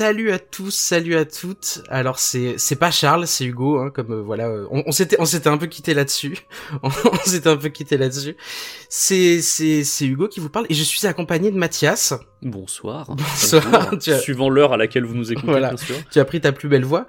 Salut 0.00 0.32
à 0.32 0.38
tous, 0.38 0.70
salut 0.70 1.14
à 1.14 1.26
toutes. 1.26 1.82
Alors 1.90 2.18
c'est 2.18 2.54
c'est 2.56 2.76
pas 2.76 2.90
Charles, 2.90 3.26
c'est 3.26 3.44
Hugo. 3.44 3.80
Hein, 3.80 3.90
comme 3.90 4.12
euh, 4.12 4.22
voilà, 4.22 4.48
euh, 4.48 4.66
on, 4.70 4.82
on 4.86 4.92
s'était 4.92 5.16
on 5.20 5.26
s'était 5.26 5.50
un 5.50 5.58
peu 5.58 5.66
quitté 5.66 5.92
là-dessus. 5.92 6.38
on, 6.82 6.88
on 6.88 7.16
s'était 7.26 7.50
un 7.50 7.58
peu 7.58 7.68
quitté 7.68 7.98
là-dessus. 7.98 8.34
C'est 8.88 9.42
c'est 9.42 9.84
c'est 9.84 10.06
Hugo 10.06 10.26
qui 10.28 10.40
vous 10.40 10.48
parle 10.48 10.64
et 10.70 10.74
je 10.74 10.82
suis 10.82 11.06
accompagné 11.06 11.50
de 11.50 11.58
Mathias. 11.58 12.14
Bonsoir. 12.40 13.14
Bonsoir. 13.14 13.62
Bonjour. 13.70 13.98
Tu 14.00 14.10
as- 14.10 14.20
Suivant 14.20 14.48
l'heure 14.48 14.72
à 14.72 14.78
laquelle 14.78 15.04
vous 15.04 15.14
nous 15.14 15.32
écoutez, 15.32 15.46
Voilà. 15.48 15.68
bien 15.74 15.76
sûr. 15.76 15.96
Tu 16.10 16.18
as 16.18 16.24
pris 16.24 16.40
ta 16.40 16.52
plus 16.52 16.70
belle 16.70 16.86
voix. 16.86 17.06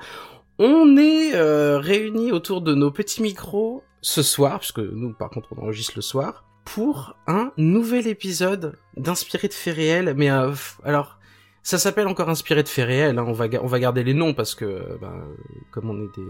On 0.59 0.97
est 0.97 1.33
euh, 1.33 1.77
réunis 1.79 2.33
autour 2.33 2.59
de 2.59 2.75
nos 2.75 2.91
petits 2.91 3.21
micros 3.21 3.85
ce 4.01 4.21
soir, 4.21 4.59
puisque 4.59 4.79
nous 4.79 5.13
par 5.13 5.29
contre 5.29 5.47
on 5.55 5.61
enregistre 5.61 5.93
le 5.95 6.01
soir, 6.01 6.43
pour 6.65 7.15
un 7.25 7.53
nouvel 7.55 8.05
épisode 8.07 8.77
d'Inspiré 8.97 9.47
de 9.47 9.53
faits 9.53 9.77
réels. 9.77 10.13
Mais 10.17 10.27
alors, 10.27 11.19
ça 11.63 11.77
s'appelle 11.77 12.07
encore 12.07 12.29
Inspiré 12.29 12.63
de 12.63 12.67
faits 12.69 12.85
réels. 12.87 13.17
hein, 13.19 13.25
on 13.27 13.33
va 13.33 13.45
on 13.61 13.67
va 13.67 13.79
garder 13.79 14.03
les 14.03 14.13
noms 14.13 14.33
parce 14.33 14.55
que 14.55 14.97
ben, 14.99 15.23
comme 15.71 15.89
on 15.89 15.97
est 16.01 16.15
des 16.17 16.27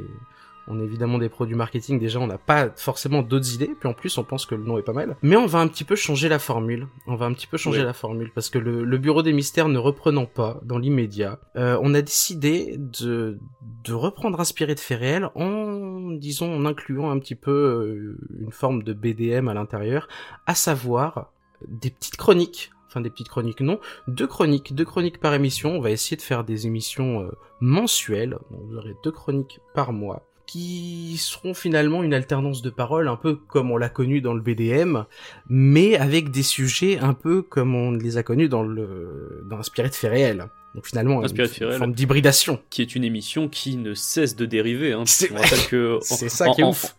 on 0.67 0.79
est 0.79 0.83
évidemment 0.83 1.17
des 1.17 1.27
produits 1.27 1.55
marketing, 1.55 1.99
déjà 1.99 2.19
on 2.19 2.27
n'a 2.27 2.37
pas 2.37 2.69
forcément 2.75 3.23
d'autres 3.23 3.55
idées, 3.55 3.71
puis 3.79 3.89
en 3.89 3.93
plus 3.93 4.15
on 4.19 4.23
pense 4.23 4.45
que 4.45 4.53
le 4.53 4.63
nom 4.63 4.77
est 4.77 4.83
pas 4.83 4.93
mal. 4.93 5.17
Mais 5.23 5.35
on 5.35 5.47
va 5.47 5.59
un 5.59 5.67
petit 5.67 5.83
peu 5.83 5.95
changer 5.95 6.29
la 6.29 6.37
formule. 6.37 6.87
On 7.07 7.15
va 7.15 7.25
un 7.25 7.33
petit 7.33 7.47
peu 7.47 7.57
changer 7.57 7.83
la 7.83 7.93
formule 7.93 8.31
parce 8.33 8.49
que 8.49 8.59
le, 8.59 8.83
le 8.83 8.97
bureau 8.99 9.23
des 9.23 9.33
mystères 9.33 9.69
ne 9.69 9.79
reprenant 9.79 10.27
pas 10.27 10.59
dans 10.63 10.77
l'immédiat, 10.77 11.39
euh, 11.55 11.79
on 11.81 11.93
a 11.95 12.01
décidé 12.01 12.75
de, 12.77 13.39
de 13.83 13.93
reprendre 13.93 14.39
inspiré 14.39 14.75
de 14.75 14.79
faits 14.79 14.99
réels 14.99 15.29
en, 15.33 16.11
disons, 16.11 16.55
en 16.55 16.65
incluant 16.65 17.09
un 17.09 17.17
petit 17.17 17.35
peu 17.35 17.51
euh, 17.51 18.17
une 18.39 18.51
forme 18.51 18.83
de 18.83 18.93
BDM 18.93 19.47
à 19.47 19.55
l'intérieur, 19.55 20.07
à 20.45 20.53
savoir 20.53 21.31
des 21.67 21.89
petites 21.89 22.17
chroniques. 22.17 22.71
Enfin, 22.91 22.99
des 22.99 23.09
petites 23.09 23.29
chroniques, 23.29 23.61
non. 23.61 23.79
Deux 24.09 24.27
chroniques, 24.27 24.75
deux 24.75 24.83
chroniques 24.83 25.19
par 25.21 25.33
émission. 25.33 25.71
On 25.77 25.79
va 25.79 25.91
essayer 25.91 26.17
de 26.17 26.21
faire 26.21 26.43
des 26.43 26.67
émissions 26.67 27.21
euh, 27.21 27.31
mensuelles. 27.61 28.31
Donc, 28.51 28.59
vous 28.69 28.75
aurez 28.77 28.95
deux 29.03 29.11
chroniques 29.11 29.59
par 29.73 29.93
mois 29.93 30.27
qui 30.45 31.15
seront 31.17 31.53
finalement 31.53 32.03
une 32.03 32.13
alternance 32.13 32.61
de 32.61 32.69
paroles, 32.69 33.07
un 33.07 33.15
peu 33.15 33.35
comme 33.35 33.71
on 33.71 33.77
l'a 33.77 33.87
connu 33.87 34.19
dans 34.19 34.33
le 34.33 34.41
BDM, 34.41 35.03
mais 35.47 35.95
avec 35.95 36.29
des 36.29 36.43
sujets 36.43 36.99
un 36.99 37.13
peu 37.13 37.41
comme 37.41 37.73
on 37.73 37.91
les 37.91 38.17
a 38.17 38.23
connus 38.23 38.49
dans 38.49 38.61
le 38.63 39.45
dans 39.49 39.57
Inspiré 39.59 39.87
de 39.87 39.93
faits 39.95 40.11
réels. 40.11 40.47
Donc 40.75 40.85
finalement, 40.87 41.23
Inspiré 41.23 41.47
une, 41.61 41.67
réels. 41.67 41.79
forme 41.79 41.93
d'hybridation. 41.93 42.59
Qui 42.69 42.81
est 42.81 42.95
une 42.95 43.05
émission 43.05 43.47
qui 43.47 43.77
ne 43.77 43.93
cesse 43.93 44.35
de 44.35 44.45
dériver. 44.45 44.91
Hein, 44.91 45.03
C'est 45.05 45.31
on 45.31 45.35
rappelle 45.35 45.65
que 45.69 45.97
en- 45.97 46.01
C'est 46.01 46.27
ça 46.27 46.49
qui 46.49 46.59
est 46.59 46.63
en- 46.65 46.71
ouf. 46.71 46.97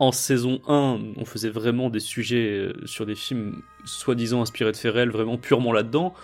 En 0.00 0.10
saison 0.10 0.60
1, 0.66 0.98
on 1.16 1.24
faisait 1.24 1.50
vraiment 1.50 1.88
des 1.88 2.00
sujets 2.00 2.48
euh, 2.48 2.72
sur 2.84 3.06
des 3.06 3.14
films 3.14 3.62
soi-disant 3.84 4.42
inspirés 4.42 4.72
de 4.72 4.76
faits 4.76 4.92
réels, 4.92 5.10
vraiment 5.10 5.38
purement 5.38 5.72
là-dedans. 5.72 6.14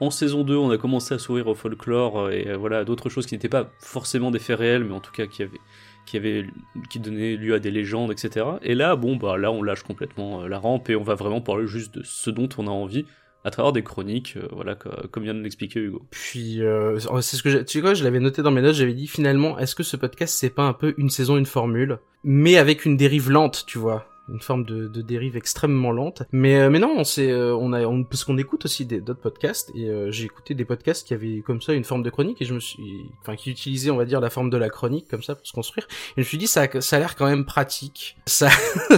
En 0.00 0.10
saison 0.10 0.44
2, 0.44 0.56
on 0.56 0.70
a 0.70 0.76
commencé 0.76 1.14
à 1.14 1.18
s'ouvrir 1.18 1.46
au 1.46 1.54
folklore 1.54 2.18
euh, 2.18 2.30
et 2.30 2.48
euh, 2.48 2.56
voilà 2.56 2.84
d'autres 2.84 3.08
choses 3.08 3.26
qui 3.26 3.34
n'étaient 3.34 3.48
pas 3.48 3.70
forcément 3.78 4.30
des 4.30 4.38
faits 4.38 4.58
réels, 4.58 4.84
mais 4.84 4.92
en 4.92 5.00
tout 5.00 5.12
cas 5.12 5.26
qui 5.26 5.42
avaient 5.42 5.60
qui 6.04 6.18
avaient 6.18 6.46
qui 6.90 6.98
donnaient 6.98 7.36
lieu 7.36 7.54
à 7.54 7.60
des 7.60 7.70
légendes, 7.70 8.12
etc. 8.12 8.46
Et 8.60 8.74
là, 8.74 8.94
bon 8.94 9.16
bah 9.16 9.38
là, 9.38 9.50
on 9.50 9.62
lâche 9.62 9.84
complètement 9.84 10.46
la 10.46 10.58
rampe 10.58 10.90
et 10.90 10.96
on 10.96 11.02
va 11.02 11.14
vraiment 11.14 11.40
parler 11.40 11.66
juste 11.66 11.94
de 11.94 12.02
ce 12.04 12.28
dont 12.28 12.48
on 12.58 12.66
a 12.66 12.70
envie 12.70 13.06
à 13.44 13.50
travers 13.50 13.72
des 13.72 13.82
chroniques, 13.82 14.34
euh, 14.36 14.48
voilà 14.52 14.74
co- 14.74 14.90
comme 15.10 15.22
vient 15.24 15.34
de 15.34 15.42
l'expliquer 15.42 15.80
Hugo. 15.80 16.02
Puis 16.10 16.62
euh, 16.62 16.98
c'est 17.20 17.36
ce 17.36 17.42
que 17.42 17.62
tu 17.62 17.72
sais 17.72 17.80
quoi, 17.80 17.94
je 17.94 18.02
l'avais 18.04 18.20
noté 18.20 18.42
dans 18.42 18.50
mes 18.50 18.62
notes, 18.62 18.74
j'avais 18.74 18.94
dit 18.94 19.06
finalement, 19.06 19.58
est-ce 19.58 19.74
que 19.74 19.82
ce 19.82 19.96
podcast 19.96 20.34
c'est 20.38 20.50
pas 20.50 20.62
un 20.64 20.72
peu 20.72 20.94
une 20.96 21.10
saison 21.10 21.36
une 21.36 21.46
formule, 21.46 21.98
mais 22.24 22.56
avec 22.56 22.84
une 22.84 22.96
dérive 22.96 23.30
lente, 23.30 23.64
tu 23.66 23.78
vois, 23.78 24.06
une 24.28 24.40
forme 24.40 24.64
de, 24.64 24.88
de 24.88 25.02
dérive 25.02 25.36
extrêmement 25.36 25.92
lente. 25.92 26.22
Mais 26.32 26.56
euh, 26.56 26.70
mais 26.70 26.78
non, 26.78 27.04
c'est 27.04 27.30
euh, 27.30 27.54
on 27.56 27.72
a 27.72 27.84
on, 27.86 28.04
parce 28.04 28.24
qu'on 28.24 28.38
écoute 28.38 28.64
aussi 28.64 28.86
d'autres 28.86 29.20
podcasts 29.20 29.70
et 29.74 29.88
euh, 29.88 30.10
j'ai 30.10 30.24
écouté 30.24 30.54
des 30.54 30.64
podcasts 30.64 31.06
qui 31.06 31.14
avaient 31.14 31.40
comme 31.40 31.60
ça 31.60 31.72
une 31.74 31.84
forme 31.84 32.02
de 32.02 32.10
chronique 32.10 32.40
et 32.40 32.44
je 32.44 32.54
me 32.54 32.60
suis 32.60 33.06
enfin 33.20 33.36
qui 33.36 33.50
utilisaient 33.50 33.90
on 33.90 33.96
va 33.96 34.04
dire 34.04 34.20
la 34.20 34.30
forme 34.30 34.50
de 34.50 34.56
la 34.56 34.70
chronique 34.70 35.08
comme 35.08 35.22
ça 35.22 35.34
pour 35.34 35.46
se 35.46 35.52
construire 35.52 35.86
et 35.90 36.14
je 36.16 36.20
me 36.20 36.24
suis 36.24 36.38
dit 36.38 36.46
ça 36.46 36.68
ça 36.80 36.96
a 36.96 36.98
l'air 36.98 37.16
quand 37.16 37.26
même 37.26 37.44
pratique. 37.44 38.16
Ça 38.34 38.48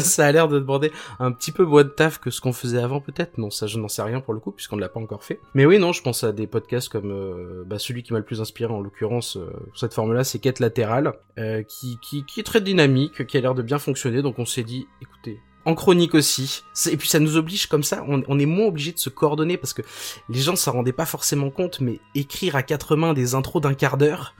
ça 0.00 0.26
a 0.26 0.32
l'air 0.32 0.48
de 0.48 0.58
demander 0.58 0.90
un 1.18 1.30
petit 1.30 1.52
peu 1.52 1.64
moins 1.64 1.84
de 1.84 1.90
taf 1.90 2.18
que 2.18 2.30
ce 2.30 2.40
qu'on 2.40 2.54
faisait 2.54 2.78
avant 2.78 3.00
peut-être. 3.00 3.36
Non, 3.36 3.50
ça 3.50 3.66
je 3.66 3.78
n'en 3.78 3.88
sais 3.88 4.02
rien 4.02 4.20
pour 4.20 4.32
le 4.32 4.40
coup 4.40 4.50
puisqu'on 4.50 4.76
ne 4.76 4.80
l'a 4.80 4.88
pas 4.88 5.00
encore 5.00 5.24
fait. 5.24 5.40
Mais 5.54 5.66
oui, 5.66 5.78
non, 5.78 5.92
je 5.92 6.02
pense 6.02 6.24
à 6.24 6.32
des 6.32 6.46
podcasts 6.46 6.88
comme 6.88 7.10
euh, 7.10 7.64
bah, 7.66 7.78
celui 7.78 8.02
qui 8.02 8.12
m'a 8.12 8.18
le 8.18 8.24
plus 8.24 8.40
inspiré 8.40 8.72
en 8.72 8.80
l'occurrence 8.80 9.36
euh, 9.36 9.46
pour 9.46 9.78
cette 9.78 9.94
forme-là, 9.94 10.24
c'est 10.24 10.38
Quête 10.38 10.60
latérale, 10.60 11.14
euh, 11.38 11.62
qui, 11.62 11.98
qui 12.00 12.24
qui 12.24 12.40
est 12.40 12.44
très 12.44 12.60
dynamique, 12.60 13.26
qui 13.26 13.36
a 13.36 13.40
l'air 13.40 13.54
de 13.54 13.62
bien 13.62 13.78
fonctionner. 13.78 14.22
Donc 14.22 14.38
on 14.38 14.46
s'est 14.46 14.62
dit, 14.62 14.86
écoutez. 15.02 15.15
En 15.66 15.74
chronique 15.74 16.14
aussi. 16.14 16.62
Et 16.90 16.96
puis 16.96 17.08
ça 17.08 17.18
nous 17.18 17.36
oblige 17.36 17.66
comme 17.66 17.82
ça, 17.82 18.04
on, 18.08 18.38
est 18.38 18.46
moins 18.46 18.66
obligé 18.66 18.92
de 18.92 18.98
se 18.98 19.10
coordonner 19.10 19.56
parce 19.56 19.72
que 19.72 19.82
les 20.28 20.40
gens 20.40 20.56
s'en 20.56 20.72
rendaient 20.72 20.92
pas 20.92 21.06
forcément 21.06 21.50
compte, 21.50 21.80
mais 21.80 22.00
écrire 22.14 22.56
à 22.56 22.62
quatre 22.62 22.96
mains 22.96 23.12
des 23.12 23.34
intros 23.34 23.60
d'un 23.60 23.74
quart 23.74 23.98
d'heure, 23.98 24.34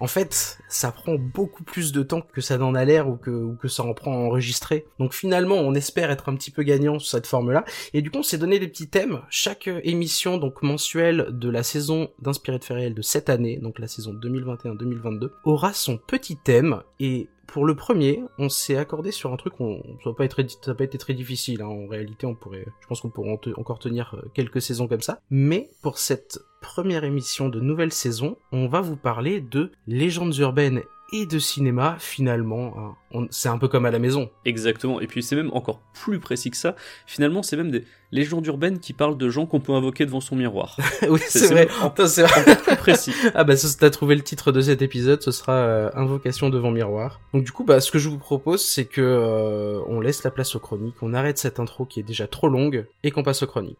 en 0.00 0.06
fait, 0.06 0.58
ça 0.68 0.92
prend 0.92 1.16
beaucoup 1.16 1.64
plus 1.64 1.90
de 1.92 2.02
temps 2.02 2.20
que 2.20 2.40
ça 2.40 2.56
n'en 2.56 2.74
a 2.74 2.84
l'air 2.84 3.08
ou 3.08 3.16
que, 3.16 3.68
ça 3.68 3.82
en 3.82 3.94
prend 3.94 4.12
à 4.12 4.16
enregistrer. 4.16 4.86
Donc 4.98 5.12
finalement, 5.12 5.56
on 5.56 5.74
espère 5.74 6.10
être 6.10 6.28
un 6.28 6.36
petit 6.36 6.50
peu 6.50 6.62
gagnant 6.62 6.98
sur 6.98 7.10
cette 7.10 7.26
forme-là. 7.26 7.64
Et 7.94 8.02
du 8.02 8.10
coup, 8.10 8.18
on 8.18 8.22
s'est 8.22 8.38
donné 8.38 8.58
des 8.58 8.68
petits 8.68 8.88
thèmes. 8.88 9.22
Chaque 9.28 9.68
euh, 9.68 9.80
émission, 9.82 10.38
donc 10.38 10.62
mensuelle 10.62 11.28
de 11.30 11.50
la 11.50 11.62
saison 11.62 12.10
d'Inspiré 12.20 12.58
de 12.58 12.64
réels 12.72 12.94
de 12.94 13.02
cette 13.02 13.28
année, 13.28 13.56
donc 13.56 13.78
la 13.78 13.88
saison 13.88 14.12
2021-2022, 14.14 15.30
aura 15.44 15.72
son 15.72 15.98
petit 15.98 16.36
thème. 16.36 16.82
Et 17.00 17.28
pour 17.48 17.64
le 17.64 17.74
premier, 17.74 18.22
on 18.38 18.48
s'est 18.48 18.76
accordé 18.76 19.10
sur 19.10 19.32
un 19.32 19.36
truc, 19.36 19.54
on, 19.58 19.82
ça 20.04 20.10
n'a 20.10 20.14
pas, 20.14 20.84
été- 20.84 20.98
très 20.98 21.14
difficile. 21.14 21.62
hein. 21.62 21.66
En 21.66 21.86
réalité, 21.88 22.26
on 22.26 22.34
pourrait, 22.34 22.66
je 22.80 22.86
pense 22.86 23.00
qu'on 23.00 23.08
pourrait 23.10 23.36
encore 23.56 23.78
tenir 23.78 24.14
euh, 24.14 24.28
quelques 24.34 24.60
saisons 24.62 24.86
comme 24.86 25.00
ça. 25.00 25.20
Mais 25.30 25.70
pour 25.82 25.98
cette 25.98 26.38
première 26.60 27.04
émission 27.04 27.48
de 27.48 27.58
nouvelle 27.60 27.92
saison, 27.92 28.36
on 28.52 28.68
va 28.68 28.80
vous 28.80 28.96
parler 28.96 29.40
de 29.40 29.72
légendes 29.86 30.36
urbaines 30.36 30.82
et 31.12 31.26
de 31.26 31.38
cinéma. 31.38 31.96
Finalement, 31.98 32.74
hein. 33.12 33.26
C'est 33.30 33.48
un 33.48 33.56
peu 33.58 33.68
comme 33.68 33.86
à 33.86 33.90
la 33.90 33.98
maison. 33.98 34.28
Exactement, 34.44 35.00
et 35.00 35.06
puis 35.06 35.22
c'est 35.22 35.34
même 35.36 35.50
encore 35.54 35.80
plus 35.94 36.18
précis 36.20 36.50
que 36.50 36.56
ça. 36.56 36.76
Finalement, 37.06 37.42
c'est 37.42 37.56
même 37.56 37.70
des 37.70 37.84
légendes 38.12 38.46
urbaines 38.46 38.78
qui 38.80 38.92
parlent 38.92 39.16
de 39.16 39.28
gens 39.30 39.46
qu'on 39.46 39.60
peut 39.60 39.72
invoquer 39.72 40.04
devant 40.06 40.20
son 40.20 40.36
miroir. 40.36 40.76
oui, 41.08 41.20
C'est- 41.28 41.46
vrai. 41.52 41.68
c'est 42.06 42.22
vrai. 42.22 42.40
Encore 42.40 42.62
plus 42.62 42.76
précis. 42.76 43.12
Ah 43.34 43.44
bah 43.44 43.56
ça, 43.56 43.68
t'as 43.78 43.90
trouvé 43.90 44.14
le 44.14 44.22
titre 44.22 44.52
de 44.52 44.60
cet 44.60 44.82
épisode, 44.82 45.22
ce 45.22 45.30
sera 45.30 45.52
euh, 45.52 45.90
Invocation 45.94 46.50
devant 46.50 46.70
miroir. 46.70 47.20
Donc 47.32 47.44
du 47.44 47.52
coup, 47.52 47.64
bah 47.64 47.80
ce 47.80 47.90
que 47.90 47.98
je 47.98 48.08
vous 48.08 48.18
propose, 48.18 48.64
c'est 48.64 48.84
que 48.84 49.00
euh, 49.00 49.80
on 49.86 50.00
laisse 50.00 50.22
la 50.24 50.30
place 50.30 50.54
aux 50.56 50.60
chroniques, 50.60 50.96
on 51.02 51.14
arrête 51.14 51.38
cette 51.38 51.60
intro 51.60 51.84
qui 51.86 52.00
est 52.00 52.04
déjà 52.04 52.26
trop 52.26 52.48
longue 52.48 52.86
et 53.04 53.10
qu'on 53.10 53.22
passe 53.22 53.42
aux 53.42 53.46
chroniques. 53.46 53.78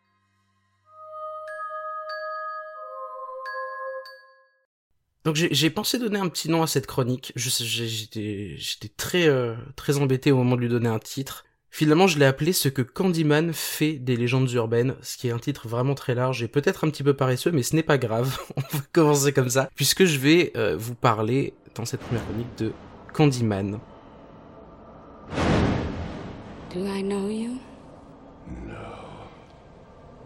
Donc 5.28 5.36
j'ai 5.36 5.68
pensé 5.68 5.98
donner 5.98 6.18
un 6.18 6.28
petit 6.30 6.48
nom 6.48 6.62
à 6.62 6.66
cette 6.66 6.86
chronique. 6.86 7.34
J'étais 7.36 8.56
très 8.96 9.28
euh, 9.28 9.54
très 9.76 9.98
embêté 9.98 10.32
au 10.32 10.38
moment 10.38 10.56
de 10.56 10.62
lui 10.62 10.70
donner 10.70 10.88
un 10.88 10.98
titre. 10.98 11.44
Finalement, 11.68 12.06
je 12.06 12.18
l'ai 12.18 12.24
appelé 12.24 12.54
ce 12.54 12.70
que 12.70 12.80
Candyman 12.80 13.52
fait 13.52 13.98
des 13.98 14.16
légendes 14.16 14.50
urbaines, 14.52 14.94
ce 15.02 15.18
qui 15.18 15.28
est 15.28 15.30
un 15.30 15.38
titre 15.38 15.68
vraiment 15.68 15.94
très 15.94 16.14
large 16.14 16.42
et 16.42 16.48
peut-être 16.48 16.84
un 16.84 16.88
petit 16.88 17.02
peu 17.02 17.12
paresseux, 17.12 17.52
mais 17.52 17.62
ce 17.62 17.76
n'est 17.76 17.82
pas 17.82 17.98
grave. 17.98 18.38
On 18.56 18.62
va 18.62 18.82
commencer 18.90 19.34
comme 19.34 19.50
ça, 19.50 19.68
puisque 19.74 20.06
je 20.06 20.16
vais 20.16 20.50
euh, 20.56 20.78
vous 20.78 20.94
parler 20.94 21.52
dans 21.74 21.84
cette 21.84 22.00
première 22.00 22.24
chronique 22.24 22.56
de 22.56 22.72
Candyman. 23.12 23.80
Do 26.72 26.86
I 26.86 27.02
know 27.02 27.28
you? 27.28 27.58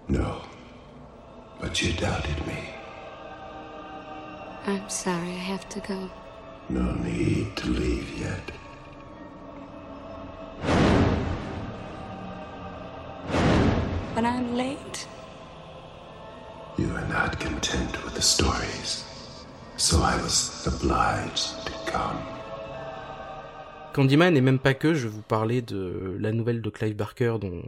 No. 0.08 0.42
But 1.60 1.82
you 1.82 1.92
doubted 1.94 2.46
me. 2.46 2.81
I'm 4.64 4.88
sorry, 4.88 5.32
I 5.32 5.44
have 5.50 5.68
to 5.70 5.80
go. 5.80 6.08
No 6.68 6.92
need 7.02 7.56
to 7.56 7.68
leave 7.68 8.08
yet. 8.16 8.52
But 14.14 14.24
I'm 14.24 14.54
late? 14.54 15.08
You 16.78 16.94
are 16.94 17.08
not 17.08 17.40
content 17.40 18.04
with 18.04 18.14
the 18.14 18.22
stories. 18.22 19.04
So 19.78 20.00
I 20.00 20.16
was 20.22 20.64
obliged 20.64 21.66
to 21.66 21.72
come. 21.90 22.18
Candyman 23.94 24.36
et 24.36 24.40
même 24.40 24.60
pas 24.60 24.74
que, 24.74 24.94
je 24.94 25.08
vais 25.08 25.14
vous 25.14 25.22
parler 25.22 25.60
de 25.60 26.16
la 26.20 26.30
nouvelle 26.30 26.62
de 26.62 26.70
Clive 26.70 26.94
Barker 26.94 27.34
dont, 27.40 27.62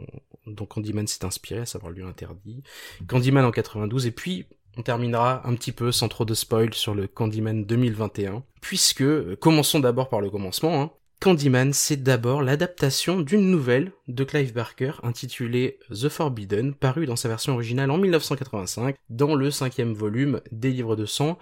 dont 0.47 0.65
Candyman 0.65 1.07
s'est 1.07 1.25
inspiré, 1.25 1.59
à 1.59 1.65
savoir 1.65 1.91
lui 1.91 2.03
interdit. 2.03 2.63
Candyman 3.07 3.43
en 3.43 3.51
92, 3.51 4.07
et 4.07 4.11
puis 4.11 4.45
on 4.77 4.81
terminera 4.81 5.47
un 5.47 5.55
petit 5.55 5.71
peu 5.71 5.91
sans 5.91 6.07
trop 6.07 6.25
de 6.25 6.33
spoil 6.33 6.73
sur 6.73 6.95
le 6.95 7.07
Candyman 7.07 7.65
2021, 7.65 8.43
puisque, 8.61 9.01
euh, 9.01 9.35
commençons 9.39 9.79
d'abord 9.79 10.09
par 10.09 10.21
le 10.21 10.29
commencement, 10.29 10.81
hein. 10.81 10.91
Candyman, 11.21 11.71
c'est 11.71 12.03
d'abord 12.03 12.43
l'adaptation 12.43 13.21
d'une 13.21 13.49
nouvelle 13.49 13.93
de 14.07 14.23
Clive 14.25 14.53
Barker 14.53 14.91
intitulée 15.01 15.79
The 15.89 16.09
Forbidden, 16.09 16.73
parue 16.73 17.05
dans 17.05 17.15
sa 17.15 17.29
version 17.29 17.53
originale 17.53 17.89
en 17.89 17.97
1985, 17.97 18.95
dans 19.09 19.33
le 19.33 19.49
cinquième 19.49 19.93
volume 19.93 20.41
des 20.51 20.71
livres 20.71 20.95
de 20.97 21.05
sang, 21.05 21.39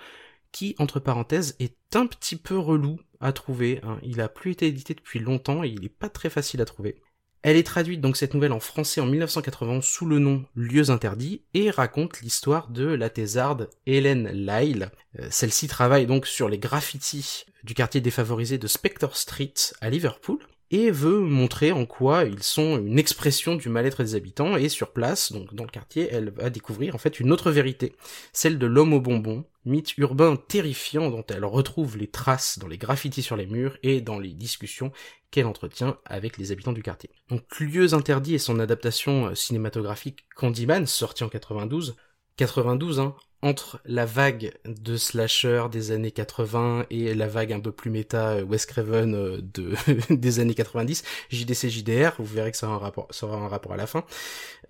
qui, 0.51 0.75
entre 0.77 0.99
parenthèses, 0.99 1.55
est 1.59 1.75
un 1.95 2.05
petit 2.05 2.35
peu 2.35 2.57
relou 2.57 2.99
à 3.19 3.33
trouver. 3.33 3.81
hein. 3.83 3.97
Il 4.03 4.21
a 4.21 4.29
plus 4.29 4.51
été 4.51 4.67
édité 4.67 4.93
depuis 4.93 5.19
longtemps 5.19 5.63
et 5.63 5.69
il 5.69 5.83
est 5.83 5.89
pas 5.89 6.09
très 6.09 6.29
facile 6.29 6.61
à 6.61 6.65
trouver. 6.65 7.01
Elle 7.43 7.57
est 7.57 7.67
traduite 7.67 7.99
donc 7.99 8.15
cette 8.15 8.33
nouvelle 8.33 8.53
en 8.53 8.61
français 8.61 9.01
en 9.01 9.05
1991 9.05 9.83
sous 9.83 10.05
le 10.05 10.17
nom 10.17 10.45
Lieux 10.55 10.89
interdits 10.89 11.43
et 11.53 11.69
raconte 11.69 12.21
l'histoire 12.21 12.69
de 12.69 12.85
la 12.85 13.09
thésarde 13.09 13.69
Hélène 13.85 14.29
Lyle. 14.29 14.91
Euh, 15.19 15.27
Celle-ci 15.29 15.67
travaille 15.67 16.05
donc 16.05 16.25
sur 16.25 16.47
les 16.47 16.57
graffitis 16.57 17.43
du 17.65 17.73
quartier 17.73 17.99
défavorisé 17.99 18.57
de 18.57 18.67
Spector 18.67 19.17
Street 19.17 19.53
à 19.81 19.89
Liverpool 19.89 20.39
et 20.73 20.89
veut 20.89 21.19
montrer 21.19 21.71
en 21.71 21.85
quoi 21.85 22.23
ils 22.23 22.41
sont 22.41 22.79
une 22.79 22.97
expression 22.97 23.55
du 23.55 23.69
mal-être 23.69 24.01
des 24.01 24.15
habitants 24.15 24.57
et 24.57 24.69
sur 24.69 24.91
place, 24.91 25.31
donc 25.31 25.53
dans 25.53 25.65
le 25.65 25.69
quartier, 25.69 26.09
elle 26.11 26.31
va 26.31 26.49
découvrir 26.49 26.95
en 26.95 26.97
fait 26.97 27.19
une 27.19 27.31
autre 27.31 27.51
vérité, 27.51 27.95
celle 28.33 28.57
de 28.57 28.65
l'homme 28.65 28.93
au 28.93 28.99
bonbon, 28.99 29.45
mythe 29.65 29.95
urbain 29.99 30.35
terrifiant 30.35 31.11
dont 31.11 31.23
elle 31.29 31.45
retrouve 31.45 31.95
les 31.95 32.09
traces 32.09 32.57
dans 32.57 32.67
les 32.67 32.79
graffitis 32.79 33.21
sur 33.21 33.35
les 33.35 33.45
murs 33.45 33.77
et 33.83 34.01
dans 34.01 34.17
les 34.17 34.33
discussions 34.33 34.91
qu'elle 35.29 35.45
entretient 35.45 35.99
avec 36.05 36.39
les 36.39 36.51
habitants 36.51 36.73
du 36.73 36.81
quartier. 36.81 37.11
Donc 37.29 37.43
Lieux 37.59 37.93
interdits 37.93 38.33
et 38.33 38.39
son 38.39 38.59
adaptation 38.59 39.35
cinématographique 39.35 40.25
Candyman, 40.35 40.87
sorti 40.87 41.23
en 41.23 41.29
92, 41.29 41.95
92 42.35 42.99
hein, 42.99 43.15
entre 43.43 43.81
la 43.85 44.05
vague 44.05 44.53
de 44.65 44.95
slasher 44.95 45.65
des 45.69 45.91
années 45.91 46.11
80 46.11 46.85
et 46.89 47.13
la 47.13 47.27
vague 47.27 47.51
un 47.51 47.59
peu 47.59 47.73
plus 47.73 47.91
méta 47.91 48.29
euh, 48.29 48.43
Wes 48.43 48.65
Craven 48.65 49.13
euh, 49.13 49.41
de 49.41 49.73
des 50.09 50.39
années 50.39 50.55
90, 50.55 51.03
JDC 51.29 51.67
JDR, 51.67 52.13
vous 52.19 52.33
verrez 52.33 52.51
que 52.51 52.57
ça 52.57 52.67
aura 52.67 52.77
un 52.77 52.79
rapport, 52.79 53.07
ça 53.11 53.27
aura 53.27 53.37
un 53.37 53.49
rapport 53.49 53.73
à 53.73 53.77
la 53.77 53.85
fin, 53.85 54.05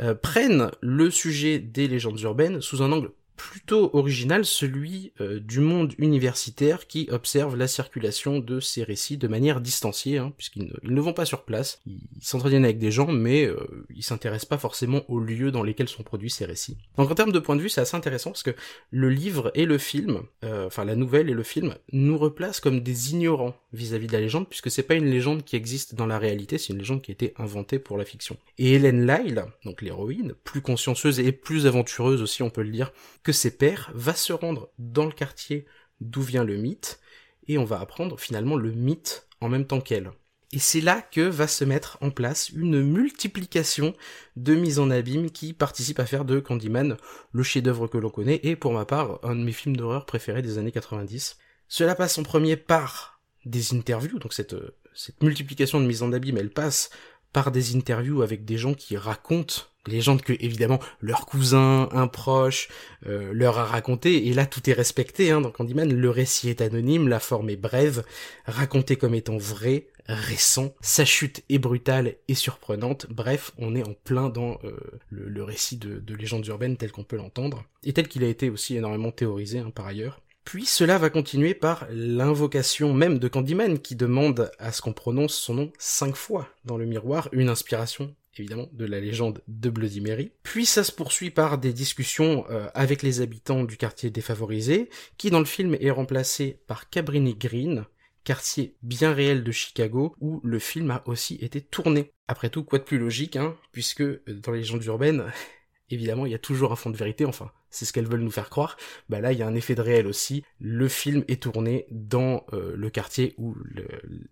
euh, 0.01 0.15
prennent 0.15 0.71
le 0.81 1.11
sujet 1.11 1.59
des 1.59 1.87
légendes 1.87 2.19
urbaines 2.21 2.61
sous 2.61 2.81
un 2.81 2.91
angle 2.91 3.11
plutôt 3.35 3.89
original, 3.94 4.45
celui 4.45 5.12
euh, 5.21 5.39
du 5.39 5.59
monde 5.59 5.94
universitaire 5.97 6.88
qui 6.88 7.07
observe 7.12 7.56
la 7.56 7.68
circulation 7.68 8.39
de 8.39 8.59
ces 8.59 8.83
récits 8.83 9.18
de 9.18 9.27
manière 9.27 9.62
distanciée, 9.62 10.18
hein, 10.18 10.33
puisqu'ils 10.38 10.71
ne, 10.83 11.01
vont 11.01 11.13
pas 11.13 11.25
sur 11.25 11.44
place, 11.44 11.81
ils 11.85 12.00
ils 12.24 12.25
s'entretiennent 12.25 12.63
avec 12.63 12.80
des 12.80 12.91
gens, 12.91 13.12
mais 13.12 13.45
euh, 13.45 13.85
ils 13.94 14.03
s'intéressent 14.03 14.47
pas 14.47 14.57
forcément 14.57 15.03
aux 15.09 15.19
lieux 15.19 15.51
dans 15.51 15.62
lesquels 15.62 15.89
sont 15.89 16.03
produits 16.03 16.30
ces 16.30 16.45
récits. 16.45 16.77
Donc 16.97 17.12
en 17.12 17.15
termes 17.15 17.31
de 17.31 17.39
point 17.39 17.56
de 17.56 17.62
vue, 17.62 17.69
c'est 17.69 17.81
assez 17.81 17.97
intéressant 17.97 18.31
parce 18.31 18.44
que 18.44 18.56
le 18.91 19.09
livre 19.09 19.51
et 19.56 19.65
le 19.65 19.77
film, 19.77 20.21
euh, 20.44 20.68
enfin 20.68 20.86
la 20.86 20.95
nouvelle 20.95 21.29
et 21.29 21.33
le 21.33 21.44
film, 21.44 21.75
nous 21.91 22.18
replacent 22.18 22.62
comme 22.62 22.79
des 22.79 23.12
ignorants 23.12 23.56
vis-à-vis 23.74 24.07
de 24.07 24.13
la 24.13 24.21
légende, 24.21 24.47
puisque 24.47 24.71
c'est 24.71 24.83
pas 24.83 24.95
une 24.95 25.09
légende 25.09 25.44
qui 25.44 25.56
existe 25.56 25.95
dans 25.95 26.06
la 26.06 26.18
réalité, 26.18 26.57
c'est 26.57 26.71
une 26.71 26.79
légende 26.79 27.01
qui 27.01 27.12
a 27.12 27.13
été 27.13 27.33
inventée 27.38 27.79
pour 27.79 27.97
la 27.97 28.06
fiction. 28.06 28.38
Et 28.57 28.74
Hélène 28.74 29.06
Lyle, 29.06 29.44
donc 29.65 29.81
l'héroïne, 29.81 30.33
plus 30.44 30.62
consciencieuse 30.62 31.19
et 31.19 31.31
plus 31.31 31.68
aventureuse 31.68 32.21
aussi, 32.21 32.41
on 32.41 32.50
peut 32.50 32.63
le 32.63 32.69
dire, 32.69 32.94
que 33.23 33.31
ses 33.31 33.51
pairs, 33.51 33.91
va 33.93 34.13
se 34.13 34.33
rendre 34.33 34.69
dans 34.77 35.05
le 35.05 35.11
quartier 35.11 35.65
d'où 36.01 36.21
vient 36.21 36.43
le 36.43 36.57
mythe, 36.57 36.99
et 37.47 37.57
on 37.57 37.65
va 37.65 37.79
apprendre 37.79 38.19
finalement 38.19 38.55
le 38.55 38.71
mythe 38.71 39.27
en 39.41 39.49
même 39.49 39.65
temps 39.65 39.81
qu'elle. 39.81 40.11
Et 40.51 40.59
c'est 40.59 40.81
là 40.81 41.01
que 41.01 41.21
va 41.21 41.47
se 41.47 41.65
mettre 41.65 41.97
en 42.01 42.11
place 42.11 42.49
une 42.49 42.83
multiplication 42.83 43.95
de 44.35 44.53
mises 44.53 44.77
en 44.77 44.91
abîme 44.91 45.31
qui 45.31 45.51
participent 45.51 45.99
à 45.99 46.05
faire 46.05 46.25
de 46.25 46.39
Candyman 46.39 46.95
le 47.31 47.43
chef-d'œuvre 47.43 47.87
que 47.87 47.97
l'on 47.97 48.11
connaît 48.11 48.39
et 48.43 48.55
pour 48.55 48.71
ma 48.71 48.85
part 48.85 49.19
un 49.23 49.35
de 49.35 49.43
mes 49.43 49.51
films 49.51 49.75
d'horreur 49.75 50.05
préférés 50.05 50.43
des 50.43 50.59
années 50.59 50.71
90. 50.71 51.37
Cela 51.67 51.95
passe 51.95 52.19
en 52.19 52.23
premier 52.23 52.55
par 52.55 53.19
des 53.45 53.73
interviews, 53.73 54.19
donc 54.19 54.31
cette, 54.31 54.53
euh, 54.53 54.77
cette 54.93 55.23
multiplication 55.23 55.79
de 55.79 55.87
mises 55.87 56.03
en 56.03 56.13
abîme, 56.13 56.37
elle 56.37 56.51
passe 56.51 56.91
par 57.31 57.51
des 57.51 57.75
interviews 57.75 58.21
avec 58.21 58.45
des 58.45 58.57
gens 58.57 58.75
qui 58.75 58.95
racontent 58.95 59.63
légendes 59.88 60.21
que 60.21 60.33
évidemment 60.39 60.80
leur 61.01 61.25
cousin, 61.25 61.89
un 61.91 62.07
proche 62.07 62.69
euh, 63.06 63.31
leur 63.33 63.57
a 63.57 63.65
raconté. 63.65 64.27
Et 64.27 64.33
là 64.33 64.45
tout 64.45 64.69
est 64.69 64.74
respecté 64.74 65.31
hein, 65.31 65.41
dans 65.41 65.51
Candyman, 65.51 65.94
le 65.94 66.09
récit 66.09 66.50
est 66.50 66.62
anonyme, 66.62 67.07
la 67.07 67.19
forme 67.19 67.50
est 67.50 67.56
brève, 67.56 68.03
raconté 68.45 68.95
comme 68.95 69.13
étant 69.13 69.38
vrai, 69.38 69.88
récent, 70.07 70.74
sa 70.81 71.06
chute 71.06 71.44
est 71.50 71.59
brutale 71.59 72.15
et 72.27 72.35
surprenante, 72.35 73.07
bref, 73.09 73.51
on 73.57 73.75
est 73.75 73.88
en 73.88 73.94
plein 73.94 74.30
dans 74.30 74.59
euh, 74.63 74.77
le, 75.09 75.44
récit 75.44 75.77
de, 75.77 76.00
de 76.00 76.15
légendes 76.15 76.45
urbaines 76.47 76.77
tel 76.77 76.91
qu'on 76.91 77.03
peut 77.03 77.15
l'entendre, 77.15 77.63
et 77.83 77.94
tel 77.94 78.07
qu'il 78.07 78.24
a 78.24 78.27
été 78.27 78.50
aussi 78.50 78.75
énormément 78.75 79.12
théorisé 79.12 79.59
hein, 79.59 79.71
par 79.74 79.88
ailleurs. 79.88 80.19
Puis 80.44 80.65
cela 80.65 80.97
va 80.97 81.09
continuer 81.09 81.53
par 81.53 81.88
l'invocation 81.89 82.94
même 82.94 83.18
de 83.18 83.29
Candyman 83.29 83.79
qui 83.79 83.95
demande 83.95 84.51
à 84.59 84.74
ce 84.74 84.81
qu'on 84.81 84.91
prononce 84.91 85.36
son 85.36 85.53
nom 85.53 85.71
cinq 85.79 86.15
fois 86.15 86.50
dans 86.65 86.77
le 86.77 86.86
miroir, 86.86 87.29
une 87.31 87.47
inspiration 87.47 88.13
évidemment 88.38 88.69
de 88.71 88.85
la 88.85 89.00
légende 89.00 89.41
de 89.47 89.69
Bloody 89.69 90.01
Mary. 90.01 90.31
Puis 90.44 90.65
ça 90.65 90.83
se 90.83 90.91
poursuit 90.91 91.31
par 91.31 91.57
des 91.57 91.74
discussions 91.74 92.45
euh, 92.50 92.68
avec 92.74 93.03
les 93.03 93.21
habitants 93.21 93.63
du 93.63 93.77
quartier 93.77 94.09
défavorisé, 94.09 94.89
qui 95.18 95.30
dans 95.30 95.39
le 95.39 95.45
film 95.45 95.77
est 95.80 95.91
remplacé 95.91 96.59
par 96.68 96.89
Cabrini 96.89 97.35
Green, 97.35 97.85
quartier 98.24 98.75
bien 98.81 99.13
réel 99.13 99.44
de 99.44 99.51
Chicago, 99.51 100.15
où 100.19 100.39
le 100.44 100.59
film 100.59 100.91
a 100.91 101.03
aussi 101.06 101.35
été 101.41 101.62
tourné. 101.62 102.12
Après 102.27 102.50
tout, 102.50 102.63
quoi 102.63 102.80
de 102.80 102.83
plus 102.83 102.97
logique, 102.97 103.35
hein, 103.35 103.56
puisque 103.71 104.01
euh, 104.01 104.21
dans 104.27 104.51
les 104.51 104.59
légendes 104.59 104.83
urbaines, 104.86 105.25
évidemment, 105.89 106.25
il 106.25 106.31
y 106.31 106.36
a 106.36 106.39
toujours 106.39 106.71
un 106.71 106.75
fond 106.75 106.89
de 106.89 106.97
vérité, 106.97 107.25
enfin, 107.25 107.51
c'est 107.69 107.86
ce 107.86 107.94
qu'elles 107.94 108.07
veulent 108.07 108.21
nous 108.21 108.31
faire 108.31 108.50
croire. 108.50 108.77
Bah 109.09 109.19
là, 109.19 109.31
il 109.31 109.39
y 109.39 109.41
a 109.41 109.47
un 109.47 109.56
effet 109.56 109.75
de 109.75 109.81
réel 109.81 110.06
aussi. 110.06 110.44
Le 110.59 110.88
film 110.88 111.24
est 111.27 111.41
tourné 111.41 111.88
dans 111.89 112.45
euh, 112.53 112.74
le 112.75 112.89
quartier 112.91 113.33
où 113.38 113.56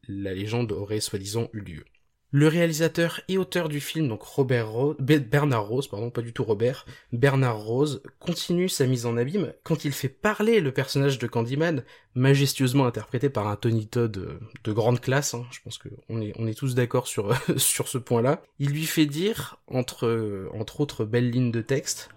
la 0.07 0.33
légende 0.33 0.71
aurait 0.71 0.99
soi-disant 0.99 1.49
eu 1.53 1.61
lieu. 1.61 1.85
Le 2.33 2.47
réalisateur 2.47 3.19
et 3.27 3.37
auteur 3.37 3.67
du 3.67 3.81
film, 3.81 4.07
donc 4.07 4.23
Robert 4.23 4.69
Bernard 4.99 5.67
Rose, 5.67 5.89
pardon, 5.89 6.09
pas 6.09 6.21
du 6.21 6.31
tout 6.31 6.45
Robert, 6.45 6.85
Bernard 7.11 7.59
Rose, 7.59 8.01
continue 8.19 8.69
sa 8.69 8.87
mise 8.87 9.05
en 9.05 9.17
abîme 9.17 9.51
quand 9.63 9.83
il 9.83 9.91
fait 9.91 10.07
parler 10.07 10.61
le 10.61 10.71
personnage 10.71 11.19
de 11.19 11.27
Candyman, 11.27 11.83
majestueusement 12.15 12.85
interprété 12.85 13.29
par 13.29 13.47
un 13.47 13.57
Tony 13.57 13.85
Todd 13.85 14.17
euh, 14.17 14.39
de 14.63 14.71
grande 14.71 15.01
classe, 15.01 15.33
hein, 15.33 15.45
je 15.51 15.59
pense 15.61 15.77
qu'on 15.77 16.21
est, 16.21 16.31
on 16.39 16.47
est 16.47 16.57
tous 16.57 16.73
d'accord 16.73 17.07
sur, 17.07 17.35
sur 17.57 17.89
ce 17.89 17.97
point-là. 17.97 18.41
Il 18.59 18.69
lui 18.69 18.85
fait 18.85 19.05
dire, 19.05 19.57
entre, 19.67 20.07
euh, 20.07 20.49
entre 20.53 20.79
autres 20.79 21.03
belles 21.03 21.29
lignes 21.29 21.51
de 21.51 21.61
texte, 21.61 22.09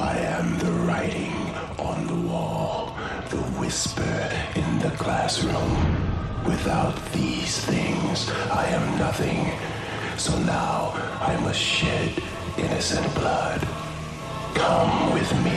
I 0.00 0.18
am 0.18 0.58
the 0.58 0.72
writing 0.86 1.32
on 1.78 2.06
the 2.06 2.28
wall, 2.28 2.96
the 3.30 3.60
whisper 3.60 4.02
in 4.56 4.78
the 4.80 4.90
classroom. 4.96 6.11
Without 6.44 6.94
these 7.12 7.60
things, 7.66 8.28
I 8.50 8.66
am 8.74 8.98
nothing. 8.98 9.52
So 10.18 10.36
now 10.40 10.92
I 11.20 11.36
must 11.40 11.60
shed 11.60 12.10
innocent 12.58 13.06
blood. 13.14 13.60
Come 14.54 15.14
with 15.14 15.32
me. 15.44 15.52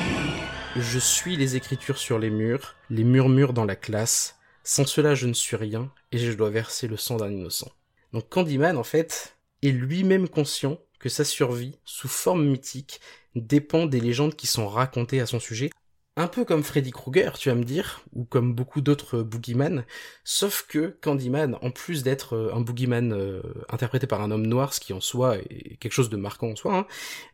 Je 0.75 0.99
suis 0.99 1.37
les 1.37 1.55
écritures 1.55 1.97
sur 1.97 2.19
les 2.19 2.29
murs, 2.29 2.75
les 2.91 3.03
murmures 3.03 3.53
dans 3.53 3.65
la 3.65 3.75
classe. 3.75 4.35
Sans 4.63 4.85
cela, 4.85 5.15
je 5.15 5.25
ne 5.25 5.33
suis 5.33 5.55
rien, 5.55 5.91
et 6.11 6.19
je 6.19 6.31
dois 6.33 6.51
verser 6.51 6.87
le 6.87 6.97
sang 6.97 7.17
d'un 7.17 7.31
innocent. 7.31 7.71
Donc 8.13 8.29
Candyman, 8.29 8.77
en 8.77 8.83
fait, 8.83 9.37
est 9.63 9.71
lui-même 9.71 10.29
conscient 10.29 10.77
que 10.99 11.09
sa 11.09 11.23
survie, 11.23 11.79
sous 11.83 12.07
forme 12.07 12.45
mythique, 12.45 13.01
dépend 13.33 13.87
des 13.87 13.99
légendes 13.99 14.35
qui 14.35 14.45
sont 14.45 14.67
racontées 14.67 15.19
à 15.19 15.25
son 15.25 15.39
sujet. 15.39 15.71
Un 16.17 16.27
peu 16.27 16.45
comme 16.45 16.63
Freddy 16.63 16.91
Krueger, 16.91 17.37
tu 17.37 17.49
vas 17.49 17.55
me 17.55 17.65
dire, 17.65 18.01
ou 18.13 18.23
comme 18.23 18.53
beaucoup 18.55 18.79
d'autres 18.79 19.21
boogeyman, 19.21 19.85
sauf 20.23 20.65
que 20.67 20.97
Candyman, 21.01 21.57
en 21.61 21.71
plus 21.71 22.03
d'être 22.03 22.37
euh, 22.37 22.53
un 22.53 22.61
boogeyman 22.61 23.11
euh, 23.11 23.41
interprété 23.67 24.07
par 24.07 24.21
un 24.21 24.31
homme 24.31 24.47
noir, 24.47 24.73
ce 24.73 24.79
qui 24.79 24.93
en 24.93 25.01
soi 25.01 25.37
est 25.39 25.75
quelque 25.77 25.91
chose 25.91 26.09
de 26.09 26.15
marquant 26.15 26.51
en 26.51 26.55
soi, 26.55 26.73
hein, 26.77 26.87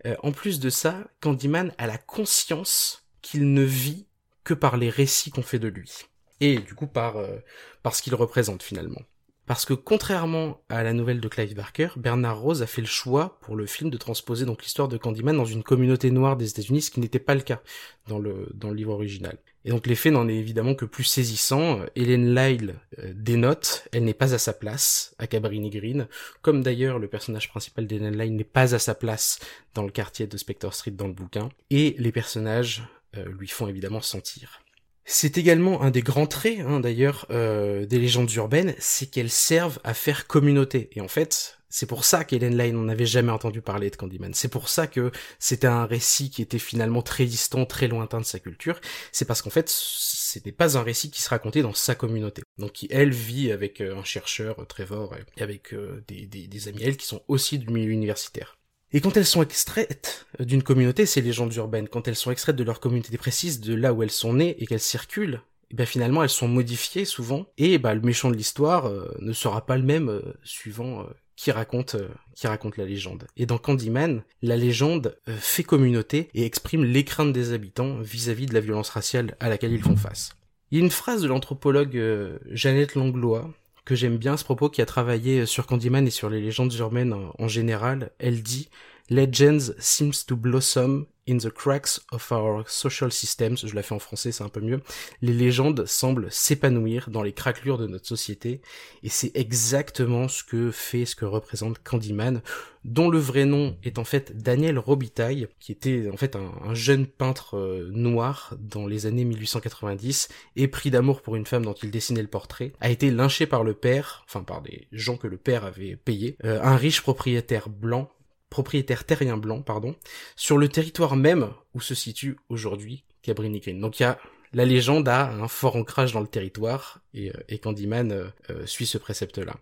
euh, 0.07 0.15
en 0.23 0.31
plus 0.31 0.59
de 0.59 0.71
ça, 0.71 1.03
Candyman 1.19 1.73
a 1.77 1.85
la 1.85 1.99
conscience 1.99 3.05
qu'il 3.21 3.53
ne 3.53 3.61
vit 3.61 4.07
que 4.43 4.55
par 4.55 4.77
les 4.77 4.89
récits 4.89 5.29
qu'on 5.29 5.43
fait 5.43 5.59
de 5.59 5.67
lui. 5.67 5.91
Et 6.39 6.57
du 6.57 6.73
coup 6.73 6.87
par, 6.87 7.17
euh, 7.17 7.37
par 7.83 7.95
ce 7.95 8.01
qu'il 8.01 8.15
représente 8.15 8.63
finalement. 8.63 9.01
Parce 9.47 9.65
que 9.65 9.73
contrairement 9.73 10.61
à 10.69 10.83
la 10.83 10.93
nouvelle 10.93 11.19
de 11.19 11.27
Clive 11.27 11.55
Barker, 11.55 11.89
Bernard 11.97 12.39
Rose 12.39 12.61
a 12.61 12.67
fait 12.67 12.81
le 12.81 12.87
choix 12.87 13.39
pour 13.41 13.55
le 13.55 13.65
film 13.65 13.89
de 13.89 13.97
transposer 13.97 14.45
donc 14.45 14.63
l'histoire 14.63 14.87
de 14.87 14.97
Candyman 14.97 15.35
dans 15.35 15.45
une 15.45 15.63
communauté 15.63 16.11
noire 16.11 16.37
des 16.37 16.49
États-Unis, 16.49 16.83
ce 16.83 16.91
qui 16.91 16.99
n'était 16.99 17.19
pas 17.19 17.35
le 17.35 17.41
cas 17.41 17.61
dans 18.07 18.19
le, 18.19 18.47
livre 18.73 18.93
original. 18.93 19.37
Et 19.65 19.71
donc 19.71 19.87
l'effet 19.87 20.11
n'en 20.11 20.27
est 20.27 20.35
évidemment 20.35 20.75
que 20.75 20.85
plus 20.85 21.03
saisissant. 21.03 21.81
Hélène 21.95 22.33
Lyle 22.33 22.75
euh, 22.99 23.13
dénote, 23.15 23.87
elle 23.91 24.03
n'est 24.03 24.13
pas 24.13 24.33
à 24.33 24.37
sa 24.37 24.53
place 24.53 25.15
à 25.19 25.27
Cabrini 25.27 25.69
Green, 25.69 26.07
comme 26.41 26.63
d'ailleurs 26.63 26.97
le 26.97 27.07
personnage 27.07 27.49
principal 27.49 27.87
d'Hélène 27.87 28.17
Lyle 28.17 28.35
n'est 28.35 28.43
pas 28.43 28.73
à 28.73 28.79
sa 28.79 28.95
place 28.95 29.39
dans 29.73 29.83
le 29.83 29.91
quartier 29.91 30.27
de 30.27 30.37
Spector 30.37 30.73
Street 30.73 30.91
dans 30.91 31.07
le 31.07 31.13
bouquin. 31.13 31.49
Et 31.69 31.95
les 31.99 32.11
personnages 32.11 32.83
euh, 33.17 33.25
lui 33.37 33.47
font 33.47 33.67
évidemment 33.67 34.01
sentir. 34.01 34.61
C'est 35.05 35.37
également 35.37 35.81
un 35.81 35.91
des 35.91 36.01
grands 36.01 36.27
traits, 36.27 36.59
hein, 36.61 36.79
d'ailleurs, 36.79 37.25
euh, 37.31 37.85
des 37.85 37.99
légendes 37.99 38.31
urbaines, 38.33 38.75
c'est 38.79 39.07
qu'elles 39.07 39.29
servent 39.31 39.79
à 39.83 39.93
faire 39.93 40.27
communauté. 40.27 40.89
Et 40.93 41.01
en 41.01 41.07
fait, 41.07 41.61
C'est 41.73 41.85
pour 41.85 42.03
ça 42.03 42.25
qu'Helen 42.25 42.55
Lane 42.57 42.73
n'en 42.73 42.89
avait 42.89 43.05
jamais 43.05 43.31
entendu 43.31 43.61
parler 43.61 43.89
de 43.89 43.95
Candyman. 43.95 44.33
C'est 44.33 44.49
pour 44.49 44.67
ça 44.67 44.87
que 44.87 45.11
c'était 45.39 45.67
un 45.67 45.85
récit 45.85 46.29
qui 46.29 46.41
était 46.41 46.59
finalement 46.59 47.01
très 47.01 47.25
distant, 47.25 47.65
très 47.65 47.87
lointain 47.87 48.19
de 48.19 48.25
sa 48.25 48.39
culture. 48.39 48.79
C'est 49.13 49.23
parce 49.25 49.41
qu'en 49.41 49.49
fait, 49.49 49.69
c'était 49.69 50.51
pas 50.51 50.77
un 50.77 50.83
récit 50.83 51.11
qui 51.11 51.21
se 51.21 51.29
racontait 51.29 51.61
dans 51.61 51.73
sa 51.73 51.95
communauté. 51.95 52.43
Donc 52.57 52.73
qui, 52.73 52.87
elle, 52.91 53.11
vit 53.13 53.51
avec 53.53 53.79
euh, 53.79 53.95
un 53.97 54.03
chercheur, 54.03 54.59
euh, 54.59 54.65
Trevor, 54.65 55.15
et 55.37 55.41
avec 55.41 55.73
des, 56.07 56.25
des, 56.27 56.47
des 56.47 56.67
amis, 56.67 56.83
elle, 56.83 56.97
qui 56.97 57.07
sont 57.07 57.23
aussi 57.29 57.57
du 57.57 57.71
milieu 57.71 57.91
universitaire. 57.91 58.57
Et 58.93 59.01
quand 59.01 59.15
elles 59.17 59.25
sont 59.25 59.41
extraites 59.41 60.25
d'une 60.39 60.63
communauté, 60.63 61.05
ces 61.05 61.21
légendes 61.21 61.53
urbaines, 61.55 61.87
quand 61.87 62.07
elles 62.07 62.15
sont 62.15 62.31
extraites 62.31 62.55
de 62.55 62.63
leur 62.63 62.79
communauté 62.79 63.17
précise, 63.17 63.61
de 63.61 63.73
là 63.73 63.93
où 63.93 64.03
elles 64.03 64.11
sont 64.11 64.33
nées 64.33 64.55
et 64.61 64.67
qu'elles 64.67 64.79
circulent, 64.79 65.41
et 65.69 65.75
bien 65.75 65.85
finalement 65.85 66.23
elles 66.23 66.29
sont 66.29 66.47
modifiées 66.47 67.05
souvent, 67.05 67.45
et 67.57 67.77
bah, 67.77 67.93
le 67.93 68.01
méchant 68.01 68.29
de 68.29 68.35
l'histoire 68.35 68.91
ne 69.19 69.33
sera 69.33 69.65
pas 69.65 69.77
le 69.77 69.83
même 69.83 70.21
suivant 70.43 71.05
qui 71.41 71.49
raconte 71.49 71.95
euh, 71.95 72.07
qui 72.35 72.45
raconte 72.45 72.77
la 72.77 72.85
légende. 72.85 73.25
Et 73.35 73.47
dans 73.47 73.57
Candyman, 73.57 74.21
la 74.43 74.57
légende 74.57 75.17
euh, 75.27 75.35
fait 75.39 75.63
communauté 75.63 76.29
et 76.35 76.45
exprime 76.45 76.83
les 76.83 77.03
craintes 77.03 77.33
des 77.33 77.53
habitants 77.53 77.97
vis-à-vis 77.99 78.45
de 78.45 78.53
la 78.53 78.59
violence 78.59 78.89
raciale 78.89 79.35
à 79.39 79.49
laquelle 79.49 79.71
ils 79.71 79.81
font 79.81 79.95
face. 79.95 80.35
Il 80.69 80.77
y 80.77 80.81
a 80.81 80.83
une 80.83 80.91
phrase 80.91 81.23
de 81.23 81.27
l'anthropologue 81.27 81.97
euh, 81.97 82.37
Jeannette 82.51 82.93
Langlois 82.93 83.49
que 83.85 83.95
j'aime 83.95 84.17
bien 84.17 84.37
ce 84.37 84.43
propos 84.43 84.69
qui 84.69 84.81
a 84.81 84.85
travaillé 84.85 85.45
sur 85.45 85.65
Candyman 85.65 86.07
et 86.07 86.11
sur 86.11 86.29
les 86.29 86.41
légendes 86.41 86.73
urbaines 86.75 87.15
en 87.37 87.47
général. 87.47 88.11
Elle 88.19 88.43
dit 88.43 88.69
Legends 89.09 89.73
seems 89.79 90.25
to 90.25 90.35
blossom 90.35 91.05
in 91.27 91.37
the 91.37 91.49
cracks 91.49 92.01
of 92.11 92.31
our 92.31 92.67
social 92.67 93.11
systems. 93.11 93.57
Je 93.65 93.75
la 93.75 93.83
fais 93.83 93.93
en 93.93 93.99
français, 93.99 94.31
c'est 94.31 94.43
un 94.43 94.49
peu 94.49 94.61
mieux. 94.61 94.81
Les 95.21 95.33
légendes 95.33 95.85
semblent 95.85 96.31
s'épanouir 96.31 97.09
dans 97.09 97.23
les 97.23 97.33
craquelures 97.33 97.77
de 97.77 97.87
notre 97.87 98.07
société. 98.07 98.61
Et 99.03 99.09
c'est 99.09 99.31
exactement 99.35 100.27
ce 100.27 100.43
que 100.43 100.71
fait, 100.71 101.05
ce 101.05 101.15
que 101.15 101.25
représente 101.25 101.81
Candyman, 101.83 102.41
dont 102.83 103.09
le 103.09 103.19
vrai 103.19 103.45
nom 103.45 103.77
est 103.83 103.99
en 103.99 104.03
fait 104.03 104.35
Daniel 104.35 104.79
Robitaille, 104.79 105.47
qui 105.59 105.71
était 105.71 106.09
en 106.11 106.17
fait 106.17 106.35
un, 106.35 106.73
jeune 106.73 107.05
peintre 107.05 107.57
euh, 107.57 107.89
noir 107.91 108.55
dans 108.59 108.87
les 108.87 109.05
années 109.05 109.25
1890, 109.25 110.29
et 110.55 110.67
pris 110.67 110.89
d'amour 110.89 111.21
pour 111.21 111.35
une 111.35 111.45
femme 111.45 111.65
dont 111.65 111.73
il 111.73 111.91
dessinait 111.91 112.21
le 112.21 112.27
portrait, 112.27 112.73
a 112.79 112.89
été 112.89 113.11
lynché 113.11 113.45
par 113.45 113.63
le 113.63 113.73
père, 113.73 114.23
enfin 114.27 114.43
par 114.43 114.61
des 114.61 114.87
gens 114.91 115.17
que 115.17 115.27
le 115.27 115.37
père 115.37 115.65
avait 115.65 115.95
payés, 115.95 116.37
euh, 116.43 116.59
un 116.63 116.75
riche 116.75 117.01
propriétaire 117.01 117.69
blanc 117.69 118.09
propriétaire 118.51 119.05
terrien 119.05 119.37
blanc, 119.37 119.61
pardon, 119.61 119.95
sur 120.35 120.59
le 120.59 120.67
territoire 120.67 121.15
même 121.15 121.49
où 121.73 121.81
se 121.81 121.95
situe 121.95 122.37
aujourd'hui 122.49 123.03
Cabrini 123.23 123.59
Green. 123.59 123.81
Donc 123.81 123.99
il 123.99 124.03
y 124.03 124.05
a 124.05 124.19
la 124.53 124.65
légende 124.65 125.07
a 125.07 125.31
un 125.31 125.47
fort 125.47 125.77
ancrage 125.77 126.11
dans 126.11 126.19
le 126.19 126.27
territoire 126.27 126.99
et, 127.13 127.31
euh, 127.31 127.57
Candyman 127.57 128.11
euh, 128.11 128.27
euh, 128.49 128.65
suit 128.65 128.85
ce 128.85 128.97
précepte-là. 128.97 129.55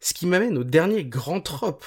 Ce 0.00 0.14
qui 0.14 0.26
m'amène 0.26 0.56
au 0.56 0.64
dernier 0.64 1.04
grand 1.04 1.40
trope 1.40 1.84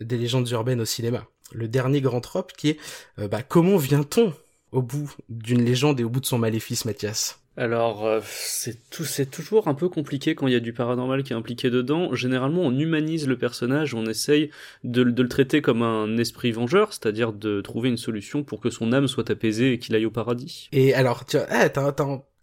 des 0.00 0.18
légendes 0.18 0.48
urbaines 0.50 0.82
au 0.82 0.84
cinéma. 0.84 1.26
Le 1.52 1.66
dernier 1.66 2.02
grand 2.02 2.20
trope 2.20 2.52
qui 2.52 2.70
est 2.70 2.78
bah, 3.16 3.42
comment 3.42 3.76
vient-on 3.76 4.34
au 4.72 4.82
bout 4.82 5.10
d'une 5.28 5.64
légende 5.64 6.00
et 6.00 6.04
au 6.04 6.10
bout 6.10 6.20
de 6.20 6.26
son 6.26 6.36
maléfice, 6.36 6.84
Mathias? 6.84 7.38
Alors, 7.56 8.04
euh, 8.04 8.20
c'est 8.24 8.90
tout, 8.90 9.04
c'est 9.04 9.26
toujours 9.26 9.68
un 9.68 9.74
peu 9.74 9.88
compliqué 9.88 10.34
quand 10.34 10.48
il 10.48 10.52
y 10.52 10.56
a 10.56 10.60
du 10.60 10.72
paranormal 10.72 11.22
qui 11.22 11.32
est 11.32 11.36
impliqué 11.36 11.70
dedans. 11.70 12.12
Généralement, 12.14 12.62
on 12.62 12.76
humanise 12.76 13.28
le 13.28 13.38
personnage, 13.38 13.94
on 13.94 14.06
essaye 14.06 14.50
de, 14.82 15.02
le 15.02 15.28
traiter 15.28 15.62
comme 15.62 15.82
un 15.82 16.16
esprit 16.16 16.50
vengeur, 16.50 16.92
c'est-à-dire 16.92 17.32
de 17.32 17.60
trouver 17.60 17.90
une 17.90 17.96
solution 17.96 18.42
pour 18.42 18.60
que 18.60 18.70
son 18.70 18.92
âme 18.92 19.06
soit 19.06 19.30
apaisée 19.30 19.72
et 19.72 19.78
qu'il 19.78 19.94
aille 19.94 20.06
au 20.06 20.10
paradis. 20.10 20.68
Et 20.72 20.94
alors, 20.94 21.24
tu 21.26 21.36
vois, 21.36 21.46
eh, 21.64 21.70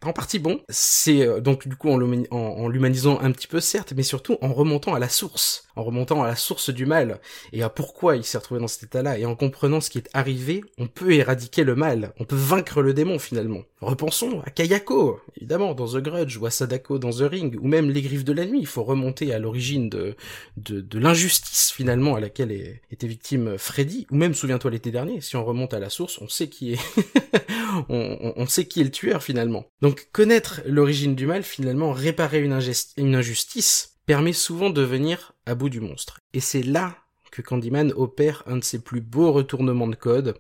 en 0.03 0.13
partie 0.13 0.39
bon. 0.39 0.61
C'est 0.69 1.25
euh, 1.25 1.39
donc 1.39 1.67
du 1.67 1.75
coup 1.75 1.89
en, 1.89 2.67
l'humanisant 2.67 3.19
un 3.21 3.31
petit 3.31 3.47
peu 3.47 3.59
certes, 3.59 3.93
mais 3.95 4.03
surtout 4.03 4.37
en 4.41 4.53
remontant 4.53 4.93
à 4.93 4.99
la 4.99 5.09
source, 5.09 5.65
en 5.75 5.83
remontant 5.83 6.23
à 6.23 6.27
la 6.27 6.35
source 6.35 6.69
du 6.69 6.85
mal 6.85 7.19
et 7.53 7.63
à 7.63 7.69
pourquoi 7.69 8.15
il 8.15 8.23
s'est 8.23 8.37
retrouvé 8.37 8.59
dans 8.59 8.67
cet 8.67 8.83
état-là. 8.83 9.17
Et 9.17 9.25
en 9.25 9.35
comprenant 9.35 9.81
ce 9.81 9.89
qui 9.89 9.97
est 9.97 10.09
arrivé, 10.13 10.63
on 10.77 10.87
peut 10.87 11.13
éradiquer 11.13 11.63
le 11.63 11.75
mal, 11.75 12.13
on 12.19 12.25
peut 12.25 12.35
vaincre 12.35 12.81
le 12.81 12.93
démon 12.93 13.19
finalement. 13.19 13.61
Repensons 13.81 14.41
à 14.45 14.51
Kayako, 14.51 15.19
évidemment, 15.37 15.73
dans 15.73 15.87
The 15.87 15.97
Grudge, 15.97 16.37
ou 16.37 16.45
à 16.45 16.51
Sadako 16.51 16.99
dans 16.99 17.09
The 17.09 17.21
Ring, 17.21 17.57
ou 17.59 17.67
même 17.67 17.89
Les 17.89 18.03
Griffes 18.03 18.23
de 18.23 18.33
la 18.33 18.45
Nuit. 18.45 18.59
Il 18.59 18.67
faut 18.67 18.83
remonter 18.83 19.33
à 19.33 19.39
l'origine 19.39 19.89
de, 19.89 20.15
de, 20.57 20.81
de 20.81 20.99
l'injustice 20.99 21.71
finalement 21.71 22.15
à 22.15 22.19
laquelle 22.19 22.51
était 22.91 23.07
victime 23.07 23.57
Freddy, 23.57 24.05
ou 24.11 24.15
même 24.15 24.35
souviens-toi 24.35 24.71
l'été 24.71 24.91
dernier. 24.91 25.19
Si 25.21 25.35
on 25.35 25.43
remonte 25.43 25.73
à 25.73 25.79
la 25.79 25.89
source, 25.89 26.19
on 26.21 26.27
sait 26.27 26.47
qui 26.47 26.73
est, 26.73 26.79
on, 27.89 28.45
sait 28.47 28.65
qui 28.65 28.81
est 28.81 28.83
le 28.83 28.91
tueur 28.91 29.23
finalement. 29.23 29.65
Connaître 30.11 30.61
l'origine 30.65 31.15
du 31.15 31.25
mal, 31.25 31.43
finalement, 31.43 31.91
réparer 31.91 32.41
une, 32.41 32.59
une 32.97 33.15
injustice, 33.15 33.99
permet 34.05 34.33
souvent 34.33 34.69
de 34.69 34.81
venir 34.81 35.33
à 35.45 35.55
bout 35.55 35.69
du 35.69 35.79
monstre. 35.79 36.19
Et 36.33 36.39
c'est 36.39 36.63
là 36.63 36.97
que 37.31 37.41
Candyman 37.41 37.93
opère 37.95 38.43
un 38.45 38.57
de 38.57 38.63
ses 38.63 38.79
plus 38.79 39.01
beaux 39.01 39.31
retournements 39.31 39.87
de 39.87 39.95
code, 39.95 40.35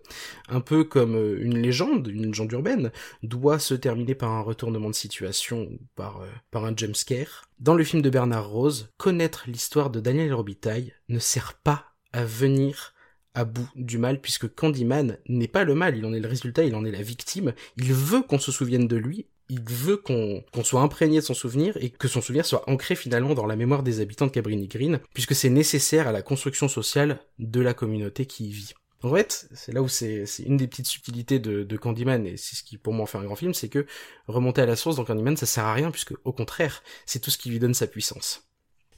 un 0.49 0.59
peu 0.59 0.83
comme 0.83 1.15
euh, 1.15 1.39
une 1.41 1.57
légende, 1.57 2.07
une 2.07 2.27
légende 2.27 2.51
urbaine, 2.51 2.91
doit 3.23 3.59
se 3.59 3.73
terminer 3.73 4.13
par 4.13 4.31
un 4.31 4.41
retournement 4.41 4.89
de 4.89 4.95
situation 4.95 5.61
ou 5.61 5.79
par, 5.95 6.21
euh, 6.21 6.27
par 6.51 6.65
un 6.65 6.75
jumpscare. 6.75 7.45
Dans 7.59 7.75
le 7.75 7.83
film 7.83 8.01
de 8.01 8.09
Bernard 8.09 8.49
Rose, 8.49 8.91
connaître 8.97 9.45
l'histoire 9.47 9.89
de 9.89 10.01
Daniel 10.01 10.33
Robitaille 10.33 10.93
ne 11.07 11.19
sert 11.19 11.53
pas 11.63 11.85
à 12.11 12.25
venir 12.25 12.93
à 13.33 13.45
bout 13.45 13.69
du 13.75 13.97
mal, 13.97 14.19
puisque 14.19 14.53
Candyman 14.53 15.17
n'est 15.29 15.47
pas 15.47 15.63
le 15.63 15.73
mal, 15.73 15.95
il 15.95 16.05
en 16.05 16.13
est 16.13 16.19
le 16.19 16.27
résultat, 16.27 16.65
il 16.65 16.75
en 16.75 16.83
est 16.83 16.91
la 16.91 17.01
victime, 17.01 17.53
il 17.77 17.93
veut 17.93 18.21
qu'on 18.21 18.39
se 18.39 18.51
souvienne 18.51 18.89
de 18.89 18.97
lui, 18.97 19.27
il 19.51 19.61
veut 19.69 19.97
qu'on 19.97 20.43
soit 20.63 20.81
imprégné 20.81 21.19
de 21.19 21.25
son 21.25 21.33
souvenir 21.33 21.75
et 21.81 21.89
que 21.89 22.07
son 22.07 22.21
souvenir 22.21 22.45
soit 22.45 22.67
ancré 22.69 22.95
finalement 22.95 23.33
dans 23.33 23.45
la 23.45 23.57
mémoire 23.57 23.83
des 23.83 23.99
habitants 23.99 24.27
de 24.27 24.31
Cabrini 24.31 24.69
Green, 24.69 25.01
puisque 25.13 25.35
c'est 25.35 25.49
nécessaire 25.49 26.07
à 26.07 26.13
la 26.13 26.21
construction 26.21 26.69
sociale 26.69 27.19
de 27.37 27.59
la 27.59 27.73
communauté 27.73 28.25
qui 28.25 28.47
y 28.47 28.51
vit. 28.51 28.73
En 29.03 29.13
fait, 29.13 29.49
c'est 29.53 29.73
là 29.73 29.81
où 29.81 29.89
c'est 29.89 30.25
une 30.45 30.55
des 30.55 30.67
petites 30.67 30.87
subtilités 30.87 31.39
de, 31.39 31.63
de 31.63 31.77
Candyman, 31.77 32.25
et 32.25 32.37
c'est 32.37 32.55
ce 32.55 32.63
qui 32.63 32.77
pour 32.77 32.93
moi 32.93 33.05
fait 33.07 33.17
un 33.17 33.25
grand 33.25 33.35
film, 33.35 33.53
c'est 33.53 33.67
que 33.67 33.85
remonter 34.27 34.61
à 34.61 34.65
la 34.65 34.77
source 34.77 34.95
dans 34.95 35.03
Candyman, 35.03 35.35
ça 35.35 35.45
sert 35.45 35.65
à 35.65 35.73
rien, 35.73 35.91
puisque 35.91 36.13
au 36.23 36.31
contraire, 36.31 36.81
c'est 37.05 37.19
tout 37.19 37.29
ce 37.29 37.37
qui 37.37 37.49
lui 37.49 37.59
donne 37.59 37.73
sa 37.73 37.87
puissance. 37.87 38.50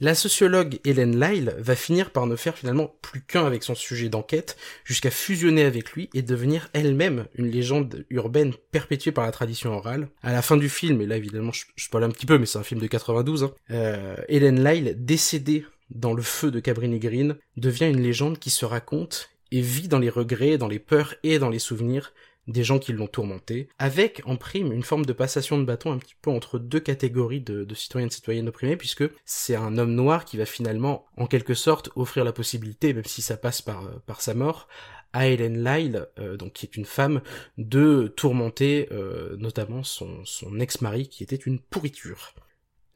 La 0.04 0.16
sociologue 0.16 0.82
Hélène 0.84 1.18
Lyle 1.18 1.56
va 1.60 1.78
finir 1.78 2.10
par 2.10 2.28
ne 2.28 2.36
faire 2.36 2.58
finalement 2.58 2.94
plus 3.02 3.22
qu'un 3.22 3.46
avec 3.46 3.64
son 3.64 3.74
sujet 3.74 4.10
d'enquête, 4.10 4.58
jusqu'à 4.84 5.10
fusionner 5.10 5.64
avec 5.64 5.94
lui 5.94 6.10
et 6.14 6.22
devenir 6.22 6.70
elle-même 6.74 7.26
une 7.36 7.50
légende 7.50 8.06
urbaine 8.10 8.52
perpétuée 8.74 9.14
par 9.14 9.24
la 9.24 9.32
tradition 9.32 9.72
orale. 9.72 10.10
À 10.22 10.34
la 10.34 10.42
fin 10.42 10.58
du 10.58 10.68
film, 10.68 11.00
et 11.00 11.06
là 11.06 11.16
évidemment 11.16 11.54
je, 11.54 11.90
parle 11.90 12.04
un 12.04 12.10
petit 12.10 12.26
peu, 12.26 12.38
mais 12.38 12.46
c'est 12.46 12.58
un 12.58 12.64
film 12.64 12.82
de 12.82 12.88
92, 12.88 13.46
hein, 13.46 13.54
euh, 13.72 14.18
Hélène 14.28 14.62
Lyle, 14.62 14.98
décédée 14.98 15.66
dans 15.90 16.14
le 16.14 16.22
feu 16.22 16.52
de 16.52 16.60
Cabrini 16.60 17.00
Green, 17.00 17.38
devient 17.56 17.88
une 17.88 18.02
légende 18.02 18.40
qui 18.40 18.50
se 18.50 18.66
raconte 18.66 19.30
et 19.54 19.62
vit 19.62 19.88
dans 19.88 20.00
les 20.00 20.10
regrets, 20.10 20.58
dans 20.58 20.68
les 20.68 20.80
peurs 20.80 21.16
et 21.24 21.40
dans 21.40 21.50
les 21.50 21.60
souvenirs 21.60 22.12
des 22.48 22.64
gens 22.64 22.80
qui 22.80 22.94
l'ont 22.94 23.08
tourmenté, 23.08 23.70
avec 23.80 24.22
en 24.26 24.36
prime 24.36 24.72
une 24.72 24.84
forme 24.84 25.06
de 25.06 25.14
passation 25.14 25.58
de 25.58 25.64
bâton 25.64 25.92
un 25.92 25.98
petit 25.98 26.16
peu 26.22 26.30
entre 26.30 26.60
deux 26.60 26.80
catégories 26.80 27.42
de, 27.42 27.64
de 27.64 27.76
citoyennes 27.76 28.48
opprimés, 28.48 28.78
puisque 28.78 29.06
c'est 29.26 29.56
un 29.56 29.78
homme 29.78 29.94
noir 29.94 30.26
qui 30.26 30.38
va 30.38 30.46
finalement, 30.46 31.06
en 31.18 31.28
quelque 31.28 31.54
sorte, 31.54 31.90
offrir 31.96 32.24
la 32.24 32.34
possibilité, 32.34 32.94
même 32.94 33.06
si 33.06 33.22
ça 33.22 33.38
passe 33.38 33.62
par, 33.62 33.86
euh, 33.86 34.14
sa 34.20 34.34
mort, 34.34 34.68
à 35.14 35.28
Helen 35.28 35.64
Lyle, 35.64 36.08
euh, 36.20 36.38
donc 36.38 36.54
qui 36.54 36.66
est 36.66 36.76
une 36.76 36.86
femme, 36.86 37.22
de 37.58 38.08
tourmenter 38.16 38.90
euh, 38.92 39.36
notamment 39.38 39.84
son, 39.84 40.26
son 40.26 40.60
ex-mari 40.60 41.08
qui 41.08 41.24
était 41.24 41.36
une 41.36 41.60
pourriture. 41.60 42.34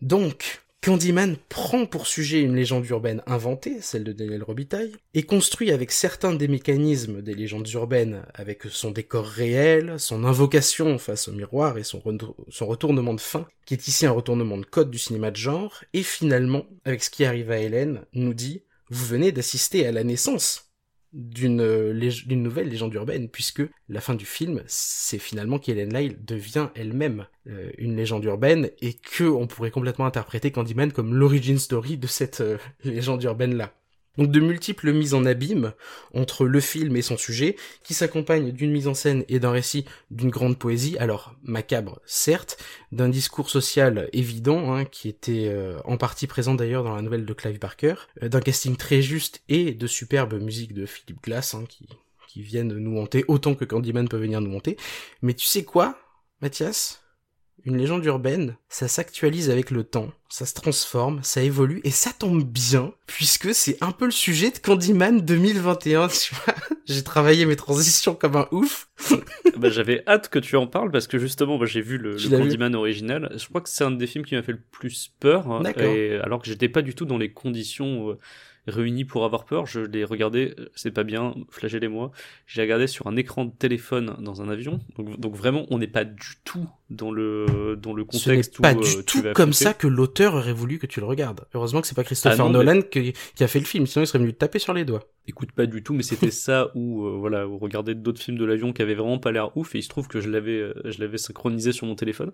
Donc, 0.01 0.61
Candyman 0.87 1.35
prend 1.49 1.85
pour 1.85 2.07
sujet 2.07 2.39
une 2.39 2.55
légende 2.55 2.87
urbaine 2.87 3.21
inventée, 3.27 3.81
celle 3.81 4.05
de 4.05 4.13
Daniel 4.13 4.41
Robitaille, 4.41 4.93
et 5.13 5.23
construit 5.23 5.73
avec 5.73 5.91
certains 5.91 6.31
des 6.31 6.47
mécanismes 6.47 7.21
des 7.21 7.33
légendes 7.33 7.69
urbaines, 7.71 8.21
avec 8.33 8.63
son 8.69 8.91
décor 8.91 9.25
réel, 9.25 9.95
son 9.97 10.23
invocation 10.23 10.97
face 10.97 11.27
au 11.27 11.33
miroir 11.33 11.77
et 11.77 11.83
son, 11.83 12.01
son 12.47 12.65
retournement 12.65 13.13
de 13.13 13.19
fin, 13.19 13.45
qui 13.65 13.73
est 13.73 13.89
ici 13.89 14.05
un 14.05 14.11
retournement 14.11 14.57
de 14.57 14.63
code 14.63 14.89
du 14.89 14.97
cinéma 14.97 15.29
de 15.29 15.35
genre, 15.35 15.83
et 15.91 16.03
finalement, 16.03 16.65
avec 16.85 17.03
ce 17.03 17.09
qui 17.09 17.25
arrive 17.25 17.51
à 17.51 17.59
Hélène, 17.59 18.05
nous 18.13 18.33
dit, 18.33 18.63
vous 18.89 19.05
venez 19.07 19.33
d'assister 19.33 19.85
à 19.85 19.91
la 19.91 20.05
naissance 20.05 20.66
d'une 21.13 21.93
d'une 22.27 22.43
nouvelle 22.43 22.69
légende 22.69 22.93
urbaine 22.93 23.29
puisque 23.29 23.63
la 23.89 24.01
fin 24.01 24.15
du 24.15 24.25
film 24.25 24.61
c'est 24.67 25.19
finalement 25.19 25.57
qu'Hélène 25.59 25.93
Lyle 25.93 26.17
devient 26.25 26.69
elle-même 26.75 27.25
euh, 27.47 27.71
une 27.77 27.95
légende 27.95 28.25
urbaine 28.25 28.69
et 28.81 28.93
que 28.93 29.23
on 29.23 29.47
pourrait 29.47 29.71
complètement 29.71 30.05
interpréter 30.05 30.51
Candyman 30.51 30.91
comme 30.91 31.13
l'origin 31.13 31.57
story 31.57 31.97
de 31.97 32.07
cette 32.07 32.41
euh, 32.41 32.57
légende 32.83 33.23
urbaine 33.23 33.55
là. 33.55 33.73
Donc 34.17 34.31
de 34.31 34.39
multiples 34.39 34.91
mises 34.93 35.13
en 35.13 35.25
abîme 35.25 35.73
entre 36.13 36.45
le 36.45 36.59
film 36.59 36.95
et 36.95 37.01
son 37.01 37.17
sujet, 37.17 37.55
qui 37.83 37.93
s'accompagnent 37.93 38.51
d'une 38.51 38.71
mise 38.71 38.87
en 38.87 38.93
scène 38.93 39.23
et 39.29 39.39
d'un 39.39 39.51
récit 39.51 39.85
d'une 40.11 40.29
grande 40.29 40.57
poésie, 40.57 40.97
alors 40.97 41.35
macabre 41.43 41.99
certes, 42.05 42.57
d'un 42.91 43.09
discours 43.09 43.49
social 43.49 44.09
évident, 44.13 44.73
hein, 44.73 44.85
qui 44.85 45.09
était 45.09 45.47
euh, 45.47 45.79
en 45.85 45.97
partie 45.97 46.27
présent 46.27 46.55
d'ailleurs 46.55 46.83
dans 46.83 46.95
la 46.95 47.01
nouvelle 47.01 47.25
de 47.25 47.33
Clive 47.33 47.59
Barker, 47.59 47.95
euh, 48.23 48.29
d'un 48.29 48.41
casting 48.41 48.75
très 48.75 49.01
juste 49.01 49.41
et 49.49 49.73
de 49.73 49.87
superbes 49.87 50.41
musiques 50.41 50.73
de 50.73 50.85
Philip 50.85 51.21
Glass, 51.21 51.53
hein, 51.53 51.65
qui, 51.67 51.87
qui 52.27 52.41
viennent 52.41 52.73
nous 52.73 52.99
hanter 52.99 53.25
autant 53.27 53.55
que 53.55 53.65
Candyman 53.65 54.07
peut 54.07 54.17
venir 54.17 54.41
nous 54.41 54.55
hanter. 54.55 54.77
Mais 55.21 55.33
tu 55.33 55.45
sais 55.45 55.63
quoi, 55.63 55.97
Mathias? 56.41 57.06
Une 57.65 57.77
légende 57.77 58.05
urbaine, 58.05 58.55
ça 58.69 58.87
s'actualise 58.87 59.49
avec 59.49 59.71
le 59.71 59.83
temps, 59.83 60.09
ça 60.29 60.45
se 60.45 60.53
transforme, 60.53 61.19
ça 61.23 61.41
évolue, 61.41 61.81
et 61.83 61.91
ça 61.91 62.11
tombe 62.17 62.43
bien, 62.43 62.93
puisque 63.07 63.53
c'est 63.53 63.77
un 63.81 63.91
peu 63.91 64.05
le 64.05 64.11
sujet 64.11 64.51
de 64.51 64.57
Candyman 64.57 65.19
2021, 65.19 66.07
tu 66.09 66.33
vois. 66.35 66.53
J'ai 66.85 67.03
travaillé 67.03 67.45
mes 67.45 67.57
transitions 67.57 68.15
comme 68.15 68.37
un 68.37 68.47
ouf. 68.51 68.87
bah, 69.57 69.69
J'avais 69.69 70.03
hâte 70.07 70.29
que 70.29 70.39
tu 70.39 70.55
en 70.55 70.67
parles 70.67 70.91
parce 70.91 71.07
que 71.07 71.17
justement, 71.19 71.57
bah, 71.57 71.65
j'ai 71.65 71.81
vu 71.81 71.97
le, 71.97 72.15
vu 72.15 72.29
Candyman 72.29 72.73
original. 72.75 73.33
Je 73.37 73.45
crois 73.47 73.59
que 73.59 73.67
c'est 73.69 73.83
un 73.83 73.91
des 73.91 74.07
films 74.07 74.23
qui 74.23 74.35
m'a 74.35 74.43
fait 74.43 74.53
le 74.53 74.61
plus 74.71 75.11
peur. 75.19 75.51
hein, 75.51 75.61
D'accord. 75.61 75.83
et 75.83 76.17
alors 76.19 76.41
que 76.41 76.47
j'étais 76.47 76.69
pas 76.69 76.81
du 76.81 76.95
tout 76.95 77.03
dans 77.05 77.17
les 77.17 77.31
conditions 77.33 78.11
euh, 78.11 78.17
réunies 78.67 79.05
pour 79.05 79.25
avoir 79.25 79.45
peur. 79.45 79.65
Je 79.65 79.79
l'ai 79.79 80.03
regardé, 80.03 80.55
c'est 80.75 80.91
pas 80.91 81.03
bien, 81.03 81.33
flagellez-moi. 81.49 82.11
J'ai 82.45 82.61
regardé 82.61 82.87
sur 82.87 83.07
un 83.07 83.15
écran 83.15 83.45
de 83.45 83.51
téléphone 83.51 84.15
dans 84.19 84.41
un 84.41 84.49
avion. 84.49 84.79
Donc, 84.97 85.19
donc 85.19 85.35
vraiment, 85.35 85.65
on 85.69 85.79
n'est 85.79 85.87
pas 85.87 86.03
du 86.03 86.35
tout 86.43 86.67
dans 86.89 87.11
le 87.11 87.77
dans 87.81 87.93
le 87.93 88.05
Ce 88.11 88.29
n'est 88.29 88.35
contexte 88.35 88.61
pas 88.61 88.73
où 88.73 88.81
euh, 88.81 88.97
du 88.97 89.05
tout 89.05 89.23
comme 89.33 89.53
ça 89.53 89.73
que 89.73 89.87
l'auteur 89.87 90.35
aurait 90.35 90.53
voulu 90.53 90.79
que 90.79 90.87
tu 90.87 90.99
le 90.99 91.05
regardes. 91.05 91.45
Heureusement 91.53 91.81
que 91.81 91.87
c'est 91.87 91.95
pas 91.95 92.03
Christopher 92.03 92.37
Ah 92.39 92.43
non, 92.43 92.49
Nolan 92.49 92.81
qui, 92.81 93.13
qui 93.35 93.43
a 93.43 93.47
fait 93.47 93.59
le 93.59 93.65
film, 93.65 93.87
sinon 93.87 94.03
il 94.03 94.07
serait 94.07 94.19
venu 94.19 94.33
te 94.33 94.37
taper 94.37 94.59
sur 94.59 94.73
les 94.73 94.85
doigts. 94.85 95.03
Écoute, 95.29 95.51
pas 95.51 95.65
du 95.65 95.83
tout, 95.83 95.93
mais 95.93 96.03
c'était 96.03 96.31
ça 96.31 96.71
où 96.73 97.05
euh, 97.05 97.17
voilà, 97.17 97.45
où 97.49 97.57
regarder 97.57 97.93
d'autres 97.95 98.21
films 98.21 98.37
de 98.37 98.45
l'avion 98.45 98.71
qui 98.71 98.81
avaient 98.81 98.95
vraiment 98.95 99.19
pas 99.19 99.33
l'air 99.33 99.55
ouf 99.57 99.75
et 99.75 99.79
il 99.79 99.83
se 99.83 99.89
trouve 99.89 100.07
que 100.07 100.21
je 100.21 100.29
l'avais 100.29 100.57
euh, 100.57 100.73
je 100.85 100.99
l'avais 101.01 101.17
synchronisé 101.17 101.73
sur 101.73 101.85
mon 101.85 101.95
téléphone 101.95 102.31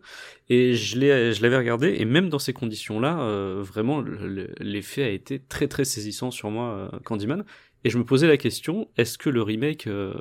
et 0.50 0.76
je 0.76 1.00
l'ai 1.00 1.34
je 1.34 1.42
l'avais 1.42 1.58
regardé 1.58 1.96
et 1.98 2.06
même 2.06 2.30
dans 2.30 2.38
ces 2.38 2.54
conditions-là, 2.54 3.20
euh, 3.24 3.64
vraiment 3.64 4.00
le- 4.00 4.28
le- 4.28 4.54
l'effet 4.60 5.04
a 5.04 5.10
été 5.10 5.40
très 5.40 5.68
très 5.68 5.86
saisissant 5.86 6.30
sur 6.30 6.52
moi 6.52 6.90
euh, 6.94 7.00
Candyman 7.04 7.44
et 7.84 7.90
je 7.90 7.98
me 7.98 8.06
posais 8.06 8.28
la 8.28 8.38
question, 8.38 8.88
est-ce 8.96 9.18
que 9.18 9.32
le 9.32 9.42
remake 9.42 9.88
euh, 9.88 10.14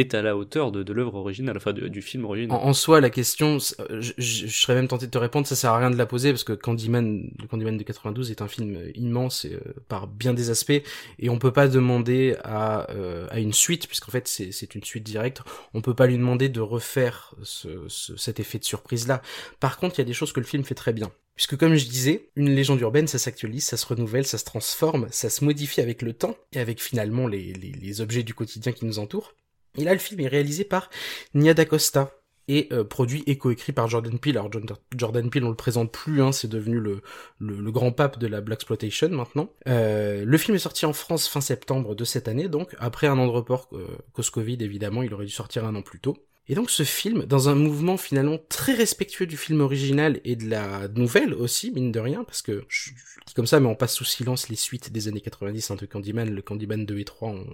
est 0.00 0.14
à 0.14 0.22
la 0.22 0.36
hauteur 0.36 0.72
de, 0.72 0.82
de 0.82 0.92
l'œuvre 0.92 1.14
originale, 1.14 1.56
enfin 1.56 1.72
du 1.72 2.02
film 2.02 2.24
original 2.24 2.58
En, 2.60 2.72
soi, 2.72 3.00
la 3.00 3.10
question, 3.10 3.58
euh, 3.80 4.00
je, 4.00 4.12
je- 4.18 4.46
je 4.46 4.60
serais 4.60 4.74
même 4.74 4.88
tenté 4.88 5.06
de 5.06 5.10
te 5.10 5.18
répondre, 5.18 5.46
ça 5.46 5.54
sert 5.56 5.72
à 5.72 5.78
rien 5.78 5.90
de 5.90 5.96
la 5.96 6.06
poser 6.06 6.30
parce 6.30 6.44
que 6.44 6.52
Candyman, 6.52 7.30
Candyman 7.48 7.76
de 7.76 7.82
92 7.82 8.30
est 8.30 8.42
un 8.42 8.48
film 8.48 8.74
euh, 8.76 8.90
immense 8.94 9.44
et, 9.44 9.54
euh, 9.54 9.60
par 9.88 10.06
bien 10.08 10.34
des 10.34 10.50
aspects 10.50 10.72
et 11.18 11.28
on 11.30 11.38
peut 11.38 11.52
pas 11.52 11.68
demander 11.68 12.36
à, 12.44 12.90
euh, 12.90 13.26
à 13.30 13.38
une 13.38 13.52
suite 13.52 13.86
puisqu'en 13.86 14.10
fait 14.10 14.26
c'est 14.28 14.52
c'est 14.52 14.74
une 14.74 14.84
suite 14.84 15.04
directe. 15.04 15.42
On 15.74 15.80
peut 15.82 15.94
pas 15.94 16.06
lui 16.06 16.16
demander 16.16 16.48
de 16.48 16.60
refaire 16.60 17.34
ce, 17.42 17.68
ce- 17.88 18.16
cet 18.16 18.40
effet 18.40 18.58
de 18.58 18.64
surprise 18.64 19.06
là. 19.06 19.22
Par 19.60 19.76
contre, 19.78 19.96
il 19.96 19.98
y 19.98 20.02
a 20.02 20.06
des 20.06 20.12
choses 20.14 20.32
que 20.32 20.40
le 20.40 20.46
film 20.46 20.64
fait 20.64 20.74
très 20.74 20.92
bien. 20.92 21.10
Puisque 21.36 21.56
comme 21.56 21.74
je 21.74 21.86
disais, 21.86 22.28
une 22.36 22.50
légende 22.54 22.80
urbaine, 22.82 23.06
ça 23.06 23.18
s'actualise, 23.18 23.64
ça 23.64 23.78
se 23.78 23.86
renouvelle, 23.86 24.26
ça 24.26 24.36
se 24.36 24.44
transforme, 24.44 25.06
ça 25.10 25.30
se 25.30 25.42
modifie 25.44 25.80
avec 25.80 26.02
le 26.02 26.12
temps 26.12 26.36
et 26.52 26.60
avec 26.60 26.82
finalement 26.82 27.26
les, 27.26 27.54
les, 27.54 27.72
les 27.72 28.00
objets 28.02 28.22
du 28.22 28.34
quotidien 28.34 28.72
qui 28.72 28.84
nous 28.84 28.98
entourent. 28.98 29.34
Et 29.78 29.84
là, 29.84 29.92
le 29.92 29.98
film 29.98 30.20
est 30.20 30.28
réalisé 30.28 30.64
par 30.64 30.90
Nia 31.34 31.54
DaCosta 31.54 32.12
et 32.48 32.68
euh, 32.72 32.82
produit 32.82 33.22
et 33.26 33.38
coécrit 33.38 33.72
par 33.72 33.86
Jordan 33.86 34.18
Peele. 34.18 34.36
Alors 34.36 34.50
Jordan- 34.96 35.30
Peele, 35.30 35.44
on 35.44 35.50
le 35.50 35.54
présente 35.54 35.92
plus, 35.92 36.20
hein, 36.20 36.32
c'est 36.32 36.48
devenu 36.48 36.80
le 36.80 37.70
grand 37.70 37.92
pape 37.92 38.18
de 38.18 38.26
la 38.26 38.40
Black 38.40 38.58
Exploitation 38.58 39.08
maintenant. 39.10 39.50
Euh, 39.68 40.24
le 40.24 40.38
film 40.38 40.56
est 40.56 40.60
sorti 40.60 40.84
en 40.84 40.92
France 40.92 41.28
fin 41.28 41.40
septembre 41.40 41.94
de 41.94 42.04
cette 42.04 42.26
année, 42.26 42.48
donc 42.48 42.74
après 42.80 43.06
un 43.06 43.18
an 43.18 43.26
de 43.26 43.32
report 43.32 43.68
euh, 43.74 43.86
cause 44.12 44.30
Covid, 44.30 44.58
évidemment, 44.60 45.02
il 45.04 45.14
aurait 45.14 45.26
dû 45.26 45.32
sortir 45.32 45.64
un 45.64 45.76
an 45.76 45.82
plus 45.82 46.00
tôt. 46.00 46.16
Et 46.48 46.54
donc 46.54 46.70
ce 46.70 46.82
film, 46.82 47.26
dans 47.26 47.48
un 47.48 47.54
mouvement 47.54 47.96
finalement 47.96 48.38
très 48.48 48.74
respectueux 48.74 49.26
du 49.26 49.36
film 49.36 49.60
original 49.60 50.20
et 50.24 50.34
de 50.34 50.48
la 50.48 50.88
nouvelle 50.88 51.32
aussi, 51.32 51.70
mine 51.70 51.92
de 51.92 52.00
rien, 52.00 52.24
parce 52.24 52.42
que 52.42 52.64
je, 52.68 52.90
dis 53.26 53.34
comme 53.34 53.46
ça, 53.46 53.60
mais 53.60 53.68
on 53.68 53.76
passe 53.76 53.94
sous 53.94 54.04
silence 54.04 54.48
les 54.48 54.56
suites 54.56 54.90
des 54.90 55.06
années 55.06 55.20
90 55.20 55.70
hein, 55.70 55.76
de 55.76 55.86
Candyman, 55.86 56.28
le 56.28 56.42
Candyman 56.42 56.84
2 56.84 56.98
et 56.98 57.04
3, 57.04 57.28
on, 57.28 57.46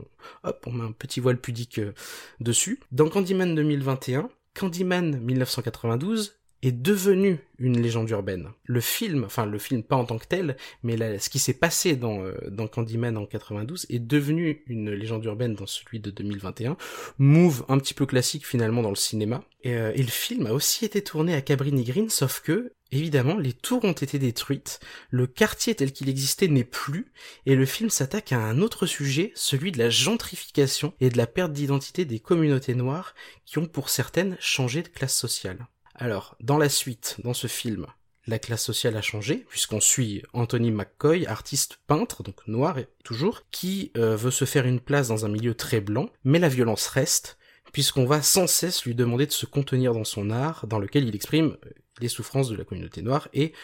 hop, 0.45 0.65
on 0.67 0.73
met 0.73 0.85
un 0.85 0.93
petit 0.93 1.21
voile 1.21 1.39
pudique 1.39 1.79
euh, 1.79 1.93
dessus. 2.41 2.81
Dans 2.91 3.09
Candyman 3.09 3.55
2021, 3.55 4.31
Candyman 4.55 5.21
1992 5.21 6.36
est 6.63 6.73
devenu 6.73 7.39
une 7.59 7.81
légende 7.81 8.11
urbaine. 8.11 8.49
Le 8.65 8.81
film, 8.81 9.25
enfin 9.25 9.47
le 9.47 9.59
film 9.59 9.83
pas 9.83 9.97
en 9.97 10.05
tant 10.05 10.19
que 10.19 10.27
tel, 10.27 10.57
mais 10.83 11.19
ce 11.19 11.31
qui 11.31 11.39
s'est 11.39 11.55
passé 11.55 11.97
dans, 11.97 12.23
euh, 12.23 12.35
dans 12.51 12.67
Candyman 12.67 13.17
en 13.17 13.27
92 13.27 13.87
est 13.89 13.99
devenu 13.99 14.63
une 14.67 14.91
légende 14.91 15.25
urbaine 15.25 15.55
dans 15.55 15.67
celui 15.67 16.01
de 16.01 16.11
2021. 16.11 16.77
Move 17.19 17.65
un 17.69 17.79
petit 17.79 17.95
peu 17.95 18.07
classique 18.07 18.47
finalement 18.47 18.83
dans 18.83 18.91
le 18.91 18.97
cinéma. 18.97 19.45
Et, 19.63 19.75
euh, 19.75 19.93
et 19.95 20.03
le 20.03 20.09
film 20.09 20.47
a 20.47 20.53
aussi 20.53 20.85
été 20.85 21.03
tourné 21.03 21.35
à 21.35 21.41
Cabrini 21.41 21.85
Green, 21.85 22.11
sauf 22.11 22.41
que, 22.41 22.73
évidemment, 22.93 23.37
les 23.37 23.53
tours 23.53 23.85
ont 23.85 23.93
été 23.93 24.19
détruites, 24.19 24.81
le 25.11 25.27
quartier 25.27 25.75
tel 25.75 25.93
qu'il 25.93 26.09
existait 26.09 26.49
n'est 26.49 26.65
plus, 26.65 27.13
et 27.47 27.55
le 27.55 27.67
film 27.67 27.91
s'attaque 27.91 28.33
à 28.33 28.39
un 28.39 28.61
autre 28.61 28.87
sujet, 28.87 29.33
celui 29.35 29.73
de 29.73 29.79
la 29.79 29.91
gentrification 29.91 30.95
et 31.01 31.11
de 31.11 31.17
la 31.17 31.27
perte 31.27 31.53
d'identité 31.53 32.05
des 32.05 32.21
communautés 32.21 32.75
noires 32.75 33.15
qui 33.45 33.59
ont 33.59 33.67
pour 33.67 33.89
certaines 33.89 34.37
changé 34.41 34.83
de 34.83 34.89
classe 34.89 35.17
sociale. 35.17 35.67
Alors, 35.99 36.37
dans 36.41 36.59
la 36.59 36.69
suite, 36.69 37.17
dans 37.25 37.33
ce 37.33 37.47
film, 37.47 37.87
la 38.27 38.39
classe 38.39 38.65
sociale 38.65 38.97
a 38.97 39.03
changé, 39.03 39.47
puisqu'on 39.49 39.81
suit 39.81 40.23
Anthony 40.35 40.71
McCoy, 40.71 41.27
artiste 41.27 41.79
peintre, 41.87 42.23
donc 42.23 42.47
noir 42.47 42.79
et 42.79 42.89
toujours, 43.03 43.45
qui 43.51 43.93
euh, 43.97 44.15
veut 44.15 44.31
se 44.31 44.45
faire 44.45 44.67
une 44.67 44.81
place 44.81 45.09
dans 45.09 45.25
un 45.25 45.29
milieu 45.29 45.55
très 45.55 45.81
blanc, 45.81 46.11
mais 46.23 46.39
la 46.39 46.51
violence 46.51 46.87
reste, 46.89 47.39
puisqu'on 47.73 48.05
va 48.05 48.21
sans 48.21 48.47
cesse 48.47 48.85
lui 48.85 48.95
demander 48.95 49.27
de 49.27 49.33
se 49.33 49.47
contenir 49.47 49.95
dans 49.95 50.05
son 50.05 50.31
art, 50.31 50.67
dans 50.67 50.79
lequel 50.79 51.09
il 51.09 51.15
exprime 51.15 51.57
euh, 51.65 51.71
les 52.01 52.09
souffrances 52.09 52.51
de 52.51 52.57
la 52.57 52.65
communauté 52.65 53.01
noire, 53.01 53.29
et 53.33 53.55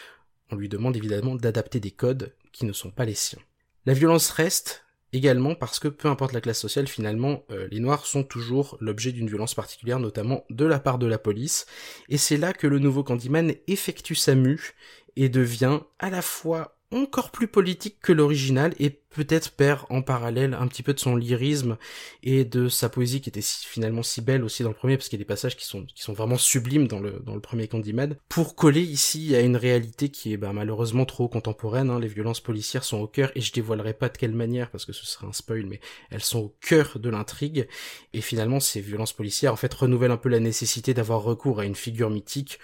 on 0.49 0.55
lui 0.55 0.69
demande 0.69 0.97
évidemment 0.97 1.35
d'adapter 1.35 1.79
des 1.79 1.91
codes 1.91 2.33
qui 2.51 2.65
ne 2.65 2.73
sont 2.73 2.91
pas 2.91 3.05
les 3.05 3.15
siens. 3.15 3.41
La 3.85 3.93
violence 3.93 4.31
reste 4.31 4.82
également 5.13 5.55
parce 5.55 5.79
que 5.79 5.87
peu 5.87 6.07
importe 6.09 6.33
la 6.33 6.41
classe 6.41 6.59
sociale, 6.59 6.87
finalement, 6.87 7.43
euh, 7.51 7.67
les 7.71 7.79
noirs 7.79 8.05
sont 8.05 8.23
toujours 8.23 8.77
l'objet 8.81 9.11
d'une 9.11 9.29
violence 9.29 9.53
particulière, 9.53 9.99
notamment 9.99 10.43
de 10.49 10.65
la 10.65 10.79
part 10.79 10.97
de 10.97 11.07
la 11.07 11.17
police, 11.17 11.65
et 12.09 12.17
c'est 12.17 12.37
là 12.37 12.51
que 12.51 12.67
le 12.67 12.79
nouveau 12.79 13.03
Candyman 13.03 13.53
effectue 13.67 14.15
sa 14.15 14.35
mue 14.35 14.73
et 15.15 15.29
devient 15.29 15.79
à 15.99 16.09
la 16.09 16.21
fois 16.21 16.72
encore 16.93 17.31
plus 17.31 17.47
politique 17.47 17.97
que 18.01 18.13
l'original 18.13 18.73
et 18.79 18.89
peut-être 18.89 19.51
perd 19.51 19.81
en 19.89 20.01
parallèle 20.01 20.53
un 20.53 20.67
petit 20.67 20.83
peu 20.83 20.93
de 20.93 20.99
son 20.99 21.15
lyrisme 21.15 21.77
et 22.23 22.45
de 22.45 22.67
sa 22.67 22.89
poésie 22.89 23.21
qui 23.21 23.29
était 23.29 23.41
finalement 23.41 24.03
si 24.03 24.21
belle 24.21 24.43
aussi 24.43 24.63
dans 24.63 24.69
le 24.69 24.75
premier 24.75 24.97
parce 24.97 25.09
qu'il 25.09 25.17
y 25.17 25.21
a 25.21 25.23
des 25.23 25.27
passages 25.27 25.55
qui 25.55 25.65
sont 25.65 25.85
qui 25.85 26.01
sont 26.01 26.13
vraiment 26.13 26.37
sublimes 26.37 26.87
dans 26.87 26.99
le 26.99 27.21
dans 27.25 27.35
le 27.35 27.41
premier 27.41 27.67
Candyman 27.67 28.15
pour 28.29 28.55
coller 28.55 28.81
ici 28.81 29.35
à 29.35 29.41
une 29.41 29.55
réalité 29.55 30.09
qui 30.09 30.33
est 30.33 30.37
bah, 30.37 30.51
malheureusement 30.53 31.05
trop 31.05 31.27
contemporaine 31.27 31.89
hein. 31.89 31.99
les 31.99 32.07
violences 32.07 32.41
policières 32.41 32.83
sont 32.83 32.99
au 32.99 33.07
cœur 33.07 33.31
et 33.35 33.41
je 33.41 33.51
dévoilerai 33.51 33.93
pas 33.93 34.09
de 34.09 34.17
quelle 34.17 34.33
manière 34.33 34.69
parce 34.71 34.85
que 34.85 34.93
ce 34.93 35.05
serait 35.05 35.27
un 35.27 35.33
spoil 35.33 35.65
mais 35.65 35.79
elles 36.09 36.23
sont 36.23 36.39
au 36.39 36.55
cœur 36.61 36.99
de 36.99 37.09
l'intrigue 37.09 37.67
et 38.13 38.21
finalement 38.21 38.59
ces 38.59 38.81
violences 38.81 39.13
policières 39.13 39.53
en 39.53 39.57
fait 39.57 39.73
renouvellent 39.73 40.11
un 40.11 40.17
peu 40.17 40.29
la 40.29 40.39
nécessité 40.39 40.93
d'avoir 40.93 41.21
recours 41.21 41.59
à 41.59 41.65
une 41.65 41.75
figure 41.75 42.09
mythique 42.09 42.59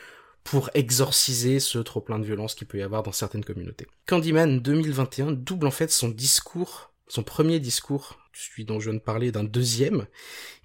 pour 0.50 0.72
exorciser 0.74 1.60
ce 1.60 1.78
trop 1.78 2.02
plein 2.02 2.18
de 2.18 2.26
violence 2.26 2.56
qu'il 2.56 2.66
peut 2.66 2.80
y 2.80 2.82
avoir 2.82 3.04
dans 3.04 3.12
certaines 3.12 3.46
communautés. 3.46 3.86
Candyman 4.08 4.60
2021 4.60 5.34
double 5.34 5.68
en 5.68 5.72
fait 5.72 5.92
son 5.92 6.10
discours, 6.10 6.92
son 7.08 7.22
premier 7.22 7.60
discours, 7.60 8.18
celui 8.34 8.66
dont 8.66 8.80
je 8.80 8.90
viens 8.90 8.98
de 8.98 9.04
parler 9.04 9.32
d'un 9.32 9.44
deuxième, 9.44 10.08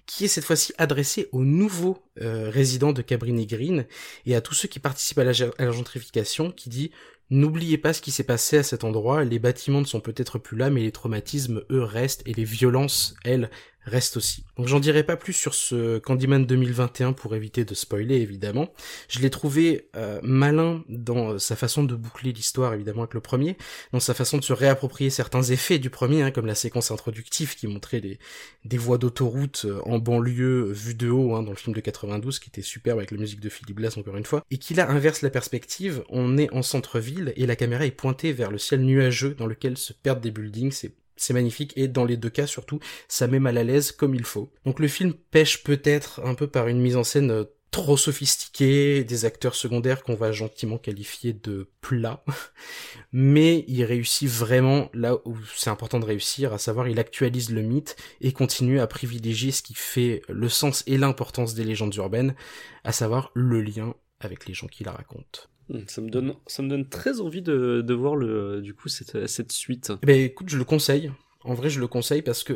qui 0.07 0.25
est 0.25 0.27
cette 0.27 0.43
fois-ci 0.43 0.73
adressé 0.79 1.29
aux 1.33 1.43
nouveaux 1.43 1.99
euh, 2.19 2.49
résidents 2.49 2.93
de 2.93 3.03
Cabrini 3.03 3.45
Green 3.45 3.85
et 4.25 4.35
à 4.35 4.41
tous 4.41 4.55
ceux 4.55 4.67
qui 4.67 4.79
participent 4.79 5.19
à 5.19 5.23
la, 5.23 5.33
à 5.59 5.65
la 5.65 5.71
gentrification, 5.71 6.49
qui 6.49 6.69
dit 6.69 6.89
N'oubliez 7.29 7.77
pas 7.77 7.93
ce 7.93 8.01
qui 8.01 8.11
s'est 8.11 8.23
passé 8.23 8.57
à 8.57 8.63
cet 8.63 8.83
endroit, 8.83 9.23
les 9.23 9.39
bâtiments 9.39 9.81
ne 9.81 9.85
sont 9.85 9.99
peut-être 9.99 10.39
plus 10.39 10.57
là, 10.57 10.71
mais 10.71 10.81
les 10.81 10.91
traumatismes, 10.91 11.63
eux, 11.71 11.83
restent, 11.83 12.21
et 12.27 12.33
les 12.33 12.43
violences, 12.43 13.15
elles, 13.23 13.49
restent 13.85 14.17
aussi. 14.17 14.45
Donc 14.57 14.67
j'en 14.67 14.79
dirai 14.79 15.03
pas 15.03 15.15
plus 15.15 15.33
sur 15.33 15.53
ce 15.53 15.99
Candyman 15.99 16.45
2021 16.45 17.13
pour 17.13 17.35
éviter 17.35 17.65
de 17.65 17.73
spoiler, 17.73 18.15
évidemment. 18.15 18.69
Je 19.07 19.19
l'ai 19.19 19.29
trouvé 19.29 19.89
euh, 19.95 20.19
malin 20.23 20.83
dans 20.89 21.37
sa 21.39 21.55
façon 21.55 21.83
de 21.83 21.95
boucler 21.95 22.31
l'histoire, 22.31 22.73
évidemment, 22.73 23.03
avec 23.03 23.13
le 23.13 23.21
premier, 23.21 23.57
dans 23.93 23.99
sa 23.99 24.13
façon 24.13 24.37
de 24.37 24.43
se 24.43 24.53
réapproprier 24.53 25.09
certains 25.09 25.43
effets 25.43 25.79
du 25.79 25.89
premier, 25.89 26.23
hein, 26.23 26.31
comme 26.31 26.45
la 26.45 26.55
séquence 26.55 26.91
introductive 26.91 27.55
qui 27.55 27.67
montrait 27.67 28.01
des 28.63 28.77
voies 28.77 28.97
d'autoroute 28.97 29.65
euh, 29.65 29.81
en 29.85 29.99
banlieue 29.99 30.67
euh, 30.67 30.71
vues 30.71 30.95
de 30.95 31.09
haut, 31.09 31.35
hein, 31.35 31.43
dans 31.43 31.51
le 31.51 31.57
film 31.57 31.75
de 31.75 31.81
92, 31.81 32.39
qui 32.39 32.49
était 32.49 32.61
superbe 32.61 32.99
avec 32.99 33.11
la 33.11 33.17
musique 33.17 33.39
de 33.39 33.49
Philippe 33.49 33.77
Glass, 33.77 33.97
encore 33.97 34.17
une 34.17 34.25
fois, 34.25 34.43
et 34.51 34.57
qui 34.57 34.73
là 34.73 34.89
inverse 34.89 35.21
la 35.21 35.29
perspective, 35.29 36.03
on 36.09 36.37
est 36.37 36.51
en 36.53 36.61
centre-ville, 36.61 37.33
et 37.35 37.45
la 37.45 37.55
caméra 37.55 37.85
est 37.85 37.91
pointée 37.91 38.33
vers 38.33 38.51
le 38.51 38.57
ciel 38.57 38.81
nuageux 38.81 39.35
dans 39.35 39.47
lequel 39.47 39.77
se 39.77 39.93
perdent 39.93 40.21
des 40.21 40.31
buildings, 40.31 40.71
c'est 40.71 40.93
c'est 41.15 41.33
magnifique 41.33 41.73
et 41.75 41.87
dans 41.87 42.05
les 42.05 42.17
deux 42.17 42.29
cas 42.29 42.47
surtout 42.47 42.79
ça 43.07 43.27
met 43.27 43.39
mal 43.39 43.57
à 43.57 43.63
l'aise 43.63 43.91
comme 43.91 44.15
il 44.15 44.23
faut. 44.25 44.51
Donc 44.65 44.79
le 44.79 44.87
film 44.87 45.13
pêche 45.13 45.63
peut-être 45.63 46.21
un 46.23 46.35
peu 46.35 46.47
par 46.47 46.67
une 46.67 46.79
mise 46.79 46.95
en 46.95 47.03
scène 47.03 47.31
euh, 47.31 47.43
trop 47.75 47.97
sophistiquée, 47.97 49.03
des 49.03 49.25
acteurs 49.25 49.53
secondaires 49.53 50.03
qu'on 50.03 50.15
va 50.15 50.31
gentiment 50.31 50.77
qualifier 50.77 51.33
de 51.33 51.69
plats, 51.81 52.23
mais 53.11 53.65
il 53.67 53.83
réussit 53.83 54.29
vraiment 54.29 54.89
là 54.93 55.17
où 55.25 55.35
c'est 55.53 55.69
important 55.69 55.99
de 55.99 56.05
réussir, 56.05 56.53
à 56.53 56.57
savoir 56.57 56.87
il 56.87 56.99
actualise 56.99 57.51
le 57.51 57.61
mythe 57.61 57.97
et 58.21 58.31
continue 58.31 58.79
à 58.79 58.87
privilégier 58.87 59.51
ce 59.51 59.61
qui 59.61 59.73
fait 59.73 60.21
le 60.29 60.47
sens 60.47 60.85
et 60.87 60.97
l'importance 60.97 61.53
des 61.53 61.65
légendes 61.65 61.95
urbaines, 61.95 62.35
à 62.85 62.93
savoir 62.93 63.31
le 63.33 63.61
lien 63.61 63.93
avec 64.21 64.47
les 64.47 64.53
gens 64.53 64.67
qui 64.67 64.85
la 64.85 64.93
racontent. 64.93 65.41
Hmm, 65.69 65.79
Ça 65.87 66.01
me 66.01 66.09
donne, 66.09 66.33
ça 66.47 66.61
me 66.63 66.69
donne 66.69 66.87
très 66.87 67.19
envie 67.21 67.41
de, 67.41 67.81
de 67.81 67.93
voir 67.93 68.15
le, 68.15 68.61
du 68.61 68.73
coup 68.73 68.87
cette, 68.87 69.27
cette 69.27 69.51
suite. 69.51 69.91
Eh 70.03 70.05
ben 70.05 70.19
écoute, 70.21 70.49
je 70.49 70.57
le 70.57 70.63
conseille. 70.63 71.11
En 71.43 71.53
vrai, 71.53 71.69
je 71.69 71.79
le 71.79 71.87
conseille 71.87 72.21
parce 72.23 72.43
que 72.43 72.53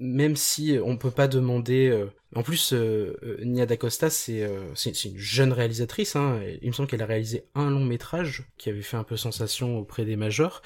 même 0.00 0.34
si 0.36 0.78
on 0.82 0.96
peut 0.96 1.10
pas 1.10 1.28
demander. 1.28 1.88
euh, 1.88 2.06
En 2.34 2.42
plus, 2.42 2.72
euh, 2.72 3.16
euh, 3.22 3.38
Nia 3.44 3.66
D'Acosta, 3.66 4.08
c'est 4.10 4.42
euh, 4.42 4.72
une 5.04 5.18
jeune 5.18 5.52
réalisatrice. 5.52 6.16
Hein. 6.16 6.40
Il 6.62 6.68
me 6.68 6.72
semble 6.72 6.88
qu'elle 6.88 7.02
a 7.02 7.06
réalisé 7.06 7.44
un 7.54 7.70
long 7.70 7.84
métrage 7.84 8.44
qui 8.56 8.70
avait 8.70 8.82
fait 8.82 8.96
un 8.96 9.04
peu 9.04 9.16
sensation 9.16 9.78
auprès 9.78 10.04
des 10.04 10.16
majors. 10.16 10.62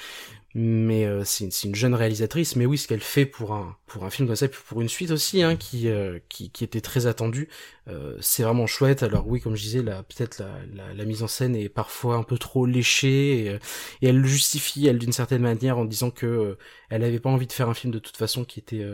Mais 0.57 1.05
euh, 1.05 1.25
c'est 1.25 1.49
une, 1.65 1.75
jeune 1.75 1.95
réalisatrice. 1.95 2.55
Mais 2.55 2.65
oui, 2.67 2.79
ce 2.79 2.87
qu'elle 2.87 3.01
fait 3.01 3.27
pour 3.27 3.55
un 3.55 3.77
pour 3.87 4.05
un 4.05 4.11
film 4.11 4.29
comme 4.29 4.37
ça, 4.37 4.47
puis 4.47 4.61
pour 4.69 4.81
une 4.81 4.89
suite 4.89 5.11
aussi, 5.11 5.43
hein, 5.43 5.57
qui 5.57 5.89
euh, 5.89 6.21
qui 6.29 6.51
qui 6.51 6.63
était 6.63 6.81
très 6.81 7.07
attendue, 7.07 7.49
c'est 8.21 8.45
vraiment 8.45 8.67
chouette. 8.67 9.03
Alors 9.03 9.27
oui, 9.27 9.41
comme 9.41 9.57
je 9.57 9.63
disais, 9.63 9.83
peut-être 9.83 10.43
la, 10.75 10.95
la 10.95 11.05
mise 11.05 11.23
en 11.23 11.27
scène 11.29 11.57
est 11.57 11.69
parfois 11.69 12.17
un 12.17 12.23
peu 12.23 12.39
trop 12.39 12.67
léchée 12.67 13.59
et, 14.01 14.07
elle 14.07 14.19
le 14.21 14.29
justifie 14.29 14.87
elle 14.87 14.99
d'une 14.99 15.13
certaine 15.13 15.43
manière 15.43 15.77
en 15.79 15.85
disant 15.85 16.11
que 16.11 16.57
elle 16.89 17.03
avait 17.05 17.21
pas 17.21 17.31
envie 17.31 17.47
de 17.47 17.53
faire 17.53 17.69
un 17.69 17.75
film 17.75 17.93
de 17.93 17.99
toute 17.99 18.17
façon 18.17 18.45
qui 18.45 18.61
était 18.61 18.85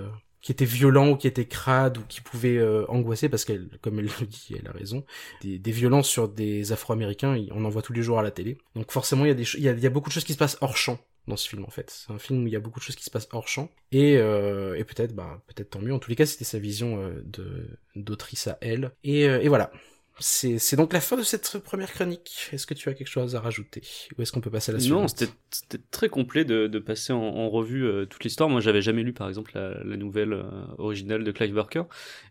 qui 0.41 0.53
était 0.53 0.65
violent 0.65 1.11
ou 1.11 1.17
qui 1.17 1.27
était 1.27 1.47
crade 1.47 1.99
ou 1.99 2.03
qui 2.09 2.21
pouvait 2.21 2.57
euh, 2.57 2.85
angoisser 2.89 3.29
parce 3.29 3.45
qu'elle 3.45 3.69
comme 3.83 3.99
elle 3.99 4.07
le 4.21 4.27
dit 4.27 4.55
elle 4.59 4.69
a 4.69 4.73
raison 4.73 5.05
des, 5.43 5.59
des 5.59 5.73
violences 5.73 6.09
sur 6.09 6.29
des 6.29 6.73
afro-américains 6.73 7.37
on 7.51 7.65
en 7.65 7.69
voit 7.69 7.83
tous 7.83 7.93
les 7.93 8.03
jours 8.03 8.19
à 8.19 8.23
la 8.23 8.31
télé. 8.31 8.59
Donc 8.75 8.91
forcément 8.93 9.25
il 9.25 9.29
y 9.29 9.33
a 9.33 9.35
des 9.35 9.47
il 9.55 9.63
y 9.63 9.69
a, 9.69 9.73
y 9.73 9.87
a 9.87 9.91
beaucoup 9.91 10.09
de 10.09 10.15
choses 10.15 10.25
qui 10.25 10.33
se 10.33 10.39
passent 10.39 10.59
hors 10.61 10.77
champ 10.77 10.99
dans 11.29 11.37
ce 11.37 11.49
film 11.49 11.65
en 11.65 11.71
fait. 11.71 11.91
C'est 11.91 12.13
un 12.13 12.19
film 12.19 12.45
où 12.45 12.47
il 12.47 12.53
y 12.53 12.57
a 12.57 12.61
beaucoup 12.61 12.81
de 12.81 12.85
choses 12.85 12.97
qui 12.97 13.05
se 13.05 13.11
passent 13.11 13.29
hors 13.33 13.49
champ. 13.49 13.71
Et 13.93 14.19
euh, 14.19 14.77
et 14.77 14.85
peut-être 14.85 15.15
bah 15.15 15.43
peut-être 15.47 15.71
tant 15.71 15.81
mieux. 15.81 15.95
En 15.95 15.99
tous 15.99 16.11
les 16.11 16.17
cas 16.17 16.27
c'était 16.27 16.45
sa 16.45 16.59
vision 16.59 17.01
euh, 17.01 17.23
de 17.25 17.79
d'autrice 17.97 18.47
à 18.47 18.59
elle. 18.61 18.93
Et 19.05 19.29
euh, 19.29 19.41
et 19.41 19.49
voilà 19.49 19.73
c'est 20.21 20.59
c'est 20.59 20.77
donc 20.77 20.93
la 20.93 21.01
fin 21.01 21.17
de 21.17 21.23
cette 21.23 21.59
première 21.59 21.93
chronique 21.93 22.49
est-ce 22.53 22.67
que 22.67 22.75
tu 22.75 22.89
as 22.89 22.95
quelque 22.95 23.09
chose 23.09 23.35
à 23.37 23.41
rajouter? 23.41 23.83
Ou 24.19 24.23
est-ce 24.23 24.33
qu'on 24.33 24.41
peut 24.41 24.51
passer 24.51 24.71
à 24.71 24.75
la 24.75 24.79
Non, 24.79 24.81
suivante? 24.81 25.09
c'était 25.09 25.33
c'était 25.51 25.81
très 25.91 26.09
complet 26.09 26.45
de, 26.45 26.69
de 26.69 26.79
passer 26.79 27.13
en, 27.13 27.19
en 27.21 27.51
revue 27.51 27.85
euh, 27.85 28.07
toute 28.07 28.23
l'histoire. 28.23 28.49
Moi, 28.49 28.61
j'avais 28.61 28.83
jamais 28.83 29.03
lu, 29.03 29.13
par 29.13 29.29
exemple, 29.29 29.51
la, 29.55 29.83
la 29.83 29.97
nouvelle 29.97 30.33
euh, 30.33 30.45
originale 30.79 31.25
de 31.25 31.33
Clive 31.33 31.55
Barker. 31.55 31.83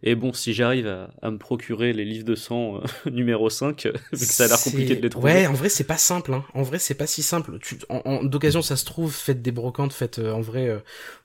Et 0.03 0.15
bon, 0.15 0.31
si 0.31 0.53
j'arrive 0.53 0.87
à, 0.87 1.09
à 1.21 1.29
me 1.29 1.37
procurer 1.37 1.91
les 1.91 2.05
livres 2.05 2.23
de 2.23 2.35
sang 2.35 2.77
euh, 2.77 2.81
numéro 3.11 3.49
5, 3.49 3.87
vu 4.13 4.25
que 4.25 4.33
ça 4.33 4.45
a 4.45 4.47
l'air 4.47 4.61
compliqué 4.61 4.95
de 4.95 5.01
les 5.01 5.09
trouver. 5.09 5.33
Ouais, 5.33 5.47
en 5.47 5.53
vrai, 5.53 5.69
c'est 5.69 5.83
pas 5.83 5.97
simple. 5.97 6.33
Hein. 6.33 6.45
En 6.53 6.63
vrai, 6.63 6.79
c'est 6.79 6.93
pas 6.95 7.07
si 7.07 7.23
simple. 7.23 7.59
Tu, 7.59 7.77
en, 7.89 8.01
en- 8.05 8.23
d'occasion, 8.23 8.61
ça 8.61 8.75
se 8.77 8.85
trouve, 8.85 9.13
faites 9.13 9.41
des 9.41 9.51
brocantes, 9.51 9.91
faites 9.93 10.19
euh, 10.19 10.31
en 10.31 10.41
vrai, 10.41 10.67
euh, 10.69 10.79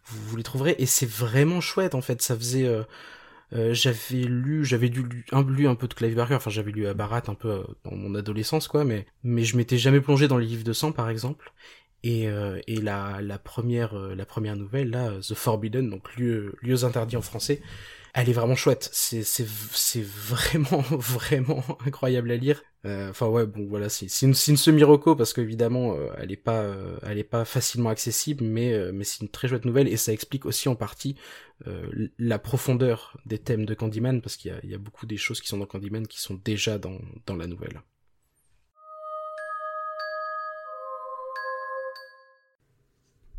vous, 0.07 0.29
vous 0.31 0.37
les 0.37 0.43
trouverez. 0.43 0.75
Et 0.79 0.87
c'est 0.87 1.09
vraiment 1.09 1.61
chouette, 1.61 1.95
en 1.95 2.01
fait. 2.03 2.23
Ça 2.23 2.37
faisait. 2.37 2.69
Euh, 3.55 3.73
j'avais 3.75 4.25
lu, 4.25 4.65
j'avais 4.65 4.89
lu, 4.89 5.05
lu 5.05 5.25
un, 5.33 5.71
un 5.71 5.75
peu 5.75 5.89
de 5.89 5.95
Clive 5.95 6.15
Barker. 6.17 6.35
Enfin, 6.35 6.51
j'avais 6.51 6.73
lu 6.73 6.87
à 6.87 6.91
un 6.91 7.35
peu 7.35 7.49
euh, 7.51 7.63
dans 7.85 7.95
mon 7.95 8.15
adolescence, 8.15 8.69
quoi. 8.69 8.85
Mais, 8.85 9.07
mais 9.23 9.45
je 9.45 9.57
m'étais 9.57 9.79
jamais 9.79 10.01
plongé 10.01 10.29
dans 10.29 10.39
les 10.39 10.47
livres 10.47 10.65
de 10.65 10.73
sang, 10.73 10.93
par 10.93 11.09
exemple. 11.09 11.53
Et, 12.03 12.29
euh, 12.29 12.61
et 12.67 12.81
la, 12.81 13.21
la 13.23 13.39
première, 13.39 13.95
euh, 13.97 14.15
la 14.15 14.27
première 14.27 14.57
nouvelle, 14.57 14.91
là, 14.91 15.13
The 15.21 15.35
Forbidden, 15.35 15.89
donc 15.89 16.17
lieu, 16.17 16.55
lieux 16.63 16.85
interdits 16.85 17.17
en 17.17 17.23
français, 17.23 17.63
elle 18.13 18.29
est 18.29 18.33
vraiment 18.33 18.57
chouette. 18.57 18.91
C'est, 18.93 19.23
c'est, 19.23 19.47
c'est 19.73 20.05
vraiment, 20.05 20.81
vraiment 20.91 21.65
incroyable 21.87 22.31
à 22.31 22.37
lire. 22.37 22.63
Euh, 22.87 23.11
Enfin 23.11 23.29
ouais, 23.29 23.47
bon 23.47 23.67
voilà, 23.67 23.89
c'est, 23.89 24.07
une, 24.23 24.35
semi-reco 24.35 25.17
parce 25.17 25.33
qu'évidemment, 25.33 25.95
euh, 25.95 26.09
elle 26.19 26.33
est 26.33 26.37
pas, 26.37 26.61
euh, 26.63 26.99
elle 27.03 27.19
est 27.19 27.25
pas 27.25 27.45
facilement 27.45 27.89
accessible, 27.89 28.45
mais, 28.45 28.93
mais 28.93 29.05
c'est 29.05 29.23
une 29.23 29.29
très 29.29 29.49
chouette 29.49 29.65
nouvelle 29.65 29.89
et 29.89 29.97
ça 29.97 30.13
explique 30.13 30.45
aussi 30.47 30.69
en 30.69 30.77
partie 30.77 31.17
la 32.19 32.39
profondeur 32.39 33.17
des 33.27 33.39
thèmes 33.39 33.65
de 33.65 33.75
Candyman 33.75 34.21
parce 34.21 34.37
qu'il 34.37 34.55
y 34.65 34.75
a, 34.75 34.79
beaucoup 34.79 35.07
des 35.07 35.17
choses 35.17 35.41
qui 35.41 35.49
sont 35.49 35.57
dans 35.57 35.67
Candyman 35.67 36.07
qui 36.07 36.21
sont 36.21 36.35
déjà 36.45 36.79
dans, 36.79 36.99
dans 37.27 37.37
la 37.37 37.47
nouvelle. 37.47 37.81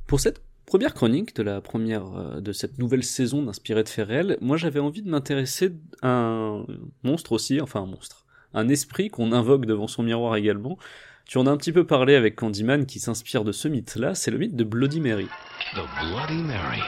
Pour 0.07 0.19
cette 0.19 0.41
première 0.65 0.93
chronique 0.93 1.35
de 1.35 1.43
la 1.43 1.61
première 1.61 2.41
de 2.41 2.51
cette 2.51 2.79
nouvelle 2.79 3.03
saison 3.03 3.43
d'Inspiré 3.43 3.83
de 3.83 3.89
faits 3.89 4.41
moi 4.41 4.57
j'avais 4.57 4.79
envie 4.79 5.03
de 5.03 5.09
m'intéresser 5.09 5.73
à 6.01 6.09
un 6.09 6.65
monstre 7.03 7.33
aussi, 7.33 7.61
enfin 7.61 7.81
un 7.81 7.85
monstre, 7.85 8.24
un 8.55 8.69
esprit 8.69 9.09
qu'on 9.09 9.31
invoque 9.31 9.65
devant 9.65 9.87
son 9.87 10.01
miroir 10.01 10.35
également. 10.35 10.79
Tu 11.25 11.37
en 11.37 11.45
as 11.45 11.51
un 11.51 11.57
petit 11.57 11.71
peu 11.71 11.85
parlé 11.85 12.15
avec 12.15 12.35
Candyman 12.35 12.85
qui 12.85 12.99
s'inspire 12.99 13.43
de 13.43 13.51
ce 13.51 13.67
mythe-là, 13.67 14.15
c'est 14.15 14.31
le 14.31 14.37
mythe 14.37 14.55
de 14.55 14.63
Bloody 14.63 15.01
Mary. 15.01 15.27
The 15.73 15.85
Bloody 16.01 16.41
Mary. 16.41 16.81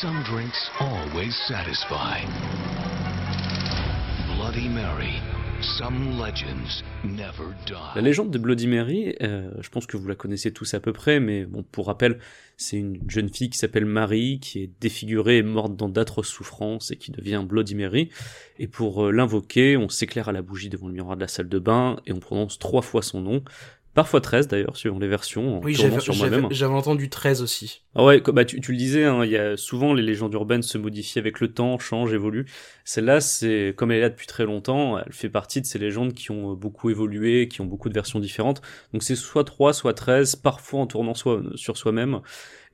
Some 0.00 0.22
drinks 0.24 0.70
always 0.78 1.34
satisfy. 1.48 2.20
Bloody 4.36 4.68
Mary. 4.68 5.20
La 7.96 8.00
légende 8.00 8.30
de 8.30 8.38
Bloody 8.38 8.68
Mary, 8.68 9.16
euh, 9.22 9.50
je 9.60 9.68
pense 9.70 9.86
que 9.86 9.96
vous 9.96 10.06
la 10.06 10.14
connaissez 10.14 10.52
tous 10.52 10.72
à 10.74 10.80
peu 10.80 10.92
près, 10.92 11.18
mais 11.18 11.46
bon, 11.46 11.64
pour 11.64 11.86
rappel, 11.86 12.20
c'est 12.56 12.76
une 12.76 13.00
jeune 13.08 13.28
fille 13.28 13.50
qui 13.50 13.58
s'appelle 13.58 13.84
Marie, 13.84 14.38
qui 14.40 14.62
est 14.62 14.70
défigurée 14.80 15.38
et 15.38 15.42
morte 15.42 15.74
dans 15.74 15.88
d'atroces 15.88 16.28
souffrances 16.28 16.92
et 16.92 16.96
qui 16.96 17.10
devient 17.10 17.44
Bloody 17.44 17.74
Mary. 17.74 18.08
Et 18.58 18.68
pour 18.68 19.06
euh, 19.06 19.10
l'invoquer, 19.10 19.76
on 19.76 19.88
s'éclaire 19.88 20.28
à 20.28 20.32
la 20.32 20.42
bougie 20.42 20.68
devant 20.68 20.86
le 20.86 20.94
miroir 20.94 21.16
de 21.16 21.22
la 21.22 21.28
salle 21.28 21.48
de 21.48 21.58
bain 21.58 21.96
et 22.06 22.12
on 22.12 22.20
prononce 22.20 22.58
trois 22.58 22.82
fois 22.82 23.02
son 23.02 23.20
nom. 23.20 23.42
Parfois 23.98 24.20
13 24.20 24.46
d'ailleurs, 24.46 24.76
suivant 24.76 25.00
les 25.00 25.08
versions, 25.08 25.56
en 25.56 25.60
Oui, 25.60 25.74
j'avais, 25.74 25.98
sur 25.98 26.12
j'avais, 26.12 26.36
moi-même. 26.36 26.52
j'avais 26.52 26.72
entendu 26.72 27.10
13 27.10 27.42
aussi. 27.42 27.82
Ah 27.96 28.04
ouais, 28.04 28.20
bah 28.20 28.44
tu, 28.44 28.60
tu 28.60 28.70
le 28.70 28.78
disais, 28.78 29.02
hein, 29.02 29.24
il 29.24 29.32
y 29.32 29.36
a 29.36 29.56
souvent 29.56 29.92
les 29.92 30.04
légendes 30.04 30.32
urbaines 30.34 30.62
se 30.62 30.78
modifient 30.78 31.18
avec 31.18 31.40
le 31.40 31.52
temps, 31.52 31.80
changent, 31.80 32.12
évoluent. 32.12 32.46
Celle-là, 32.84 33.20
c'est 33.20 33.74
comme 33.76 33.90
elle 33.90 33.98
est 33.98 34.02
là 34.02 34.08
depuis 34.10 34.28
très 34.28 34.44
longtemps, 34.44 35.00
elle 35.00 35.12
fait 35.12 35.28
partie 35.28 35.60
de 35.60 35.66
ces 35.66 35.80
légendes 35.80 36.12
qui 36.14 36.30
ont 36.30 36.52
euh, 36.52 36.54
beaucoup 36.54 36.90
évolué, 36.90 37.48
qui 37.48 37.60
ont 37.60 37.64
beaucoup 37.64 37.88
de 37.88 37.94
versions 37.94 38.20
différentes. 38.20 38.62
Donc 38.92 39.02
c'est 39.02 39.16
soit 39.16 39.42
3, 39.42 39.72
soit 39.72 39.94
13, 39.94 40.36
parfois 40.36 40.78
en 40.78 40.86
tournant 40.86 41.14
soi, 41.14 41.42
sur 41.56 41.76
soi-même, 41.76 42.20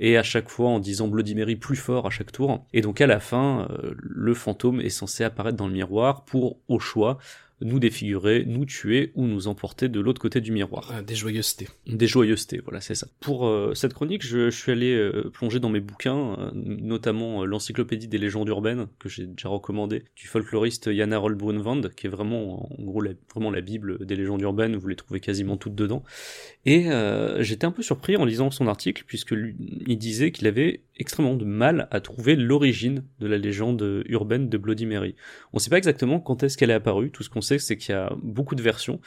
et 0.00 0.18
à 0.18 0.22
chaque 0.22 0.50
fois 0.50 0.68
en 0.68 0.78
disant 0.78 1.08
Bloody 1.08 1.34
Mary 1.34 1.56
plus 1.56 1.76
fort 1.76 2.06
à 2.06 2.10
chaque 2.10 2.32
tour. 2.32 2.66
Et 2.74 2.82
donc 2.82 3.00
à 3.00 3.06
la 3.06 3.18
fin, 3.18 3.66
euh, 3.82 3.94
le 3.98 4.34
fantôme 4.34 4.78
est 4.82 4.90
censé 4.90 5.24
apparaître 5.24 5.56
dans 5.56 5.68
le 5.68 5.72
miroir 5.72 6.26
pour, 6.26 6.58
au 6.68 6.78
choix, 6.78 7.16
nous 7.64 7.80
défigurer, 7.80 8.44
nous 8.46 8.66
tuer 8.66 9.10
ou 9.14 9.26
nous 9.26 9.48
emporter 9.48 9.88
de 9.88 9.98
l'autre 9.98 10.20
côté 10.20 10.42
du 10.42 10.52
miroir. 10.52 10.92
Ah, 10.94 11.02
des 11.02 11.14
joyeusetés. 11.14 11.66
Des 11.86 12.06
joyeusetés, 12.06 12.60
voilà, 12.62 12.82
c'est 12.82 12.94
ça. 12.94 13.06
Pour 13.20 13.46
euh, 13.46 13.72
cette 13.74 13.94
chronique, 13.94 14.24
je, 14.24 14.50
je 14.50 14.56
suis 14.56 14.70
allé 14.70 14.92
euh, 14.92 15.30
plonger 15.32 15.60
dans 15.60 15.70
mes 15.70 15.80
bouquins, 15.80 16.36
euh, 16.38 16.50
notamment 16.54 17.46
l'encyclopédie 17.46 18.06
des 18.06 18.18
légendes 18.18 18.48
urbaines, 18.48 18.86
que 18.98 19.08
j'ai 19.08 19.24
déjà 19.26 19.48
recommandé, 19.48 20.04
du 20.14 20.26
folkloriste 20.26 20.92
Jan 20.92 21.10
Harold 21.10 21.38
Brunvand, 21.38 21.88
qui 21.96 22.06
est 22.06 22.10
vraiment, 22.10 22.70
en 22.70 22.84
gros, 22.84 23.00
la, 23.00 23.12
vraiment 23.32 23.50
la 23.50 23.62
bible 23.62 24.04
des 24.04 24.14
légendes 24.14 24.42
urbaines, 24.42 24.76
vous 24.76 24.88
les 24.88 24.96
trouvez 24.96 25.20
quasiment 25.20 25.56
toutes 25.56 25.74
dedans. 25.74 26.04
Et 26.66 26.86
j'étais 27.40 27.66
un 27.66 27.72
peu 27.72 27.82
surpris 27.82 28.16
en 28.16 28.24
lisant 28.24 28.50
son 28.50 28.68
article, 28.68 29.04
puisque 29.06 29.32
lui, 29.32 29.54
il 29.86 29.98
disait 29.98 30.30
qu'il 30.30 30.46
avait 30.46 30.82
extrêmement 30.96 31.34
de 31.34 31.44
mal 31.44 31.88
à 31.90 32.00
trouver 32.00 32.36
l'origine 32.36 33.04
de 33.20 33.26
la 33.26 33.36
légende 33.36 34.02
urbaine 34.06 34.48
de 34.48 34.58
Bloody 34.58 34.86
Mary. 34.86 35.14
On 35.52 35.58
sait 35.58 35.70
pas 35.70 35.78
exactement 35.78 36.20
quand 36.20 36.42
est-ce 36.42 36.56
qu'elle 36.56 36.70
est 36.70 36.74
apparue, 36.74 37.10
tout 37.10 37.22
ce 37.22 37.30
qu'on 37.30 37.40
sait 37.40 37.53
c'est 37.58 37.76
qu'il 37.76 37.94
y 37.94 37.98
a 37.98 38.14
beaucoup 38.22 38.54
de 38.54 38.62
versions, 38.62 39.00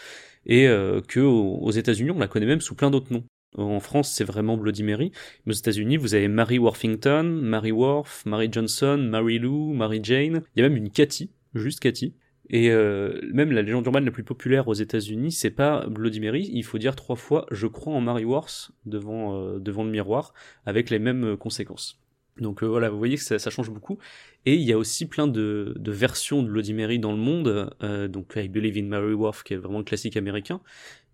et 0.46 0.68
euh, 0.68 1.02
que 1.02 1.20
aux 1.20 1.72
États-Unis 1.72 2.12
on 2.12 2.20
la 2.20 2.28
connaît 2.28 2.46
même 2.46 2.62
sous 2.62 2.76
plein 2.76 2.90
d'autres 2.90 3.12
noms. 3.12 3.24
En 3.56 3.80
France, 3.80 4.12
c'est 4.12 4.24
vraiment 4.24 4.58
Bloody 4.58 4.84
Mary. 4.84 5.12
Mais 5.46 5.54
aux 5.54 5.58
États-Unis, 5.58 5.98
vous 5.98 6.14
avez 6.14 6.28
Mary 6.28 6.60
Worthington, 6.60 7.24
Mary 7.24 7.72
Worth, 7.72 8.24
Mary 8.26 8.50
Johnson, 8.52 8.98
Mary 8.98 9.40
Lou, 9.40 9.74
Mary 9.74 10.00
Jane. 10.04 10.44
Il 10.56 10.62
y 10.62 10.66
a 10.66 10.70
même 10.70 10.78
une 10.78 10.92
Cathy, 10.92 11.32
juste 11.56 11.80
Cathy. 11.80 12.14
Et 12.50 12.72
euh, 12.72 13.20
même 13.34 13.52
la 13.52 13.62
légende 13.62 13.86
urbaine 13.86 14.06
la 14.06 14.12
plus 14.12 14.24
populaire 14.24 14.68
aux 14.68 14.74
États-Unis, 14.74 15.32
c'est 15.32 15.52
pas 15.52 15.86
Bloody 15.88 16.20
Mary. 16.20 16.50
Il 16.54 16.64
faut 16.64 16.78
dire 16.78 16.96
trois 16.96 17.16
fois 17.16 17.46
"Je 17.52 17.68
crois 17.68 17.94
en 17.94 18.02
Mary 18.02 18.26
Worth" 18.26 18.72
devant 18.86 19.38
euh, 19.38 19.60
devant 19.60 19.84
le 19.84 19.92
miroir, 19.92 20.34
avec 20.66 20.90
les 20.90 21.00
mêmes 21.00 21.26
euh, 21.26 21.38
conséquences. 21.38 22.00
Donc 22.42 22.64
euh, 22.64 22.68
voilà, 22.68 22.90
vous 22.90 22.98
voyez 22.98 23.16
que 23.16 23.24
ça, 23.24 23.40
ça 23.40 23.50
change 23.50 23.70
beaucoup. 23.70 23.98
Et 24.46 24.56
il 24.56 24.62
y 24.62 24.72
a 24.72 24.78
aussi 24.78 25.08
plein 25.08 25.28
de, 25.28 25.74
de 25.78 25.92
versions 25.92 26.44
de 26.44 26.50
Bloody 26.50 26.74
Mary 26.74 27.00
dans 27.00 27.12
le 27.12 27.18
monde. 27.18 27.76
Euh, 27.84 28.08
donc 28.08 28.34
I 28.36 28.48
Believe 28.48 28.78
in 28.78 28.88
Mary 28.88 29.14
Worth, 29.14 29.44
qui 29.44 29.54
est 29.54 29.58
vraiment 29.58 29.80
le 29.80 29.84
classique 29.84 30.18
américain. 30.18 30.62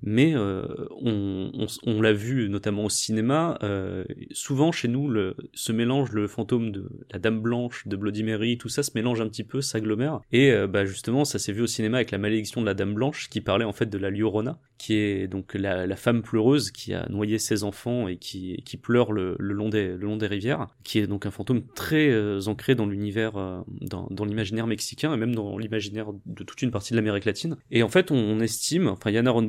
Mais 0.01 0.35
euh, 0.35 0.63
on, 1.01 1.51
on, 1.53 1.65
on 1.85 2.01
l'a 2.01 2.13
vu 2.13 2.49
notamment 2.49 2.85
au 2.85 2.89
cinéma. 2.89 3.57
euh, 3.63 4.03
souvent 4.31 4.71
chez 4.71 4.87
nous, 4.87 5.07
le, 5.07 5.35
se 5.53 5.71
mélange 5.71 6.11
le 6.11 6.27
fantôme 6.27 6.71
de 6.71 6.89
la 7.11 7.19
Dame 7.19 7.41
Blanche, 7.41 7.87
de 7.87 7.95
Bloody 7.95 8.23
Mary, 8.23 8.57
tout 8.57 8.69
ça 8.69 8.83
se 8.83 8.91
mélange 8.95 9.21
un 9.21 9.27
petit 9.29 9.43
peu, 9.43 9.61
s'agglomère. 9.61 10.19
Et 10.31 10.51
euh, 10.51 10.67
bah 10.67 10.85
justement, 10.85 11.23
ça 11.23 11.39
s'est 11.39 11.53
vu 11.53 11.61
au 11.61 11.67
cinéma 11.67 11.97
avec 11.97 12.11
la 12.11 12.17
malédiction 12.17 12.59
de 12.59 12.65
la 12.65 12.73
Dame 12.73 12.93
Blanche, 12.93 13.29
qui 13.29 13.39
parlait 13.41 13.65
en 13.65 13.71
fait 13.73 13.89
de 13.89 13.97
la 13.97 14.09
Llorona, 14.09 14.59
qui 14.77 14.95
est 14.95 15.27
donc 15.27 15.53
la, 15.53 15.87
la 15.87 15.95
femme 15.95 16.21
pleureuse 16.21 16.71
qui 16.71 16.93
a 16.93 17.07
noyé 17.09 17.39
ses 17.39 17.63
enfants 17.63 18.07
et 18.07 18.17
qui, 18.17 18.61
qui 18.65 18.75
pleure 18.77 19.13
le, 19.13 19.35
le 19.39 19.53
long 19.53 19.69
des, 19.69 19.89
le 19.89 20.05
long 20.05 20.17
des 20.17 20.27
rivières, 20.27 20.67
qui 20.83 20.99
est 20.99 21.07
donc 21.07 21.25
un 21.25 21.31
fantôme 21.31 21.63
très 21.75 22.09
euh, 22.09 22.41
ancré 22.47 22.75
dans 22.75 22.85
l'univers, 22.85 23.37
euh, 23.37 23.61
dans, 23.81 24.07
dans 24.11 24.25
l'imaginaire 24.25 24.67
mexicain 24.67 25.13
et 25.13 25.17
même 25.17 25.33
dans 25.33 25.57
l'imaginaire 25.57 26.07
de 26.25 26.43
toute 26.43 26.61
une 26.61 26.71
partie 26.71 26.91
de 26.91 26.97
l'Amérique 26.97 27.25
latine. 27.25 27.55
Et 27.71 27.83
en 27.83 27.89
fait, 27.89 28.11
on, 28.11 28.17
on 28.17 28.39
estime, 28.41 28.87
enfin 28.87 29.11
Yana 29.11 29.31
Ron 29.31 29.43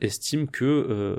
Estime 0.00 0.48
que 0.48 0.64
euh, 0.64 1.16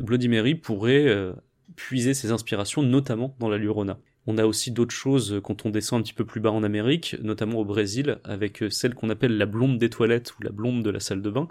Bloody 0.00 0.28
Mary 0.28 0.54
pourrait 0.54 1.06
euh, 1.06 1.32
puiser 1.76 2.14
ses 2.14 2.30
inspirations 2.30 2.82
notamment 2.82 3.36
dans 3.38 3.48
la 3.48 3.58
Llorona. 3.58 3.98
On 4.26 4.38
a 4.38 4.46
aussi 4.46 4.70
d'autres 4.70 4.94
choses 4.94 5.40
quand 5.44 5.66
on 5.66 5.70
descend 5.70 6.00
un 6.00 6.02
petit 6.02 6.14
peu 6.14 6.24
plus 6.24 6.40
bas 6.40 6.50
en 6.50 6.62
Amérique, 6.62 7.16
notamment 7.22 7.58
au 7.58 7.64
Brésil, 7.64 8.18
avec 8.24 8.62
euh, 8.62 8.70
celle 8.70 8.94
qu'on 8.94 9.10
appelle 9.10 9.36
la 9.36 9.46
blonde 9.46 9.78
des 9.78 9.90
toilettes 9.90 10.34
ou 10.38 10.42
la 10.42 10.50
blonde 10.50 10.82
de 10.82 10.90
la 10.90 11.00
salle 11.00 11.22
de 11.22 11.30
bain. 11.30 11.48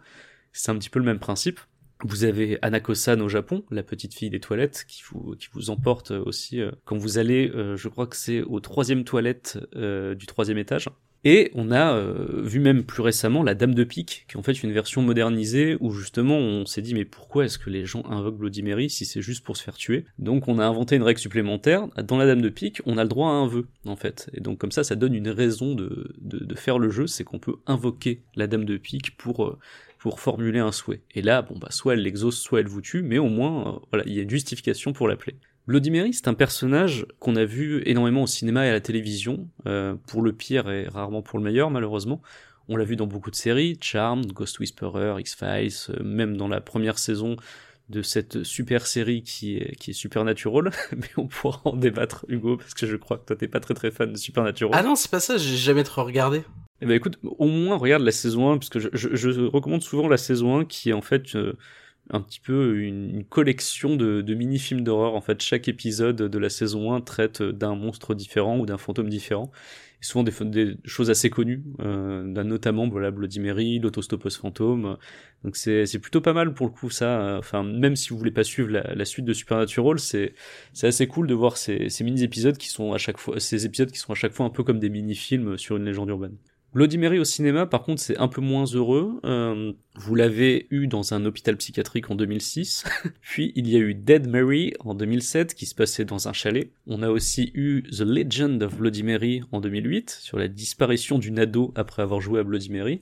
C'est 0.51 0.71
un 0.71 0.77
petit 0.77 0.89
peu 0.89 0.99
le 0.99 1.05
même 1.05 1.19
principe. 1.19 1.59
Vous 2.03 2.25
avez 2.25 2.57
Anako-san 2.61 3.21
au 3.21 3.29
Japon, 3.29 3.63
la 3.71 3.83
petite 3.83 4.13
fille 4.13 4.29
des 4.29 4.39
toilettes, 4.39 4.85
qui 4.87 5.03
vous, 5.11 5.69
emporte 5.69 6.11
aussi 6.11 6.59
euh, 6.59 6.71
quand 6.83 6.97
vous 6.97 7.17
allez, 7.17 7.51
je 7.75 7.87
crois 7.87 8.07
que 8.07 8.17
c'est 8.17 8.41
au 8.41 8.59
troisième 8.59 9.03
toilette 9.03 9.57
du 9.73 10.25
troisième 10.25 10.57
étage. 10.57 10.89
Et 11.25 11.51
on 11.53 11.71
a 11.71 11.93
euh, 11.93 12.41
vu 12.43 12.59
même 12.59 12.83
plus 12.83 13.01
récemment 13.01 13.43
la 13.43 13.55
Dame 13.55 13.73
de 13.73 13.85
Pique, 13.85 14.25
qui 14.27 14.35
est 14.35 14.39
en 14.39 14.43
fait 14.43 14.61
une 14.61 14.73
version 14.73 15.01
modernisée 15.01 15.77
où 15.79 15.91
justement 15.91 16.37
on 16.37 16.65
s'est 16.65 16.81
dit 16.81 16.93
mais 16.93 17.05
pourquoi 17.05 17.45
est-ce 17.45 17.57
que 17.57 17.69
les 17.69 17.85
gens 17.85 18.03
invoquent 18.09 18.37
Bloody 18.37 18.61
Mary 18.61 18.89
si 18.89 19.05
c'est 19.05 19.21
juste 19.21 19.43
pour 19.45 19.55
se 19.55 19.63
faire 19.63 19.75
tuer? 19.75 20.05
Donc 20.19 20.49
on 20.49 20.59
a 20.59 20.65
inventé 20.65 20.97
une 20.97 21.03
règle 21.03 21.19
supplémentaire. 21.19 21.87
Dans 22.03 22.17
la 22.17 22.25
Dame 22.25 22.41
de 22.41 22.49
Pique, 22.49 22.81
on 22.85 22.97
a 22.97 23.03
le 23.03 23.09
droit 23.09 23.29
à 23.29 23.33
un 23.33 23.47
vœu 23.47 23.67
en 23.85 23.95
fait. 23.95 24.29
Et 24.33 24.41
donc 24.41 24.57
comme 24.57 24.71
ça, 24.71 24.83
ça 24.83 24.95
donne 24.95 25.15
une 25.15 25.29
raison 25.29 25.75
de, 25.75 26.13
de, 26.19 26.55
faire 26.55 26.77
le 26.77 26.89
jeu, 26.89 27.07
c'est 27.07 27.23
qu'on 27.23 27.39
peut 27.39 27.55
invoquer 27.67 28.21
la 28.35 28.47
Dame 28.47 28.65
de 28.65 28.77
Pique 28.77 29.15
pour 29.17 29.45
euh, 29.45 29.57
pour 29.99 30.19
formuler 30.19 30.59
un 30.59 30.73
souhait. 30.73 31.01
Et 31.15 31.21
là, 31.21 31.41
bon 31.41 31.57
bah 31.57 31.69
soit 31.71 31.93
elle 31.93 32.01
l'exauce, 32.01 32.37
soit 32.37 32.59
elle 32.59 32.67
vous 32.67 32.81
tue, 32.81 33.01
mais 33.01 33.17
au 33.17 33.29
moins 33.29 33.75
euh, 33.75 33.79
voilà, 33.91 34.03
il 34.07 34.13
y 34.13 34.19
a 34.19 34.23
une 34.23 34.29
justification 34.29 34.91
pour 34.91 35.07
l'appeler. 35.07 35.37
Bloody 35.65 35.91
Mary, 35.91 36.13
c'est 36.13 36.27
un 36.27 36.33
personnage 36.33 37.05
qu'on 37.19 37.37
a 37.37 37.45
vu 37.45 37.81
énormément 37.85 38.23
au 38.23 38.27
cinéma 38.27 38.65
et 38.65 38.69
à 38.69 38.73
la 38.73 38.81
télévision, 38.81 39.47
euh, 39.65 39.95
pour 40.07 40.21
le 40.21 40.33
pire 40.33 40.69
et 40.69 40.87
rarement 40.87 41.21
pour 41.21 41.39
le 41.39 41.45
meilleur, 41.45 41.69
malheureusement. 41.69 42.21
On 42.67 42.75
l'a 42.75 42.83
vu 42.83 42.97
dans 42.97 43.07
beaucoup 43.07 43.31
de 43.31 43.35
séries, 43.35 43.77
Charmed, 43.81 44.33
Ghost 44.33 44.59
Whisperer, 44.59 45.15
X-Files, 45.19 45.71
euh, 45.89 46.03
même 46.03 46.35
dans 46.35 46.49
la 46.49 46.59
première 46.59 46.99
saison 46.99 47.37
de 47.89 48.01
cette 48.01 48.43
super 48.43 48.87
série 48.87 49.23
qui 49.23 49.57
est, 49.57 49.75
qui 49.75 49.91
est 49.91 49.93
Supernatural, 49.93 50.71
mais 50.97 51.09
on 51.15 51.27
pourra 51.27 51.61
en 51.63 51.75
débattre, 51.75 52.25
Hugo, 52.27 52.57
parce 52.57 52.73
que 52.73 52.85
je 52.85 52.97
crois 52.97 53.17
que 53.17 53.25
toi 53.25 53.35
t'es 53.35 53.47
pas 53.47 53.59
très 53.61 53.73
très 53.73 53.91
fan 53.91 54.11
de 54.11 54.17
Supernatural. 54.17 54.77
Ah 54.77 54.83
non, 54.83 54.95
c'est 54.95 55.11
pas 55.11 55.21
ça, 55.21 55.37
j'ai 55.37 55.57
jamais 55.57 55.83
trop 55.83 56.03
regardé. 56.03 56.43
Eh 56.81 56.85
ben 56.85 56.95
écoute, 56.95 57.17
au 57.23 57.47
moins 57.47 57.77
regarde 57.77 58.03
la 58.03 58.11
saison 58.11 58.51
1, 58.51 58.57
puisque 58.57 58.79
je, 58.79 58.89
je, 58.91 59.15
je 59.15 59.41
recommande 59.41 59.81
souvent 59.81 60.09
la 60.09 60.17
saison 60.17 60.59
1 60.59 60.65
qui 60.65 60.89
est 60.89 60.93
en 60.93 61.01
fait 61.01 61.35
euh, 61.35 61.53
un 62.09 62.21
petit 62.21 62.39
peu 62.39 62.79
une, 62.81 63.23
collection 63.23 63.95
de, 63.95 64.21
de 64.21 64.33
mini-films 64.33 64.81
d'horreur. 64.81 65.15
En 65.15 65.21
fait, 65.21 65.41
chaque 65.41 65.67
épisode 65.67 66.17
de 66.17 66.37
la 66.39 66.49
saison 66.49 66.93
1 66.93 67.01
traite 67.01 67.41
d'un 67.41 67.75
monstre 67.75 68.13
différent 68.13 68.59
ou 68.59 68.65
d'un 68.65 68.77
fantôme 68.77 69.09
différent. 69.09 69.51
Et 70.01 70.05
souvent 70.05 70.23
des, 70.23 70.33
des 70.45 70.77
choses 70.83 71.09
assez 71.09 71.29
connues, 71.29 71.63
euh, 71.79 72.23
notamment 72.23 72.89
voilà, 72.89 73.09
Bloody 73.09 73.39
Mary, 73.39 73.79
l'Autostopos 73.79 74.31
Fantôme. 74.31 74.97
Donc 75.45 75.55
c'est 75.55 75.99
plutôt 75.99 76.19
pas 76.19 76.33
mal 76.33 76.53
pour 76.53 76.67
le 76.67 76.73
coup 76.73 76.89
ça. 76.89 77.37
Enfin, 77.39 77.63
même 77.63 77.95
si 77.95 78.09
vous 78.09 78.17
voulez 78.17 78.31
pas 78.31 78.43
suivre 78.43 78.69
la, 78.69 78.93
la 78.93 79.05
suite 79.05 79.25
de 79.25 79.33
Supernatural, 79.33 79.99
c'est 79.99 80.33
c'est 80.73 80.87
assez 80.87 81.07
cool 81.07 81.27
de 81.27 81.33
voir 81.33 81.55
ces, 81.55 81.87
ces 81.89 82.03
mini-épisodes 82.03 82.57
qui 82.57 82.67
sont 82.67 82.91
à 82.91 82.97
chaque 82.97 83.17
fois, 83.17 83.39
ces 83.39 83.65
épisodes 83.65 83.91
qui 83.91 83.99
sont 83.99 84.11
à 84.11 84.15
chaque 84.15 84.33
fois 84.33 84.45
un 84.45 84.49
peu 84.49 84.63
comme 84.63 84.79
des 84.79 84.89
mini-films 84.89 85.57
sur 85.57 85.77
une 85.77 85.85
légende 85.85 86.09
urbaine. 86.09 86.35
Bloody 86.73 86.97
Mary 86.97 87.19
au 87.19 87.23
cinéma, 87.23 87.67
par 87.67 87.83
contre, 87.83 88.01
c'est 88.01 88.17
un 88.17 88.27
peu 88.27 88.41
moins 88.41 88.65
heureux. 88.65 89.19
Euh, 89.25 89.73
vous 89.95 90.15
l'avez 90.15 90.65
eu 90.71 90.87
dans 90.87 91.13
un 91.13 91.23
hôpital 91.25 91.55
psychiatrique 91.57 92.09
en 92.09 92.15
2006. 92.15 92.83
Puis 93.21 93.53
il 93.55 93.69
y 93.69 93.75
a 93.75 93.79
eu 93.79 93.93
Dead 93.93 94.27
Mary 94.27 94.73
en 94.79 94.95
2007, 94.95 95.53
qui 95.53 95.67
se 95.67 95.75
passait 95.75 96.03
dans 96.03 96.27
un 96.27 96.33
chalet. 96.33 96.71
On 96.87 97.03
a 97.03 97.09
aussi 97.09 97.51
eu 97.53 97.83
The 97.83 98.01
Legend 98.01 98.63
of 98.63 98.77
Bloody 98.77 99.03
Mary 99.03 99.43
en 99.51 99.61
2008, 99.61 100.17
sur 100.19 100.39
la 100.39 100.47
disparition 100.47 101.19
d'une 101.19 101.37
ado 101.37 101.71
après 101.75 102.01
avoir 102.01 102.21
joué 102.21 102.39
à 102.39 102.43
Bloody 102.43 102.71
Mary. 102.71 103.01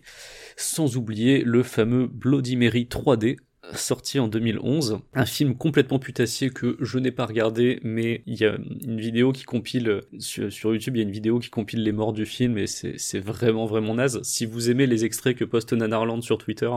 Sans 0.57 0.97
oublier 0.97 1.43
le 1.45 1.63
fameux 1.63 2.07
Bloody 2.07 2.57
Mary 2.57 2.89
3D, 2.91 3.37
sorti 3.75 4.19
en 4.19 4.27
2011, 4.27 4.99
un 5.13 5.25
film 5.25 5.55
complètement 5.55 5.99
putassier 5.99 6.49
que 6.49 6.77
je 6.79 6.99
n'ai 6.99 7.11
pas 7.11 7.25
regardé, 7.25 7.79
mais 7.83 8.23
il 8.25 8.39
y 8.39 8.45
a 8.45 8.57
une 8.85 8.99
vidéo 8.99 9.31
qui 9.31 9.43
compile 9.43 10.01
sur, 10.19 10.73
YouTube, 10.73 10.95
il 10.95 10.99
y 10.99 11.01
a 11.01 11.05
une 11.05 11.11
vidéo 11.11 11.39
qui 11.39 11.49
compile 11.49 11.83
les 11.83 11.91
morts 11.91 12.13
du 12.13 12.25
film 12.25 12.57
et 12.57 12.67
c'est 12.67 13.19
vraiment 13.19 13.65
vraiment 13.65 13.95
naze. 13.95 14.21
Si 14.23 14.45
vous 14.45 14.69
aimez 14.69 14.87
les 14.87 15.05
extraits 15.05 15.37
que 15.37 15.45
poste 15.45 15.73
Nanarland 15.73 16.21
sur 16.21 16.37
Twitter, 16.37 16.69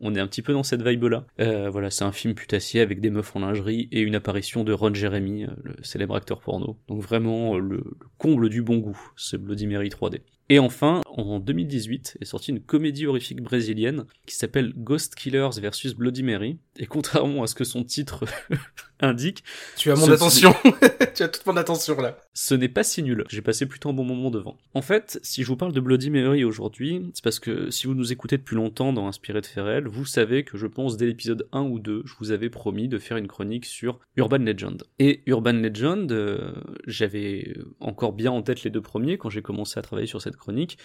on 0.00 0.14
est 0.14 0.20
un 0.20 0.26
petit 0.26 0.42
peu 0.42 0.52
dans 0.52 0.62
cette 0.62 0.82
vibe-là. 0.82 1.26
Euh, 1.40 1.70
voilà, 1.70 1.90
c'est 1.90 2.04
un 2.04 2.12
film 2.12 2.34
putassier 2.34 2.80
avec 2.80 3.00
des 3.00 3.10
meufs 3.10 3.34
en 3.34 3.40
lingerie 3.40 3.88
et 3.90 4.00
une 4.00 4.14
apparition 4.14 4.64
de 4.64 4.72
Ron 4.72 4.94
Jeremy, 4.94 5.46
le 5.64 5.74
célèbre 5.82 6.14
acteur 6.14 6.40
porno. 6.40 6.78
Donc 6.88 7.02
vraiment 7.02 7.58
le, 7.58 7.76
le 7.76 8.06
comble 8.16 8.48
du 8.48 8.62
bon 8.62 8.78
goût, 8.78 8.98
ce 9.16 9.36
Bloody 9.36 9.66
Mary 9.66 9.88
3D. 9.88 10.20
Et 10.50 10.58
enfin, 10.58 11.02
en 11.06 11.40
2018 11.40 12.18
est 12.20 12.24
sortie 12.24 12.52
une 12.52 12.60
comédie 12.60 13.06
horrifique 13.06 13.42
brésilienne 13.42 14.06
qui 14.26 14.34
s'appelle 14.34 14.72
Ghost 14.76 15.14
Killers 15.14 15.50
vs 15.60 15.94
Bloody 15.94 16.22
Mary. 16.22 16.58
Et 16.78 16.86
contrairement 16.86 17.42
à 17.42 17.46
ce 17.46 17.54
que 17.54 17.64
son 17.64 17.84
titre 17.84 18.24
indique, 19.00 19.44
tu 19.76 19.90
as 19.90 19.96
mon 19.96 20.10
attention. 20.10 20.54
tu 21.14 21.22
as 21.22 21.28
toute 21.28 21.44
mon 21.44 21.56
attention 21.56 22.00
là. 22.00 22.18
Ce 22.32 22.54
n'est 22.54 22.68
pas 22.68 22.82
si 22.82 23.02
nul. 23.02 23.24
J'ai 23.28 23.42
passé 23.42 23.66
plutôt 23.66 23.90
un 23.90 23.92
bon 23.92 24.04
moment 24.04 24.30
devant. 24.30 24.56
En 24.72 24.80
fait, 24.80 25.20
si 25.22 25.42
je 25.42 25.48
vous 25.48 25.56
parle 25.56 25.72
de 25.72 25.80
Bloody 25.80 26.08
Mary 26.08 26.44
aujourd'hui, 26.44 27.10
c'est 27.12 27.24
parce 27.24 27.40
que 27.40 27.70
si 27.70 27.86
vous 27.86 27.94
nous 27.94 28.12
écoutez 28.12 28.38
depuis 28.38 28.56
longtemps 28.56 28.94
dans 28.94 29.06
Inspiré 29.06 29.42
de 29.42 29.46
Ferrel, 29.46 29.86
vous 29.86 30.06
savez 30.06 30.44
que 30.44 30.56
je 30.56 30.66
pense 30.66 30.96
dès 30.96 31.06
l'épisode 31.06 31.46
1 31.52 31.62
ou 31.62 31.78
2, 31.78 32.04
je 32.06 32.14
vous 32.18 32.30
avais 32.30 32.48
promis 32.48 32.88
de 32.88 32.98
faire 32.98 33.18
une 33.18 33.28
chronique 33.28 33.66
sur 33.66 34.00
Urban 34.16 34.38
Legend. 34.38 34.82
Et 34.98 35.22
Urban 35.26 35.52
Legend, 35.52 36.10
euh, 36.10 36.52
j'avais 36.86 37.54
encore 37.80 38.14
bien 38.14 38.32
en 38.32 38.40
tête 38.40 38.62
les 38.62 38.70
deux 38.70 38.80
premiers 38.80 39.18
quand 39.18 39.28
j'ai 39.28 39.42
commencé 39.42 39.78
à 39.78 39.82
travailler 39.82 40.06
sur 40.06 40.22
cette 40.22 40.37
chronique, 40.38 40.78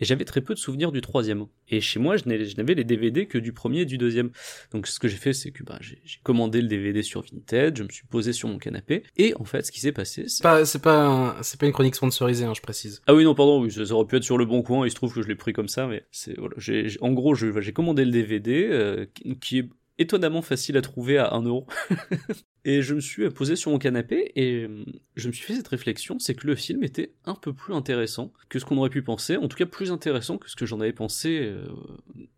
et 0.00 0.04
j'avais 0.04 0.24
très 0.24 0.40
peu 0.40 0.54
de 0.54 0.58
souvenirs 0.58 0.92
du 0.92 1.00
troisième. 1.00 1.46
Et 1.68 1.80
chez 1.80 1.98
moi, 1.98 2.16
je 2.16 2.24
n'avais 2.28 2.74
les 2.74 2.84
DVD 2.84 3.26
que 3.26 3.38
du 3.38 3.52
premier 3.52 3.80
et 3.80 3.84
du 3.84 3.98
deuxième. 3.98 4.30
Donc 4.72 4.86
ce 4.86 4.98
que 4.98 5.08
j'ai 5.08 5.16
fait, 5.16 5.32
c'est 5.32 5.50
que 5.50 5.64
bah, 5.64 5.78
j'ai 5.80 5.98
commandé 6.22 6.62
le 6.62 6.68
DVD 6.68 7.02
sur 7.02 7.22
Vinted, 7.22 7.76
je 7.76 7.82
me 7.82 7.88
suis 7.88 8.06
posé 8.06 8.32
sur 8.32 8.48
mon 8.48 8.58
canapé, 8.58 9.02
et 9.16 9.34
en 9.34 9.44
fait, 9.44 9.66
ce 9.66 9.72
qui 9.72 9.80
s'est 9.80 9.92
passé, 9.92 10.24
c'est 10.28 10.42
pas, 10.42 10.64
c'est 10.64 10.80
pas, 10.80 11.36
c'est 11.42 11.58
pas 11.58 11.66
une 11.66 11.72
chronique 11.72 11.96
sponsorisée, 11.96 12.44
hein, 12.44 12.54
je 12.54 12.60
précise. 12.60 13.02
Ah 13.06 13.14
oui, 13.14 13.24
non, 13.24 13.34
pardon, 13.34 13.60
oui, 13.62 13.72
ça, 13.72 13.92
aurait 13.92 14.06
pu 14.06 14.16
être 14.16 14.24
sur 14.24 14.38
le 14.38 14.44
bon 14.44 14.62
coin. 14.62 14.86
Il 14.86 14.90
se 14.90 14.96
trouve 14.96 15.12
que 15.12 15.22
je 15.22 15.28
l'ai 15.28 15.34
pris 15.34 15.52
comme 15.52 15.68
ça, 15.68 15.86
mais 15.86 16.04
c'est 16.12 16.38
voilà. 16.38 16.54
J'ai, 16.58 16.96
en 17.00 17.12
gros, 17.12 17.34
j'ai 17.34 17.72
commandé 17.72 18.04
le 18.04 18.12
DVD 18.12 18.68
euh, 18.70 19.06
qui 19.40 19.58
est 19.58 19.68
étonnamment 19.98 20.42
facile 20.42 20.76
à 20.76 20.82
trouver 20.82 21.18
à 21.18 21.34
1 21.34 21.42
euro. 21.42 21.66
et 22.68 22.82
je 22.82 22.94
me 22.94 23.00
suis 23.00 23.28
posé 23.30 23.56
sur 23.56 23.70
mon 23.70 23.78
canapé 23.78 24.32
et 24.36 24.68
je 25.16 25.28
me 25.28 25.32
suis 25.32 25.44
fait 25.44 25.54
cette 25.54 25.68
réflexion, 25.68 26.18
c'est 26.18 26.34
que 26.34 26.46
le 26.46 26.54
film 26.54 26.82
était 26.82 27.12
un 27.24 27.34
peu 27.34 27.52
plus 27.52 27.74
intéressant 27.74 28.32
que 28.48 28.58
ce 28.58 28.64
qu'on 28.64 28.76
aurait 28.76 28.90
pu 28.90 29.02
penser, 29.02 29.36
en 29.36 29.48
tout 29.48 29.56
cas 29.56 29.66
plus 29.66 29.90
intéressant 29.90 30.38
que 30.38 30.50
ce 30.50 30.56
que 30.56 30.66
j'en 30.66 30.80
avais 30.80 30.92
pensé 30.92 31.50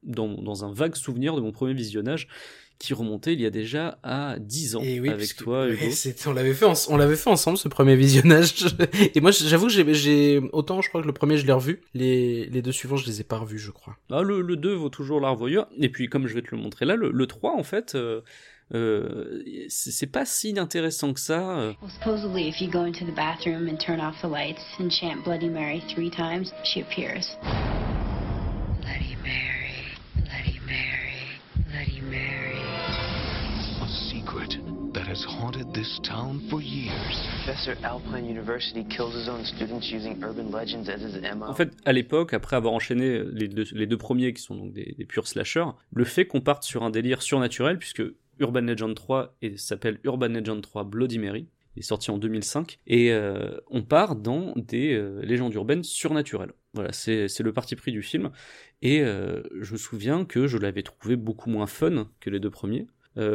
dans, 0.03 0.29
dans 0.29 0.64
un 0.64 0.73
vague 0.73 0.95
souvenir 0.95 1.35
de 1.35 1.40
mon 1.40 1.53
premier 1.53 1.75
visionnage 1.75 2.29
qui 2.81 2.95
remontait 2.95 3.35
il 3.35 3.40
y 3.43 3.47
a 3.47 3.51
déjà 3.51 3.99
à 4.03 4.38
10 4.38 4.77
ans 4.77 4.81
et 4.83 5.01
oui, 5.01 5.11
avec 5.11 5.37
toi 5.37 5.69
Hugo. 5.69 5.85
on 6.27 6.33
l'avait 6.33 6.55
fait 6.55 6.64
on 6.88 6.97
l'avait 6.97 7.14
fait 7.14 7.29
ensemble 7.29 7.59
ce 7.59 7.69
premier 7.69 7.95
visionnage. 7.95 8.55
Et 9.14 9.21
moi 9.21 9.31
j'avoue 9.31 9.66
que 9.66 9.93
j'ai 9.93 10.40
autant 10.53 10.81
je 10.81 10.88
crois 10.88 11.03
que 11.03 11.07
le 11.07 11.12
premier 11.12 11.37
je 11.37 11.47
l'ai 11.47 11.53
revu. 11.53 11.83
Les, 11.93 12.47
les 12.47 12.62
deux 12.62 12.73
suivants 12.73 12.97
je 12.97 13.07
les 13.07 13.21
ai 13.21 13.25
pas 13.25 13.37
revus 13.37 13.59
je 13.59 13.71
crois. 13.71 13.99
Ah, 14.11 14.23
le, 14.23 14.40
le 14.40 14.57
2 14.57 14.73
vaut 14.73 14.88
toujours 14.88 15.21
la 15.21 15.29
revoyure 15.29 15.69
et 15.79 15.90
puis 15.90 16.09
comme 16.09 16.27
je 16.27 16.35
vais 16.35 16.40
te 16.40 16.53
le 16.53 16.57
montrer 16.57 16.87
là 16.87 16.97
le, 16.97 17.11
le 17.11 17.27
3 17.27 17.55
en 17.55 17.62
fait 17.62 17.95
euh, 17.95 18.23
euh, 18.72 19.42
c'est 19.68 20.06
pas 20.06 20.24
si 20.24 20.54
intéressant 20.59 21.12
que 21.12 21.20
ça. 21.20 21.74
Well, 21.80 21.90
supposedly, 21.98 22.48
if 22.48 22.61
you 22.61 22.70
go 22.70 22.85
into 22.85 23.04
the 23.04 23.14
bathroom 23.14 23.68
and 23.68 23.78
turn 23.78 24.00
off 24.00 24.14
the 24.22 24.28
lights 24.28 24.62
and 24.78 24.90
chant 24.90 25.24
Bloody 25.24 25.48
Mary 25.48 25.83
three 25.92 26.11
times, 26.11 26.52
she 26.62 26.80
appears. 26.80 27.37
Bloody 28.80 29.16
Mary, 29.22 29.74
Bloody 30.14 30.61
Mary, 30.66 31.40
Bloody 31.68 32.00
Mary. 32.02 32.62
A 33.83 33.88
secret 34.12 34.56
that 34.94 35.06
has 35.06 35.24
haunted 35.24 35.74
this 35.74 35.98
town 36.04 36.40
for 36.48 36.61
years. 36.61 37.28
Professor 37.44 37.76
Alpine 37.83 38.26
University 38.26 38.85
kills 38.85 39.14
his 39.14 39.28
own 39.28 39.44
students 39.44 39.90
using 39.90 40.22
urban 40.22 40.50
legends 40.52 40.88
as 40.88 41.00
his 41.00 41.20
MO. 41.35 41.46
En 41.46 41.54
fait, 41.54 41.72
à 41.85 41.92
l'époque, 41.92 42.35
après 42.35 42.54
avoir 42.54 42.72
enchaîné 42.72 43.22
les 43.33 43.48
deux, 43.48 43.64
les 43.72 43.87
deux 43.87 43.98
premiers 43.98 44.33
qui 44.33 44.42
sont 44.42 44.54
donc 44.54 44.72
des, 44.72 44.94
des 44.96 45.04
purs 45.04 45.26
slashers, 45.26 45.72
le 45.92 46.04
fait 46.04 46.26
qu'on 46.26 46.40
parte 46.40 46.62
sur 46.62 46.85
un 46.85 46.90
délire 46.90 47.22
surnaturel, 47.22 47.78
puisque 47.78 48.02
Urban 48.40 48.62
Legend 48.62 48.94
3 48.94 49.37
et 49.42 49.57
s'appelle 49.57 50.00
Urban 50.05 50.29
Legend 50.29 50.61
3 50.61 50.85
Bloody 50.85 51.18
Mary. 51.18 51.46
Il 51.76 51.81
est 51.81 51.83
sorti 51.83 52.11
en 52.11 52.18
2005 52.18 52.81
et 52.88 53.12
euh, 53.12 53.57
on 53.70 53.83
part 53.83 54.16
dans 54.16 54.55
des 54.57 54.92
euh, 54.92 55.20
légendes 55.22 55.55
urbaines 55.55 55.85
surnaturelles. 55.85 56.53
Voilà, 56.74 56.92
c'est 56.92 57.40
le 57.40 57.53
parti 57.53 57.76
pris 57.76 57.92
du 57.92 58.03
film 58.03 58.31
et 58.83 59.03
euh, 59.03 59.42
je 59.61 59.72
me 59.72 59.79
souviens 59.79 60.24
que 60.24 60.46
je 60.46 60.59
l'avais 60.59 60.83
trouvé 60.83 61.16
beaucoup 61.16 61.50
moins 61.50 61.66
fun 61.66 62.09
que 62.20 62.31
les 62.31 62.40
deux 62.40 62.50
premiers. 62.50 62.87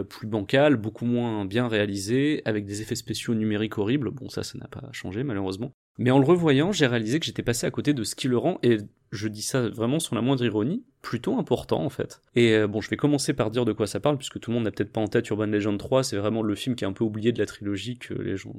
Plus 0.09 0.25
bancal, 0.25 0.77
beaucoup 0.77 1.05
moins 1.05 1.45
bien 1.45 1.67
réalisé, 1.67 2.41
avec 2.45 2.65
des 2.65 2.81
effets 2.81 2.95
spéciaux 2.95 3.35
numériques 3.35 3.77
horribles. 3.77 4.09
Bon, 4.09 4.29
ça, 4.29 4.41
ça 4.41 4.57
n'a 4.57 4.67
pas 4.67 4.89
changé 4.93 5.23
malheureusement. 5.23 5.73
Mais 5.97 6.11
en 6.11 6.19
le 6.19 6.25
revoyant, 6.25 6.71
j'ai 6.71 6.87
réalisé 6.87 7.19
que 7.19 7.25
j'étais 7.25 7.43
passé 7.43 7.65
à 7.65 7.71
côté 7.71 7.93
de 7.93 8.03
ce 8.03 8.15
qui 8.15 8.27
le 8.27 8.37
rend, 8.37 8.59
et 8.63 8.77
je 9.11 9.27
dis 9.27 9.41
ça 9.41 9.69
vraiment 9.69 9.99
sans 9.99 10.15
la 10.15 10.21
moindre 10.21 10.43
ironie, 10.43 10.83
plutôt 11.01 11.37
important 11.37 11.83
en 11.83 11.89
fait. 11.89 12.21
Et 12.35 12.53
euh, 12.53 12.67
bon, 12.67 12.81
je 12.81 12.89
vais 12.89 12.97
commencer 12.97 13.33
par 13.33 13.49
dire 13.49 13.63
de 13.63 13.71
quoi 13.71 13.87
ça 13.87 13.99
parle, 13.99 14.17
puisque 14.17 14.39
tout 14.39 14.51
le 14.51 14.55
monde 14.55 14.65
n'a 14.65 14.71
peut-être 14.71 14.91
pas 14.91 15.01
en 15.01 15.07
tête 15.07 15.29
Urban 15.29 15.45
Legend 15.45 15.77
3, 15.77 16.03
c'est 16.03 16.17
vraiment 16.17 16.41
le 16.41 16.55
film 16.55 16.75
qui 16.75 16.83
est 16.83 16.87
un 16.87 16.93
peu 16.93 17.03
oublié 17.05 17.31
de 17.31 17.39
la 17.39 17.45
trilogie 17.45 17.97
que 17.97 18.13
les 18.13 18.35
gens 18.35 18.55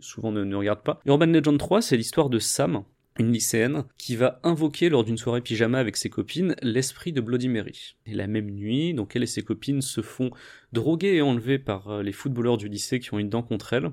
souvent 0.00 0.32
ne, 0.32 0.54
regardent 0.54 0.82
pas. 0.82 1.00
Urban 1.04 1.26
Legend 1.26 1.58
3, 1.58 1.82
c'est 1.82 1.98
l'histoire 1.98 2.30
de 2.30 2.38
Sam, 2.38 2.84
une 3.18 3.30
lycéenne, 3.30 3.84
qui 3.98 4.16
va 4.16 4.40
invoquer 4.42 4.88
lors 4.88 5.04
d'une 5.04 5.18
soirée 5.18 5.42
pyjama 5.42 5.78
avec 5.78 5.98
ses 5.98 6.08
copines 6.08 6.56
l'esprit 6.62 7.12
de 7.12 7.20
Bloody 7.20 7.48
Mary. 7.48 7.96
Et 8.06 8.14
la 8.14 8.26
même 8.26 8.50
nuit, 8.50 8.94
donc 8.94 9.14
elle 9.14 9.24
et 9.24 9.26
ses 9.26 9.42
copines 9.42 9.82
se 9.82 10.00
font 10.00 10.30
droguer 10.72 11.16
et 11.16 11.22
enlever 11.22 11.58
par 11.58 12.02
les 12.02 12.12
footballeurs 12.12 12.56
du 12.56 12.68
lycée 12.68 13.00
qui 13.00 13.12
ont 13.12 13.18
une 13.18 13.28
dent 13.28 13.42
contre 13.42 13.74
elle 13.74 13.90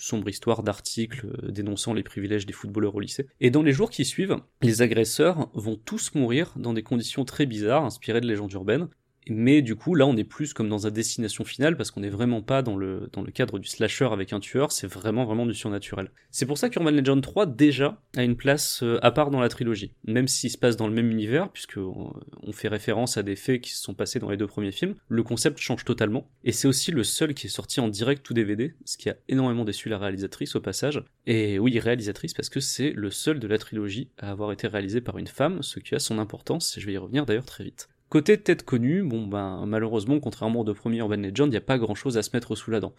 sombre 0.00 0.28
histoire 0.28 0.62
d'articles 0.62 1.26
dénonçant 1.50 1.92
les 1.92 2.02
privilèges 2.02 2.46
des 2.46 2.52
footballeurs 2.52 2.94
au 2.94 3.00
lycée. 3.00 3.28
Et 3.40 3.50
dans 3.50 3.62
les 3.62 3.72
jours 3.72 3.90
qui 3.90 4.04
suivent, 4.04 4.36
les 4.62 4.82
agresseurs 4.82 5.50
vont 5.54 5.76
tous 5.76 6.14
mourir 6.14 6.52
dans 6.56 6.72
des 6.72 6.82
conditions 6.82 7.24
très 7.24 7.46
bizarres, 7.46 7.84
inspirées 7.84 8.20
de 8.20 8.26
légendes 8.26 8.52
urbaines. 8.52 8.88
Mais 9.32 9.62
du 9.62 9.76
coup, 9.76 9.94
là, 9.94 10.06
on 10.06 10.16
est 10.16 10.24
plus 10.24 10.52
comme 10.52 10.68
dans 10.68 10.88
un 10.88 10.90
destination 10.90 11.44
finale 11.44 11.76
parce 11.76 11.92
qu'on 11.92 12.00
n'est 12.00 12.10
vraiment 12.10 12.42
pas 12.42 12.62
dans 12.62 12.76
le, 12.76 13.08
cadre 13.32 13.60
du 13.60 13.68
slasher 13.68 14.08
avec 14.10 14.32
un 14.32 14.40
tueur, 14.40 14.72
c'est 14.72 14.88
vraiment, 14.88 15.24
vraiment 15.24 15.46
du 15.46 15.54
surnaturel. 15.54 16.10
C'est 16.32 16.46
pour 16.46 16.58
ça 16.58 16.68
qu'Urban 16.68 16.90
Legend 16.90 17.22
3, 17.22 17.46
déjà, 17.46 18.02
a 18.16 18.24
une 18.24 18.36
place 18.36 18.82
euh, 18.82 18.98
à 19.02 19.12
part 19.12 19.30
dans 19.30 19.38
la 19.38 19.48
trilogie. 19.48 19.92
Même 20.04 20.26
s'il 20.26 20.50
se 20.50 20.58
passe 20.58 20.76
dans 20.76 20.88
le 20.88 20.94
même 20.94 21.12
univers, 21.12 21.48
puisque 21.52 21.76
on, 21.76 22.12
on 22.42 22.52
fait 22.52 22.66
référence 22.66 23.18
à 23.18 23.22
des 23.22 23.36
faits 23.36 23.60
qui 23.60 23.70
se 23.70 23.80
sont 23.80 23.94
passés 23.94 24.18
dans 24.18 24.30
les 24.30 24.36
deux 24.36 24.48
premiers 24.48 24.72
films, 24.72 24.96
le 25.08 25.22
concept 25.22 25.60
change 25.60 25.84
totalement. 25.84 26.28
Et 26.42 26.50
c'est 26.50 26.66
aussi 26.66 26.90
le 26.90 27.04
seul 27.04 27.32
qui 27.32 27.46
est 27.46 27.50
sorti 27.50 27.78
en 27.78 27.86
direct 27.86 28.28
ou 28.30 28.34
DVD, 28.34 28.74
ce 28.84 28.96
qui 28.96 29.10
a 29.10 29.16
énormément 29.28 29.64
déçu 29.64 29.88
la 29.88 29.98
réalisatrice 29.98 30.56
au 30.56 30.60
passage. 30.60 31.04
Et 31.26 31.60
oui, 31.60 31.78
réalisatrice 31.78 32.34
parce 32.34 32.48
que 32.48 32.58
c'est 32.58 32.90
le 32.90 33.12
seul 33.12 33.38
de 33.38 33.46
la 33.46 33.58
trilogie 33.58 34.08
à 34.18 34.32
avoir 34.32 34.50
été 34.50 34.66
réalisé 34.66 35.00
par 35.00 35.18
une 35.18 35.28
femme, 35.28 35.62
ce 35.62 35.78
qui 35.78 35.94
a 35.94 36.00
son 36.00 36.18
importance, 36.18 36.76
et 36.76 36.80
je 36.80 36.86
vais 36.86 36.94
y 36.94 36.98
revenir 36.98 37.26
d'ailleurs 37.26 37.46
très 37.46 37.62
vite. 37.62 37.88
Côté 38.10 38.36
tête 38.38 38.64
connue, 38.64 39.04
bon 39.04 39.28
ben 39.28 39.64
malheureusement, 39.66 40.18
contrairement 40.18 40.62
aux 40.62 40.64
deux 40.64 40.74
premiers 40.74 40.98
Urban 40.98 41.16
Legend, 41.16 41.46
il 41.46 41.50
n'y 41.52 41.56
a 41.56 41.60
pas 41.60 41.78
grand 41.78 41.94
chose 41.94 42.18
à 42.18 42.22
se 42.22 42.30
mettre 42.34 42.56
sous 42.56 42.72
la 42.72 42.80
dent. 42.80 42.92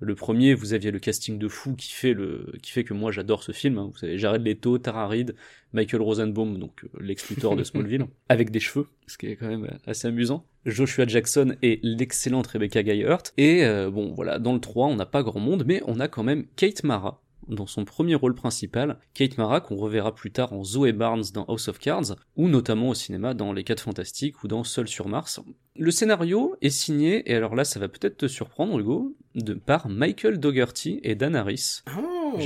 Le 0.00 0.16
premier, 0.16 0.54
vous 0.54 0.74
aviez 0.74 0.90
le 0.90 0.98
casting 0.98 1.38
de 1.38 1.46
fou 1.46 1.74
qui 1.76 1.92
fait 1.92 2.12
le, 2.12 2.52
qui 2.62 2.72
fait 2.72 2.82
que 2.82 2.92
moi 2.92 3.12
j'adore 3.12 3.44
ce 3.44 3.52
film. 3.52 3.78
hein. 3.78 3.88
Vous 3.92 3.96
savez, 3.96 4.18
Jared 4.18 4.44
Leto, 4.44 4.76
Tara 4.78 5.06
Reid, 5.06 5.36
Michael 5.72 6.02
Rosenbaum, 6.02 6.58
donc 6.58 6.84
euh, 6.84 6.88
l'ex 7.00 7.30
Luthor 7.30 7.54
de 7.54 7.62
Smallville, 7.62 8.06
avec 8.28 8.50
des 8.50 8.58
cheveux, 8.58 8.88
ce 9.06 9.16
qui 9.16 9.26
est 9.28 9.36
quand 9.36 9.46
même 9.46 9.70
assez 9.86 10.08
amusant. 10.08 10.44
Joshua 10.66 11.06
Jackson 11.06 11.54
et 11.62 11.78
l'excellente 11.84 12.48
Rebecca 12.48 12.82
Gayhart. 12.82 13.22
Et 13.38 13.64
euh, 13.64 13.88
bon, 13.88 14.12
voilà, 14.14 14.40
dans 14.40 14.52
le 14.52 14.60
3, 14.60 14.88
on 14.88 14.96
n'a 14.96 15.06
pas 15.06 15.22
grand 15.22 15.38
monde, 15.38 15.62
mais 15.64 15.80
on 15.86 16.00
a 16.00 16.08
quand 16.08 16.24
même 16.24 16.44
Kate 16.56 16.82
Mara 16.82 17.22
dans 17.48 17.66
son 17.66 17.84
premier 17.84 18.14
rôle 18.14 18.34
principal, 18.34 18.98
Kate 19.14 19.38
Mara 19.38 19.60
qu'on 19.60 19.76
reverra 19.76 20.14
plus 20.14 20.30
tard 20.30 20.52
en 20.52 20.64
Zoe 20.64 20.92
Barnes 20.92 21.24
dans 21.32 21.44
House 21.44 21.68
of 21.68 21.78
Cards, 21.78 22.16
ou 22.36 22.48
notamment 22.48 22.90
au 22.90 22.94
cinéma 22.94 23.34
dans 23.34 23.52
Les 23.52 23.64
4 23.64 23.80
Fantastiques 23.80 24.42
ou 24.42 24.48
dans 24.48 24.64
Seul 24.64 24.88
sur 24.88 25.08
Mars. 25.08 25.40
Le 25.76 25.90
scénario 25.90 26.56
est 26.62 26.70
signé, 26.70 27.30
et 27.30 27.34
alors 27.34 27.54
là 27.54 27.64
ça 27.64 27.78
va 27.78 27.88
peut-être 27.88 28.16
te 28.16 28.28
surprendre 28.28 28.78
Hugo, 28.78 29.16
de 29.34 29.54
par 29.54 29.88
Michael 29.88 30.38
Dougherty 30.38 31.00
et 31.02 31.14
Dan 31.14 31.36
Harris. 31.36 31.82
J'étais 31.86 32.00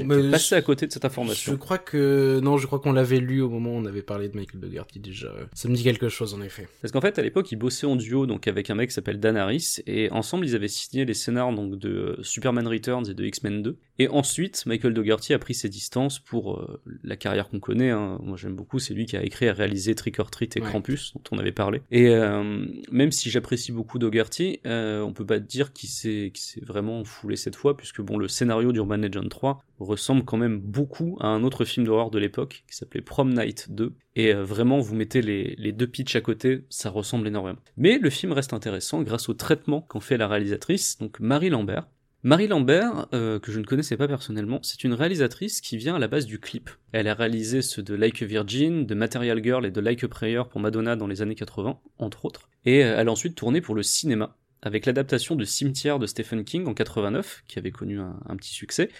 mais 0.04 0.30
passé 0.30 0.54
à 0.54 0.62
côté 0.62 0.86
de 0.86 0.92
cette 0.92 1.02
Je 1.02 1.06
information. 1.06 1.56
crois 1.56 1.78
que 1.78 2.40
non, 2.42 2.56
je 2.58 2.66
crois 2.66 2.78
qu'on 2.78 2.92
l'avait 2.92 3.18
lu 3.20 3.40
au 3.42 3.48
moment 3.48 3.70
où 3.70 3.74
on 3.78 3.84
avait 3.86 4.02
parlé 4.02 4.28
de 4.28 4.36
Michael 4.36 4.60
Dougherty 4.60 5.00
déjà. 5.00 5.32
Ça 5.54 5.68
me 5.68 5.74
dit 5.74 5.82
quelque 5.84 6.08
chose 6.08 6.34
en 6.34 6.42
effet. 6.42 6.68
Parce 6.82 6.92
qu'en 6.92 7.00
fait, 7.00 7.18
à 7.18 7.22
l'époque, 7.22 7.50
ils 7.52 7.56
bossaient 7.56 7.86
en 7.86 7.96
duo 7.96 8.26
donc 8.26 8.48
avec 8.48 8.70
un 8.70 8.74
mec 8.74 8.88
qui 8.90 8.94
s'appelle 8.94 9.20
Dan 9.20 9.36
Harris, 9.36 9.78
et 9.86 10.10
ensemble, 10.10 10.46
ils 10.46 10.54
avaient 10.54 10.68
signé 10.68 11.04
les 11.04 11.14
scénars 11.14 11.52
donc 11.52 11.78
de 11.78 11.88
euh, 11.90 12.22
Superman 12.22 12.66
Returns 12.66 13.08
et 13.10 13.14
de 13.14 13.24
X-Men 13.24 13.62
2. 13.62 13.76
Et 13.98 14.08
ensuite, 14.08 14.64
Michael 14.66 14.94
Dougherty 14.94 15.34
a 15.34 15.38
pris 15.38 15.54
ses 15.54 15.68
distances 15.68 16.18
pour 16.18 16.54
euh, 16.58 16.80
la 17.04 17.16
carrière 17.16 17.48
qu'on 17.48 17.60
connaît. 17.60 17.90
hein. 17.90 18.18
Moi, 18.22 18.36
j'aime 18.38 18.54
beaucoup. 18.54 18.78
C'est 18.78 18.94
lui 18.94 19.04
qui 19.06 19.16
a 19.16 19.22
écrit 19.22 19.46
et 19.46 19.50
réalisé 19.50 19.94
Trick 19.94 20.18
or 20.18 20.30
Treat 20.30 20.56
et 20.56 20.60
Ouais. 20.60 20.66
Krampus, 20.68 21.12
dont 21.14 21.22
on 21.32 21.38
avait 21.38 21.52
parlé. 21.52 21.82
Et 21.90 22.08
euh, 22.08 22.64
même 22.90 23.12
si 23.12 23.30
j'apprécie 23.30 23.72
beaucoup 23.72 23.98
Dougherty, 23.98 24.60
euh, 24.66 25.00
on 25.02 25.12
peut 25.12 25.26
pas 25.26 25.38
dire 25.38 25.72
qu'il 25.72 25.88
s'est 25.88 26.30
qu'il 26.34 26.42
s'est 26.42 26.60
vraiment 26.64 27.04
foulé 27.04 27.36
cette 27.36 27.56
fois, 27.56 27.76
puisque 27.76 28.00
bon, 28.00 28.16
le 28.18 28.28
scénario 28.28 28.72
d'Urban 28.72 28.96
Legend 28.96 29.28
3 29.28 29.62
ressemble 29.80 30.24
quand 30.24 30.36
même 30.36 30.60
beaucoup 30.60 31.16
à 31.20 31.28
un 31.28 31.42
autre 31.42 31.64
film 31.64 31.86
d'horreur 31.86 32.10
de 32.10 32.18
l'époque 32.18 32.64
qui 32.68 32.76
s'appelait 32.76 33.00
Prom 33.00 33.32
Night 33.32 33.70
2. 33.70 33.94
Et 34.16 34.34
euh, 34.34 34.44
vraiment, 34.44 34.78
vous 34.78 34.94
mettez 34.94 35.22
les, 35.22 35.72
deux 35.72 35.86
pitchs 35.86 36.16
à 36.16 36.20
côté, 36.20 36.64
ça 36.68 36.90
ressemble 36.90 37.26
énormément. 37.26 37.58
Mais 37.76 37.98
le 37.98 38.10
film 38.10 38.32
reste 38.32 38.52
intéressant 38.52 39.02
grâce 39.02 39.28
au 39.28 39.34
traitement 39.34 39.80
qu'en 39.80 40.00
fait 40.00 40.16
la 40.16 40.28
réalisatrice, 40.28 40.98
donc 40.98 41.18
Marie 41.20 41.50
Lambert. 41.50 41.88
Marie 42.22 42.48
Lambert, 42.48 43.08
euh, 43.14 43.38
que 43.38 43.50
je 43.50 43.58
ne 43.58 43.64
connaissais 43.64 43.96
pas 43.96 44.06
personnellement, 44.06 44.58
c'est 44.62 44.84
une 44.84 44.92
réalisatrice 44.92 45.62
qui 45.62 45.78
vient 45.78 45.94
à 45.94 45.98
la 45.98 46.08
base 46.08 46.26
du 46.26 46.38
clip. 46.38 46.68
Elle 46.92 47.08
a 47.08 47.14
réalisé 47.14 47.62
ceux 47.62 47.82
de 47.82 47.94
Like 47.94 48.20
a 48.20 48.26
Virgin, 48.26 48.84
de 48.84 48.94
Material 48.94 49.42
Girl 49.42 49.64
et 49.64 49.70
de 49.70 49.80
Like 49.80 50.04
a 50.04 50.08
Prayer 50.08 50.42
pour 50.50 50.60
Madonna 50.60 50.96
dans 50.96 51.06
les 51.06 51.22
années 51.22 51.34
80, 51.34 51.80
entre 51.96 52.26
autres. 52.26 52.50
Et 52.66 52.84
euh, 52.84 52.96
elle 52.98 53.08
a 53.08 53.12
ensuite 53.12 53.36
tourné 53.36 53.62
pour 53.62 53.74
le 53.74 53.82
cinéma, 53.82 54.36
avec 54.60 54.84
l'adaptation 54.84 55.34
de 55.34 55.44
Cimetière 55.44 55.98
de 55.98 56.06
Stephen 56.06 56.44
King 56.44 56.66
en 56.66 56.74
89, 56.74 57.44
qui 57.48 57.58
avait 57.58 57.70
connu 57.70 57.98
un 57.98 58.36
petit 58.36 58.52
succès. 58.52 58.90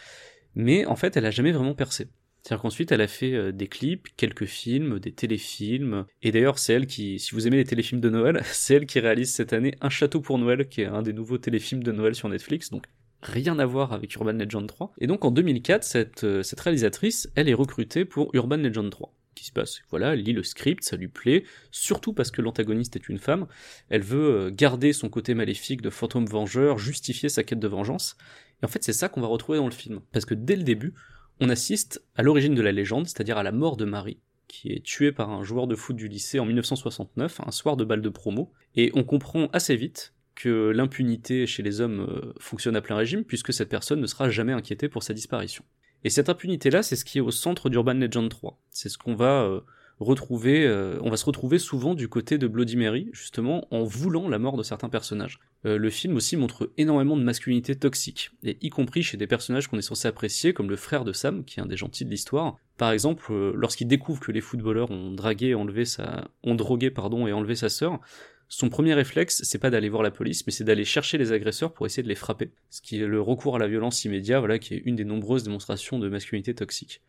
Mais 0.55 0.87
en 0.87 0.97
fait, 0.97 1.17
elle 1.17 1.27
a 1.27 1.31
jamais 1.31 1.53
vraiment 1.53 1.75
percé. 1.75 2.09
C'est-à-dire 2.43 2.63
qu'ensuite, 2.63 2.91
elle 2.91 3.03
a 3.03 3.07
fait 3.07 3.35
euh, 3.35 3.53
des 3.53 3.67
clips, 3.67 4.09
quelques 4.17 4.47
films, 4.47 4.99
des 4.99 5.13
téléfilms. 5.13 6.07
Et 6.23 6.33
d'ailleurs, 6.33 6.59
c'est 6.59 6.73
elle 6.73 6.87
qui, 6.87 7.19
si 7.19 7.35
vous 7.35 7.47
aimez 7.47 7.59
les 7.59 7.65
téléfilms 7.65 8.01
de 8.01 8.09
Noël, 8.09 8.41
c'est 8.45 8.75
elle 8.75 8.87
qui 8.87 8.99
réalise 9.01 9.33
cette 9.33 9.53
année 9.53 9.75
Un 9.81 9.91
château 9.91 10.21
pour 10.21 10.39
Noël, 10.39 10.69
qui 10.69 10.83
est 10.83 10.87
un 10.87 11.03
des 11.03 11.13
nouveaux 11.13 11.39
téléfilms 11.39 11.83
de 11.83 11.93
Noël 11.93 12.15
sur 12.15 12.29
Netflix. 12.29 12.71
Donc, 12.71 12.85
rien 13.23 13.59
à 13.59 13.67
voir 13.67 13.93
avec 13.93 14.15
Urban 14.15 14.33
Legend 14.33 14.67
3. 14.67 14.95
Et 15.01 15.07
donc, 15.07 15.25
en 15.25 15.31
2004, 15.31 15.85
cette, 15.85 16.25
euh, 16.25 16.43
cette 16.43 16.61
réalisatrice, 16.61 17.31
elle 17.35 17.49
est 17.49 17.55
recrutée 17.55 18.05
pour 18.05 18.31
Urban 18.35 18.57
Legend 18.57 18.91
3. 18.91 19.15
Qui 19.35 19.45
se 19.45 19.53
passe 19.53 19.81
Voilà, 19.91 20.15
elle 20.15 20.23
lit 20.23 20.33
le 20.33 20.43
script, 20.43 20.83
ça 20.83 20.97
lui 20.97 21.09
plaît, 21.09 21.45
surtout 21.71 22.13
parce 22.13 22.31
que 22.31 22.43
l'antagoniste 22.43 22.97
est 22.97 23.09
une 23.09 23.19
femme. 23.19 23.47
Elle 23.89 24.03
veut 24.03 24.47
euh, 24.47 24.51
garder 24.51 24.93
son 24.93 25.09
côté 25.09 25.35
maléfique 25.35 25.83
de 25.83 25.91
fantôme 25.91 26.27
vengeur, 26.27 26.79
justifier 26.79 27.29
sa 27.29 27.45
quête 27.45 27.61
de 27.61 27.69
vengeance. 27.69 28.17
Et 28.63 28.67
en 28.67 28.69
fait, 28.69 28.83
c'est 28.85 28.93
ça 28.93 29.09
qu'on 29.09 29.21
va 29.21 29.27
retrouver 29.27 29.59
dans 29.59 29.67
le 29.67 29.73
film. 29.73 30.01
Parce 30.13 30.25
que 30.25 30.35
dès 30.35 30.57
le 30.57 30.63
début, 30.63 30.95
on 31.41 31.49
assiste 31.49 32.03
à 32.17 32.23
l'origine 32.23 32.55
de 32.55 32.63
la 32.63 32.73
légende, 32.73 33.07
c'est-à-dire 33.07 33.39
à 33.39 33.43
la 33.43 33.53
mort 33.53 33.77
de 33.77 33.85
Marie, 33.85 34.19
qui 34.49 34.73
est 34.73 34.85
tuée 34.85 35.13
par 35.13 35.31
un 35.31 35.43
joueur 35.43 35.67
de 35.67 35.75
foot 35.75 35.97
du 35.97 36.09
lycée 36.09 36.39
en 36.39 36.45
1969, 36.45 37.41
un 37.47 37.51
soir 37.51 37.77
de 37.77 37.85
balle 37.85 38.03
de 38.03 38.09
promo, 38.09 38.53
et 38.77 38.91
on 38.95 39.05
comprend 39.05 39.49
assez 39.53 39.77
vite 39.77 40.15
que 40.35 40.71
l'impunité 40.71 41.47
chez 41.47 41.63
les 41.63 41.81
hommes 41.81 42.01
euh, 42.01 42.33
fonctionne 42.39 42.77
à 42.77 42.81
plein 42.81 42.97
régime, 42.97 43.25
puisque 43.25 43.53
cette 43.53 43.69
personne 43.69 44.01
ne 44.01 44.07
sera 44.07 44.31
jamais 44.31 44.53
inquiétée 44.53 44.89
pour 44.89 45.03
sa 45.03 45.15
disparition. 45.15 45.65
Et 46.03 46.11
cette 46.11 46.29
impunité-là, 46.29 46.83
c'est 46.83 46.97
ce 46.97 47.05
qui 47.05 47.19
est 47.19 47.23
au 47.23 47.31
centre 47.31 47.69
d'Urban 47.69 47.95
Legend 47.95 48.29
3. 48.29 48.59
C'est 48.71 48.89
ce 48.89 48.97
qu'on 48.97 49.15
va 49.15 49.43
euh, 49.43 49.61
retrouver, 50.01 50.67
euh, 50.67 50.99
on 51.03 51.11
va 51.11 51.17
se 51.17 51.25
retrouver 51.25 51.59
souvent 51.59 51.95
du 51.95 52.09
côté 52.09 52.39
de 52.39 52.47
Bloody 52.47 52.77
Mary, 52.77 53.09
justement, 53.13 53.67
en 53.71 53.85
voulant 53.85 54.29
la 54.29 54.39
mort 54.39 54.57
de 54.57 54.63
certains 54.63 54.89
personnages. 54.89 55.39
Euh, 55.67 55.77
le 55.77 55.91
film 55.91 56.17
aussi 56.17 56.37
montre 56.37 56.71
énormément 56.79 57.17
de 57.17 57.23
masculinité 57.23 57.77
toxique, 57.77 58.31
et 58.43 58.57
y 58.63 58.71
compris 58.71 59.03
chez 59.03 59.17
des 59.17 59.27
personnages 59.27 59.69
qu'on 59.69 59.79
est 59.79 59.83
censé 59.83 60.09
apprécier, 60.09 60.53
comme 60.53 60.71
le 60.71 60.77
frère 60.77 61.05
de 61.05 61.13
Sam, 61.13 61.45
qui 61.45 61.61
est 61.61 61.63
un 61.63 61.67
des 61.67 61.77
gentils 61.77 62.05
de 62.05 62.11
l'histoire. 62.11 62.57
Par 62.79 62.93
exemple, 62.93 63.31
euh, 63.31 63.53
lorsqu'il 63.55 63.89
découvre 63.89 64.21
que 64.21 64.33
les 64.33 64.41
footballeurs 64.41 64.91
ont 64.91 65.13
dragué, 65.13 65.49
et 65.49 65.55
enlevé 65.55 65.85
sa, 65.85 66.29
ont 66.43 66.55
drogué, 66.55 66.91
pardon, 66.91 67.27
et 67.27 67.33
enlevé 67.33 67.55
sa 67.55 67.69
sœur, 67.69 68.01
son 68.49 68.69
premier 68.69 68.95
réflexe, 68.95 69.43
c'est 69.45 69.59
pas 69.59 69.71
d'aller 69.71 69.89
voir 69.89 70.03
la 70.03 70.11
police, 70.11 70.45
mais 70.47 70.53
c'est 70.53 70.65
d'aller 70.65 70.85
chercher 70.85 71.19
les 71.19 71.31
agresseurs 71.31 71.73
pour 71.73 71.87
essayer 71.87 72.03
de 72.03 72.09
les 72.09 72.17
frapper. 72.17 72.51
Ce 72.69 72.81
qui 72.81 73.01
est 73.01 73.07
le 73.07 73.21
recours 73.21 73.55
à 73.55 73.59
la 73.61 73.69
violence 73.69 74.05
immédiat, 74.05 74.41
voilà, 74.41 74.59
qui 74.59 74.75
est 74.75 74.83
une 74.85 74.97
des 74.97 75.05
nombreuses 75.05 75.45
démonstrations 75.45 76.01
de 76.01 76.09
masculinité 76.09 76.53
toxique. 76.53 77.01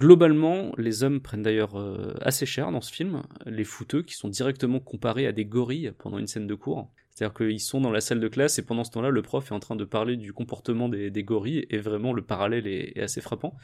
Globalement, 0.00 0.72
les 0.78 1.02
hommes 1.02 1.20
prennent 1.20 1.42
d'ailleurs 1.42 1.78
euh, 1.78 2.14
assez 2.22 2.46
cher 2.46 2.72
dans 2.72 2.80
ce 2.80 2.90
film, 2.90 3.22
les 3.44 3.64
fouteux 3.64 4.02
qui 4.02 4.14
sont 4.14 4.28
directement 4.28 4.80
comparés 4.80 5.26
à 5.26 5.32
des 5.32 5.44
gorilles 5.44 5.92
pendant 5.98 6.18
une 6.18 6.26
scène 6.26 6.46
de 6.46 6.54
cours. 6.54 6.90
C'est-à-dire 7.10 7.34
qu'ils 7.34 7.60
sont 7.60 7.82
dans 7.82 7.90
la 7.90 8.00
salle 8.00 8.18
de 8.18 8.28
classe 8.28 8.58
et 8.58 8.64
pendant 8.64 8.82
ce 8.82 8.92
temps-là, 8.92 9.10
le 9.10 9.20
prof 9.20 9.50
est 9.50 9.54
en 9.54 9.60
train 9.60 9.76
de 9.76 9.84
parler 9.84 10.16
du 10.16 10.32
comportement 10.32 10.88
des, 10.88 11.10
gorilles 11.22 11.66
et 11.68 11.76
vraiment 11.76 12.14
le 12.14 12.22
parallèle 12.22 12.66
est, 12.66 12.96
est 12.96 13.02
assez 13.02 13.20
frappant. 13.20 13.58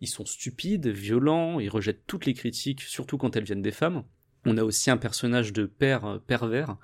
Ils 0.00 0.08
sont 0.08 0.26
stupides, 0.26 0.88
violents, 0.88 1.60
ils 1.60 1.68
rejettent 1.68 2.06
toutes 2.08 2.26
les 2.26 2.34
critiques, 2.34 2.80
surtout 2.80 3.16
quand 3.16 3.36
elles 3.36 3.44
viennent 3.44 3.62
des 3.62 3.70
femmes. 3.70 4.02
On 4.46 4.56
a 4.56 4.64
aussi 4.64 4.90
un 4.90 4.96
personnage 4.96 5.52
de 5.52 5.66
père 5.66 6.04
euh, 6.04 6.18
pervers 6.18 6.76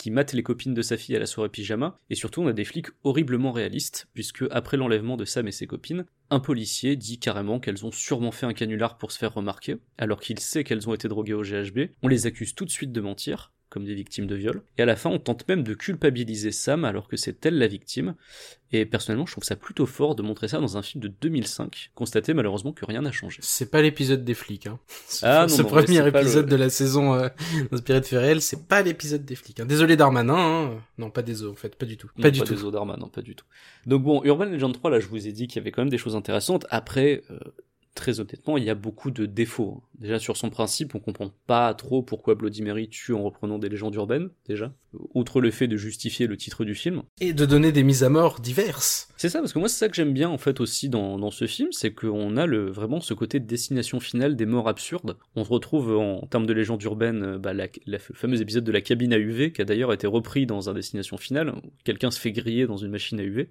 qui 0.00 0.10
mate 0.10 0.32
les 0.32 0.42
copines 0.42 0.72
de 0.72 0.80
sa 0.80 0.96
fille 0.96 1.14
à 1.14 1.18
la 1.18 1.26
soirée 1.26 1.50
pyjama, 1.50 1.98
et 2.08 2.14
surtout 2.14 2.40
on 2.40 2.46
a 2.46 2.54
des 2.54 2.64
flics 2.64 2.86
horriblement 3.04 3.52
réalistes, 3.52 4.08
puisque 4.14 4.44
après 4.50 4.78
l'enlèvement 4.78 5.18
de 5.18 5.26
Sam 5.26 5.46
et 5.46 5.52
ses 5.52 5.66
copines, 5.66 6.06
un 6.30 6.40
policier 6.40 6.96
dit 6.96 7.18
carrément 7.18 7.60
qu'elles 7.60 7.84
ont 7.84 7.92
sûrement 7.92 8.32
fait 8.32 8.46
un 8.46 8.54
canular 8.54 8.96
pour 8.96 9.12
se 9.12 9.18
faire 9.18 9.34
remarquer, 9.34 9.76
alors 9.98 10.20
qu'il 10.20 10.38
sait 10.38 10.64
qu'elles 10.64 10.88
ont 10.88 10.94
été 10.94 11.06
droguées 11.06 11.34
au 11.34 11.42
GHB, 11.42 11.90
on 12.02 12.08
les 12.08 12.26
accuse 12.26 12.54
tout 12.54 12.64
de 12.64 12.70
suite 12.70 12.92
de 12.92 13.00
mentir, 13.02 13.52
comme 13.70 13.84
des 13.86 13.94
victimes 13.94 14.26
de 14.26 14.34
viol, 14.34 14.62
et 14.76 14.82
à 14.82 14.86
la 14.86 14.96
fin 14.96 15.08
on 15.10 15.18
tente 15.18 15.48
même 15.48 15.62
de 15.62 15.72
culpabiliser 15.74 16.50
Sam 16.52 16.84
alors 16.84 17.08
que 17.08 17.16
c'est 17.16 17.46
elle 17.46 17.56
la 17.56 17.66
victime, 17.68 18.14
et 18.72 18.84
personnellement 18.84 19.26
je 19.26 19.32
trouve 19.32 19.44
ça 19.44 19.56
plutôt 19.56 19.86
fort 19.86 20.14
de 20.14 20.22
montrer 20.22 20.48
ça 20.48 20.58
dans 20.58 20.76
un 20.76 20.82
film 20.82 21.02
de 21.02 21.08
2005, 21.08 21.90
constater 21.94 22.34
malheureusement 22.34 22.72
que 22.72 22.84
rien 22.84 23.02
n'a 23.02 23.12
changé. 23.12 23.38
C'est 23.42 23.70
pas 23.70 23.80
l'épisode 23.80 24.24
des 24.24 24.34
flics, 24.34 24.66
hein. 24.66 24.78
Ce, 25.08 25.24
Ah, 25.24 25.42
non, 25.42 25.48
ce 25.56 25.62
non, 25.62 25.68
premier 25.68 26.10
pas 26.10 26.20
épisode 26.20 26.46
le- 26.46 26.50
de 26.50 26.56
la 26.56 26.68
saison 26.70 27.14
euh, 27.14 27.28
inspiré 27.72 28.00
de 28.34 28.40
c'est 28.40 28.66
pas 28.68 28.82
l'épisode 28.82 29.24
des 29.24 29.36
flics. 29.36 29.60
Hein. 29.60 29.66
Désolé 29.66 29.96
Darmanin, 29.96 30.34
hein. 30.36 30.70
non 30.98 31.10
pas 31.10 31.22
désolé 31.22 31.52
en 31.52 31.54
fait, 31.54 31.76
pas 31.76 31.86
du 31.86 31.96
tout, 31.96 32.10
Non, 32.16 32.22
pas 32.22 32.30
du 32.30 32.40
tout. 32.40 32.54
des 32.54 32.64
Odarma, 32.64 32.96
non, 32.96 33.08
pas 33.08 33.22
du 33.22 33.34
tout. 33.34 33.46
Donc 33.86 34.02
bon, 34.02 34.22
Urban 34.24 34.46
Legend 34.46 34.72
3, 34.74 34.90
là, 34.90 35.00
je 35.00 35.06
vous 35.06 35.26
ai 35.28 35.32
dit 35.32 35.46
qu'il 35.46 35.56
y 35.56 35.60
avait 35.60 35.70
quand 35.70 35.82
même 35.82 35.90
des 35.90 35.98
choses 35.98 36.16
intéressantes. 36.16 36.66
Après, 36.70 37.22
euh, 37.30 37.38
très 38.00 38.18
honnêtement, 38.18 38.56
il 38.56 38.64
y 38.64 38.70
a 38.70 38.74
beaucoup 38.74 39.10
de 39.10 39.26
défauts. 39.26 39.74
hein. 39.82 39.86
Déjà, 40.00 40.18
sur 40.18 40.36
son 40.38 40.48
principe, 40.48 40.94
on 40.94 40.98
comprend 40.98 41.30
pas 41.46 41.74
trop 41.74 42.02
pourquoi 42.02 42.34
Bloody 42.34 42.62
Mary 42.62 42.88
tue 42.88 43.12
en 43.12 43.22
reprenant 43.22 43.58
des 43.58 43.68
légendes 43.68 43.94
urbaines, 43.94 44.30
déjà. 44.48 44.72
Outre 45.14 45.40
le 45.42 45.50
fait 45.50 45.68
de 45.68 45.76
justifier 45.76 46.26
le 46.26 46.36
titre 46.38 46.64
du 46.64 46.74
film. 46.74 47.02
Et 47.20 47.34
de 47.34 47.44
donner 47.44 47.70
des 47.70 47.82
mises 47.82 48.02
à 48.02 48.08
mort 48.08 48.40
diverses. 48.40 49.08
C'est 49.18 49.28
ça, 49.28 49.40
parce 49.40 49.52
que 49.52 49.58
moi, 49.58 49.68
c'est 49.68 49.78
ça 49.78 49.88
que 49.90 49.94
j'aime 49.94 50.14
bien, 50.14 50.30
en 50.30 50.38
fait, 50.38 50.60
aussi 50.60 50.88
dans, 50.88 51.18
dans 51.18 51.30
ce 51.30 51.46
film, 51.46 51.68
c'est 51.72 51.92
qu'on 51.92 52.38
a 52.38 52.46
le, 52.46 52.70
vraiment 52.70 53.00
ce 53.00 53.12
côté 53.12 53.38
de 53.40 53.46
destination 53.46 54.00
finale 54.00 54.34
des 54.36 54.46
morts 54.46 54.68
absurdes. 54.68 55.18
On 55.36 55.44
se 55.44 55.50
retrouve 55.50 55.96
en, 55.98 56.22
en 56.22 56.26
termes 56.26 56.46
de 56.46 56.52
légende 56.54 56.82
urbaine, 56.82 57.22
euh, 57.22 57.38
bah, 57.38 57.52
la, 57.52 57.66
la- 57.86 57.98
le 58.08 58.14
fameux 58.14 58.40
épisode 58.40 58.64
de 58.64 58.72
la 58.72 58.80
cabine 58.80 59.12
à 59.12 59.18
UV, 59.18 59.52
qui 59.52 59.60
a 59.60 59.64
d'ailleurs 59.66 59.92
été 59.92 60.06
repris 60.06 60.46
dans 60.46 60.70
un 60.70 60.72
destination 60.74 61.18
finale, 61.18 61.50
où 61.50 61.60
quelqu'un 61.84 62.10
se 62.10 62.18
fait 62.18 62.32
griller 62.32 62.66
dans 62.66 62.78
une 62.78 62.90
machine 62.90 63.20
à 63.20 63.22
UV, 63.22 63.50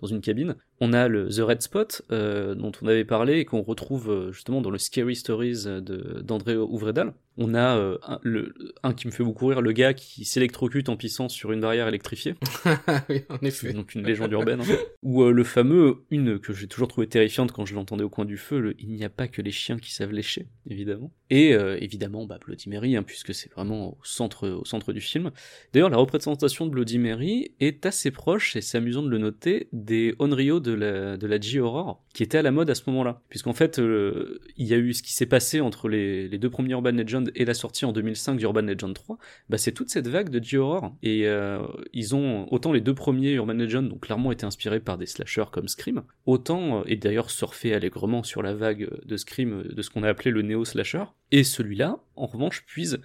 dans 0.00 0.06
une 0.06 0.22
cabine. 0.22 0.56
On 0.80 0.94
a 0.94 1.08
le 1.08 1.28
The 1.28 1.40
Red 1.40 1.60
Spot, 1.60 2.02
euh, 2.10 2.54
dont 2.54 2.72
on 2.80 2.86
avait 2.86 3.04
parlé, 3.04 3.38
et 3.40 3.44
qu'on 3.44 3.60
retrouve 3.60 3.89
euh, 3.98 4.32
justement 4.32 4.60
dans 4.60 4.70
le 4.70 4.78
Scary 4.78 5.16
Stories 5.16 5.64
de- 5.64 6.20
d'André 6.22 6.56
Ouvredal. 6.56 7.12
On 7.42 7.54
a 7.54 7.78
euh, 7.78 7.96
un, 8.06 8.20
le, 8.22 8.54
un 8.82 8.92
qui 8.92 9.06
me 9.06 9.12
fait 9.12 9.24
beaucoup 9.24 9.46
rire, 9.46 9.62
le 9.62 9.72
gars 9.72 9.94
qui 9.94 10.26
s'électrocute 10.26 10.90
en 10.90 10.96
pissant 10.98 11.30
sur 11.30 11.52
une 11.52 11.60
barrière 11.60 11.88
électrifiée. 11.88 12.34
oui, 13.08 13.22
en 13.30 13.38
effet. 13.40 13.72
Donc 13.72 13.94
une 13.94 14.06
légende 14.06 14.30
urbaine. 14.32 14.60
hein. 14.60 14.76
Ou 15.02 15.22
euh, 15.22 15.32
le 15.32 15.42
fameux, 15.42 16.04
une 16.10 16.38
que 16.38 16.52
j'ai 16.52 16.66
toujours 16.66 16.88
trouvé 16.88 17.06
terrifiante 17.06 17.50
quand 17.52 17.64
je 17.64 17.74
l'entendais 17.74 18.04
au 18.04 18.10
coin 18.10 18.26
du 18.26 18.36
feu, 18.36 18.60
le 18.60 18.74
Il 18.78 18.90
n'y 18.90 19.04
a 19.04 19.08
pas 19.08 19.26
que 19.26 19.40
les 19.40 19.52
chiens 19.52 19.78
qui 19.78 19.90
savent 19.90 20.12
lécher, 20.12 20.48
évidemment. 20.68 21.12
Et 21.30 21.54
euh, 21.54 21.78
évidemment, 21.80 22.26
bah, 22.26 22.38
Bloody 22.44 22.68
Mary, 22.68 22.94
hein, 22.94 23.02
puisque 23.02 23.32
c'est 23.32 23.50
vraiment 23.52 23.92
au 23.98 24.04
centre, 24.04 24.46
au 24.46 24.66
centre 24.66 24.92
du 24.92 25.00
film. 25.00 25.30
D'ailleurs, 25.72 25.88
la 25.88 25.96
représentation 25.96 26.66
de 26.66 26.70
Bloody 26.70 26.98
Mary 26.98 27.52
est 27.58 27.86
assez 27.86 28.10
proche, 28.10 28.54
et 28.54 28.60
c'est 28.60 28.76
amusant 28.76 29.02
de 29.02 29.08
le 29.08 29.16
noter, 29.16 29.68
des 29.72 30.14
Onryo 30.18 30.60
de 30.60 30.72
la, 30.72 31.16
de 31.16 31.26
la 31.26 31.40
J-Horror, 31.40 32.04
qui 32.12 32.22
était 32.22 32.36
à 32.36 32.42
la 32.42 32.50
mode 32.50 32.68
à 32.68 32.74
ce 32.74 32.82
moment-là. 32.88 33.22
Puisqu'en 33.30 33.54
fait, 33.54 33.78
il 33.78 34.66
y 34.66 34.74
a 34.74 34.76
eu 34.76 34.92
ce 34.92 35.02
qui 35.02 35.14
s'est 35.14 35.24
passé 35.24 35.62
entre 35.62 35.88
les, 35.88 36.28
les 36.28 36.36
deux 36.36 36.50
premiers 36.50 36.72
Urban 36.72 36.98
Et 37.34 37.44
la 37.44 37.54
sortie 37.54 37.84
en 37.84 37.92
2005 37.92 38.36
d'Urban 38.36 38.62
Legend 38.62 38.94
3, 38.94 39.18
bah, 39.48 39.58
c'est 39.58 39.72
toute 39.72 39.90
cette 39.90 40.08
vague 40.08 40.28
de 40.28 40.42
J-Horror. 40.42 40.94
Et 41.02 41.26
euh, 41.26 41.60
ils 41.92 42.14
ont, 42.14 42.52
autant 42.52 42.72
les 42.72 42.80
deux 42.80 42.94
premiers 42.94 43.32
Urban 43.32 43.54
Legend 43.54 43.92
ont 43.92 43.98
clairement 43.98 44.32
été 44.32 44.46
inspirés 44.46 44.80
par 44.80 44.98
des 44.98 45.06
slashers 45.06 45.50
comme 45.52 45.68
Scream, 45.68 46.02
autant, 46.26 46.80
euh, 46.80 46.82
et 46.86 46.96
d'ailleurs 46.96 47.30
surfé 47.30 47.74
allègrement 47.74 48.22
sur 48.22 48.42
la 48.42 48.54
vague 48.54 48.88
de 49.04 49.16
Scream, 49.16 49.52
euh, 49.52 49.74
de 49.74 49.82
ce 49.82 49.90
qu'on 49.90 50.02
a 50.02 50.08
appelé 50.08 50.30
le 50.30 50.42
néo-slasher, 50.42 51.04
et 51.30 51.44
celui-là, 51.44 51.98
en 52.16 52.26
revanche, 52.26 52.64
puise 52.66 52.98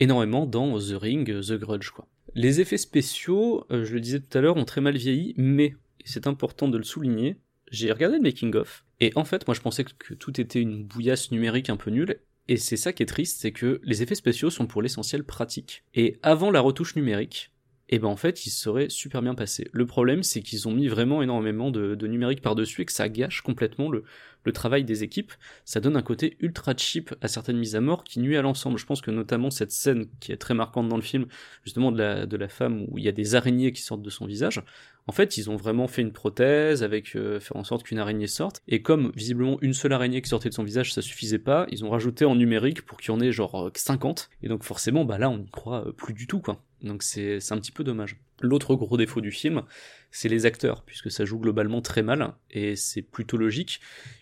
énormément 0.00 0.46
dans 0.46 0.78
The 0.78 0.96
Ring, 1.00 1.40
The 1.40 1.54
Grudge, 1.54 1.90
quoi. 1.90 2.06
Les 2.34 2.60
effets 2.60 2.78
spéciaux, 2.78 3.66
je 3.70 3.92
le 3.92 4.00
disais 4.00 4.20
tout 4.20 4.38
à 4.38 4.40
l'heure, 4.40 4.56
ont 4.56 4.64
très 4.64 4.80
mal 4.80 4.96
vieilli, 4.96 5.34
mais, 5.36 5.74
et 6.00 6.04
c'est 6.04 6.28
important 6.28 6.68
de 6.68 6.78
le 6.78 6.84
souligner, 6.84 7.36
j'ai 7.72 7.90
regardé 7.90 8.16
le 8.16 8.22
making-of, 8.22 8.84
et 9.00 9.12
en 9.16 9.24
fait, 9.24 9.46
moi 9.46 9.54
je 9.54 9.60
pensais 9.60 9.84
que 9.84 10.14
tout 10.14 10.40
était 10.40 10.60
une 10.60 10.84
bouillasse 10.84 11.32
numérique 11.32 11.70
un 11.70 11.76
peu 11.76 11.90
nulle, 11.90 12.20
et 12.48 12.56
c'est 12.56 12.76
ça 12.76 12.92
qui 12.92 13.02
est 13.02 13.06
triste, 13.06 13.40
c'est 13.40 13.52
que 13.52 13.80
les 13.84 14.02
effets 14.02 14.14
spéciaux 14.14 14.50
sont 14.50 14.66
pour 14.66 14.82
l'essentiel 14.82 15.24
pratiques. 15.24 15.84
Et 15.94 16.18
avant 16.22 16.50
la 16.50 16.60
retouche 16.60 16.96
numérique, 16.96 17.52
et 17.92 17.98
ben 17.98 18.08
en 18.08 18.16
fait, 18.16 18.46
ils 18.46 18.50
seraient 18.50 18.88
super 18.88 19.20
bien 19.20 19.34
passés. 19.34 19.68
Le 19.72 19.84
problème, 19.84 20.22
c'est 20.22 20.42
qu'ils 20.42 20.68
ont 20.68 20.72
mis 20.72 20.86
vraiment 20.86 21.22
énormément 21.22 21.72
de, 21.72 22.06
numérique 22.06 22.40
par-dessus 22.40 22.82
et 22.82 22.84
que 22.84 22.92
ça 22.92 23.08
gâche 23.08 23.40
complètement 23.40 23.90
le, 23.90 24.04
le 24.44 24.52
travail 24.52 24.84
des 24.84 25.02
équipes. 25.02 25.32
Ça 25.64 25.80
donne 25.80 25.96
un 25.96 26.02
côté 26.02 26.36
ultra 26.38 26.72
cheap 26.76 27.12
à 27.20 27.26
certaines 27.26 27.58
mises 27.58 27.74
à 27.74 27.80
mort 27.80 28.04
qui 28.04 28.20
nuit 28.20 28.36
à 28.36 28.42
l'ensemble. 28.42 28.78
Je 28.78 28.86
pense 28.86 29.00
que 29.00 29.10
notamment 29.10 29.50
cette 29.50 29.72
scène 29.72 30.06
qui 30.20 30.30
est 30.30 30.36
très 30.36 30.54
marquante 30.54 30.88
dans 30.88 30.96
le 30.96 31.02
film, 31.02 31.26
justement 31.64 31.90
de 31.90 31.98
la, 31.98 32.26
de 32.26 32.36
la 32.36 32.48
femme 32.48 32.86
où 32.88 32.98
il 32.98 33.04
y 33.04 33.08
a 33.08 33.12
des 33.12 33.34
araignées 33.34 33.72
qui 33.72 33.82
sortent 33.82 34.02
de 34.02 34.10
son 34.10 34.24
visage, 34.24 34.62
en 35.06 35.12
fait, 35.12 35.36
ils 35.36 35.50
ont 35.50 35.56
vraiment 35.56 35.88
fait 35.88 36.02
une 36.02 36.12
prothèse 36.12 36.82
avec 36.82 37.16
euh, 37.16 37.40
faire 37.40 37.56
en 37.56 37.64
sorte 37.64 37.82
qu'une 37.82 37.98
araignée 37.98 38.26
sorte. 38.26 38.62
Et 38.68 38.82
comme 38.82 39.12
visiblement 39.14 39.58
une 39.60 39.74
seule 39.74 39.92
araignée 39.92 40.22
qui 40.22 40.28
sortait 40.28 40.48
de 40.48 40.54
son 40.54 40.64
visage, 40.64 40.92
ça 40.92 41.02
suffisait 41.02 41.38
pas, 41.38 41.66
ils 41.70 41.84
ont 41.84 41.90
rajouté 41.90 42.24
en 42.24 42.34
numérique 42.34 42.82
pour 42.82 42.98
qu'il 42.98 43.12
y 43.12 43.16
en 43.16 43.20
ait 43.20 43.32
genre 43.32 43.66
euh, 43.66 43.70
50. 43.74 44.30
Et 44.42 44.48
donc 44.48 44.62
forcément, 44.62 45.04
bah 45.04 45.18
là, 45.18 45.30
on 45.30 45.38
n'y 45.38 45.50
croit 45.50 45.86
euh, 45.86 45.92
plus 45.92 46.14
du 46.14 46.26
tout, 46.26 46.40
quoi. 46.40 46.62
Donc 46.82 47.02
c'est 47.02 47.38
un 47.50 47.58
petit 47.58 47.72
peu 47.72 47.84
dommage. 47.84 48.16
L'autre 48.40 48.74
gros 48.74 48.96
défaut 48.96 49.20
du 49.20 49.30
film, 49.30 49.62
c'est 50.10 50.28
les 50.28 50.46
acteurs, 50.46 50.82
puisque 50.84 51.10
ça 51.10 51.26
joue 51.26 51.38
globalement 51.38 51.82
très 51.82 52.02
mal, 52.02 52.32
et 52.50 52.74
c'est 52.74 53.02
plutôt 53.02 53.36
logique, 53.36 53.80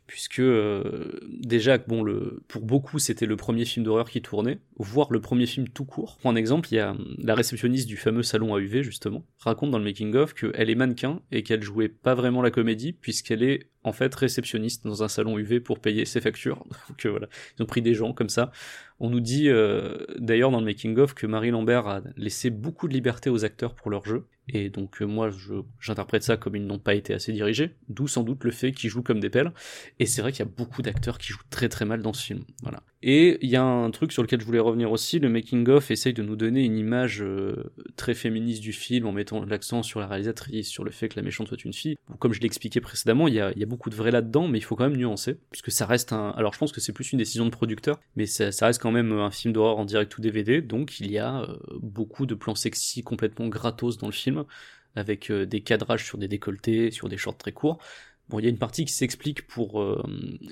puisque 0.08 0.40
euh, 0.40 1.20
déjà, 1.40 1.78
bon, 1.78 2.02
le, 2.02 2.42
pour 2.48 2.62
beaucoup, 2.62 2.98
c'était 2.98 3.26
le 3.26 3.36
premier 3.36 3.64
film 3.64 3.84
d'horreur 3.84 4.10
qui 4.10 4.20
tournait, 4.20 4.58
voire 4.76 5.12
le 5.12 5.20
premier 5.20 5.46
film 5.46 5.68
tout 5.68 5.84
court. 5.84 6.18
Pour 6.20 6.30
un 6.30 6.36
exemple, 6.36 6.68
il 6.72 6.76
y 6.76 6.80
a 6.80 6.96
la 7.18 7.34
réceptionniste 7.36 7.86
du 7.86 7.96
fameux 7.96 8.24
salon 8.24 8.54
AUV, 8.54 8.82
justement, 8.82 9.24
raconte 9.38 9.70
dans 9.70 9.78
le 9.78 9.84
making-of 9.84 10.34
qu'elle 10.34 10.68
est 10.68 10.74
mannequin 10.74 11.22
et 11.30 11.44
qu'elle 11.44 11.62
jouait 11.62 11.88
pas 11.88 12.14
vraiment 12.14 12.42
la 12.42 12.50
comédie, 12.50 12.92
puisqu'elle 12.92 13.44
est 13.44 13.68
en 13.84 13.92
fait 13.92 14.14
réceptionniste 14.14 14.84
dans 14.84 15.02
un 15.02 15.08
salon 15.08 15.38
UV 15.38 15.60
pour 15.60 15.78
payer 15.78 16.04
ses 16.04 16.20
factures. 16.20 16.64
Donc 16.88 17.06
euh, 17.06 17.10
voilà, 17.10 17.28
ils 17.56 17.62
ont 17.62 17.66
pris 17.66 17.82
des 17.82 17.94
gens 17.94 18.12
comme 18.12 18.28
ça. 18.28 18.50
On 19.00 19.10
nous 19.10 19.20
dit 19.20 19.48
euh, 19.48 19.96
d'ailleurs 20.18 20.50
dans 20.50 20.60
le 20.60 20.66
making-of 20.66 21.14
que 21.14 21.26
Marie 21.26 21.50
Lambert 21.50 21.86
a 21.86 22.00
laissé 22.16 22.50
beaucoup 22.50 22.88
de 22.88 22.92
liberté 22.92 23.30
aux 23.30 23.44
acteurs 23.44 23.74
pour 23.74 23.90
leur 23.90 24.04
jeu. 24.04 24.26
Et 24.48 24.70
donc 24.70 25.02
euh, 25.02 25.06
moi 25.06 25.30
j'interprète 25.80 26.22
ça 26.22 26.36
comme 26.36 26.56
ils 26.56 26.66
n'ont 26.66 26.78
pas 26.78 26.94
été 26.94 27.14
assez 27.14 27.32
dirigés, 27.32 27.74
d'où 27.88 28.08
sans 28.08 28.22
doute 28.22 28.44
le 28.44 28.50
fait 28.50 28.72
qu'ils 28.72 28.90
jouent 28.90 29.02
comme 29.02 29.20
des 29.20 29.30
pelles. 29.30 29.52
Et 29.98 30.06
c'est 30.06 30.22
vrai 30.22 30.32
qu'il 30.32 30.44
y 30.44 30.48
a 30.48 30.50
beaucoup 30.56 30.82
d'acteurs 30.82 31.18
qui 31.18 31.28
jouent 31.28 31.40
très 31.50 31.68
très 31.68 31.84
mal 31.84 32.02
dans 32.02 32.12
ce 32.12 32.22
film. 32.22 32.44
Voilà. 32.62 32.82
Et 33.02 33.38
il 33.42 33.50
y 33.50 33.56
a 33.56 33.62
un 33.62 33.90
truc 33.90 34.10
sur 34.10 34.22
lequel 34.22 34.40
je 34.40 34.44
voulais 34.44 34.58
revenir 34.58 34.90
aussi, 34.90 35.20
le 35.20 35.28
making-of 35.28 35.90
essaye 35.90 36.12
de 36.12 36.22
nous 36.22 36.34
donner 36.34 36.64
une 36.64 36.76
image 36.76 37.22
euh, 37.22 37.72
très 37.96 38.14
féministe 38.14 38.60
du 38.60 38.72
film 38.72 39.06
en 39.06 39.12
mettant 39.12 39.44
l'accent 39.44 39.84
sur 39.84 40.00
la 40.00 40.08
réalisatrice, 40.08 40.68
sur 40.68 40.82
le 40.82 40.90
fait 40.90 41.08
que 41.08 41.16
la 41.16 41.22
méchante 41.22 41.46
soit 41.46 41.64
une 41.64 41.72
fille. 41.72 41.96
Comme 42.18 42.32
je 42.32 42.40
l'ai 42.40 42.46
expliqué 42.46 42.80
précédemment, 42.80 43.28
il 43.28 43.34
y 43.34 43.40
a, 43.40 43.52
beaucoup 43.66 43.90
de 43.90 43.94
vrai 43.94 44.10
là-dedans, 44.10 44.48
mais 44.48 44.58
il 44.58 44.62
faut 44.62 44.74
quand 44.74 44.88
même 44.88 44.96
nuancer, 44.96 45.36
puisque 45.50 45.70
ça 45.70 45.86
reste 45.86 46.12
un... 46.12 46.30
Alors 46.30 46.54
je 46.54 46.58
pense 46.58 46.72
que 46.72 46.80
c'est 46.80 46.92
plus 46.92 47.12
une 47.12 47.18
décision 47.18 47.44
de 47.44 47.50
producteur, 47.50 48.00
mais 48.16 48.26
ça, 48.26 48.50
ça 48.50 48.66
reste 48.66 48.80
quand 48.80 48.90
même 48.90 49.12
un 49.12 49.30
film 49.30 49.52
d'horreur 49.52 49.78
en 49.78 49.84
direct 49.84 50.16
ou 50.16 50.20
DVD, 50.20 50.62
donc 50.62 50.98
il 50.98 51.10
y 51.10 51.18
a 51.18 51.42
euh, 51.42 51.56
beaucoup 51.80 52.26
de 52.26 52.34
plans 52.34 52.54
sexy 52.54 53.02
complètement 53.02 53.46
gratos 53.48 53.98
dans 53.98 54.06
le 54.06 54.12
film, 54.12 54.37
avec 54.98 55.30
euh, 55.30 55.46
des 55.46 55.60
cadrages 55.60 56.04
sur 56.04 56.18
des 56.18 56.28
décolletés, 56.28 56.90
sur 56.90 57.08
des 57.08 57.16
shorts 57.16 57.38
très 57.38 57.52
courts. 57.52 57.78
Bon, 58.28 58.38
il 58.38 58.44
y 58.44 58.46
a 58.46 58.50
une 58.50 58.58
partie 58.58 58.84
qui 58.84 58.92
s'explique 58.92 59.46
pour, 59.46 59.80
euh, 59.80 60.02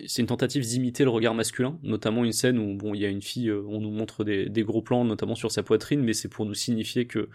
c'est 0.06 0.22
une 0.22 0.28
tentative 0.28 0.64
d'imiter 0.64 1.04
le 1.04 1.10
regard 1.10 1.34
masculin, 1.34 1.78
notamment 1.82 2.24
une 2.24 2.32
scène 2.32 2.58
où 2.58 2.74
bon, 2.74 2.94
il 2.94 3.00
y 3.02 3.04
a 3.04 3.08
une 3.08 3.20
fille, 3.20 3.50
euh, 3.50 3.62
on 3.68 3.80
nous 3.80 3.90
montre 3.90 4.24
des, 4.24 4.48
gros 4.62 4.80
plans, 4.80 5.04
notamment 5.04 5.34
sur 5.34 5.50
sa 5.50 5.62
poitrine, 5.62 6.00
mais 6.00 6.14
c'est 6.14 6.28
pour 6.28 6.46
nous 6.46 6.54
signifier 6.54 7.06
que 7.06 7.28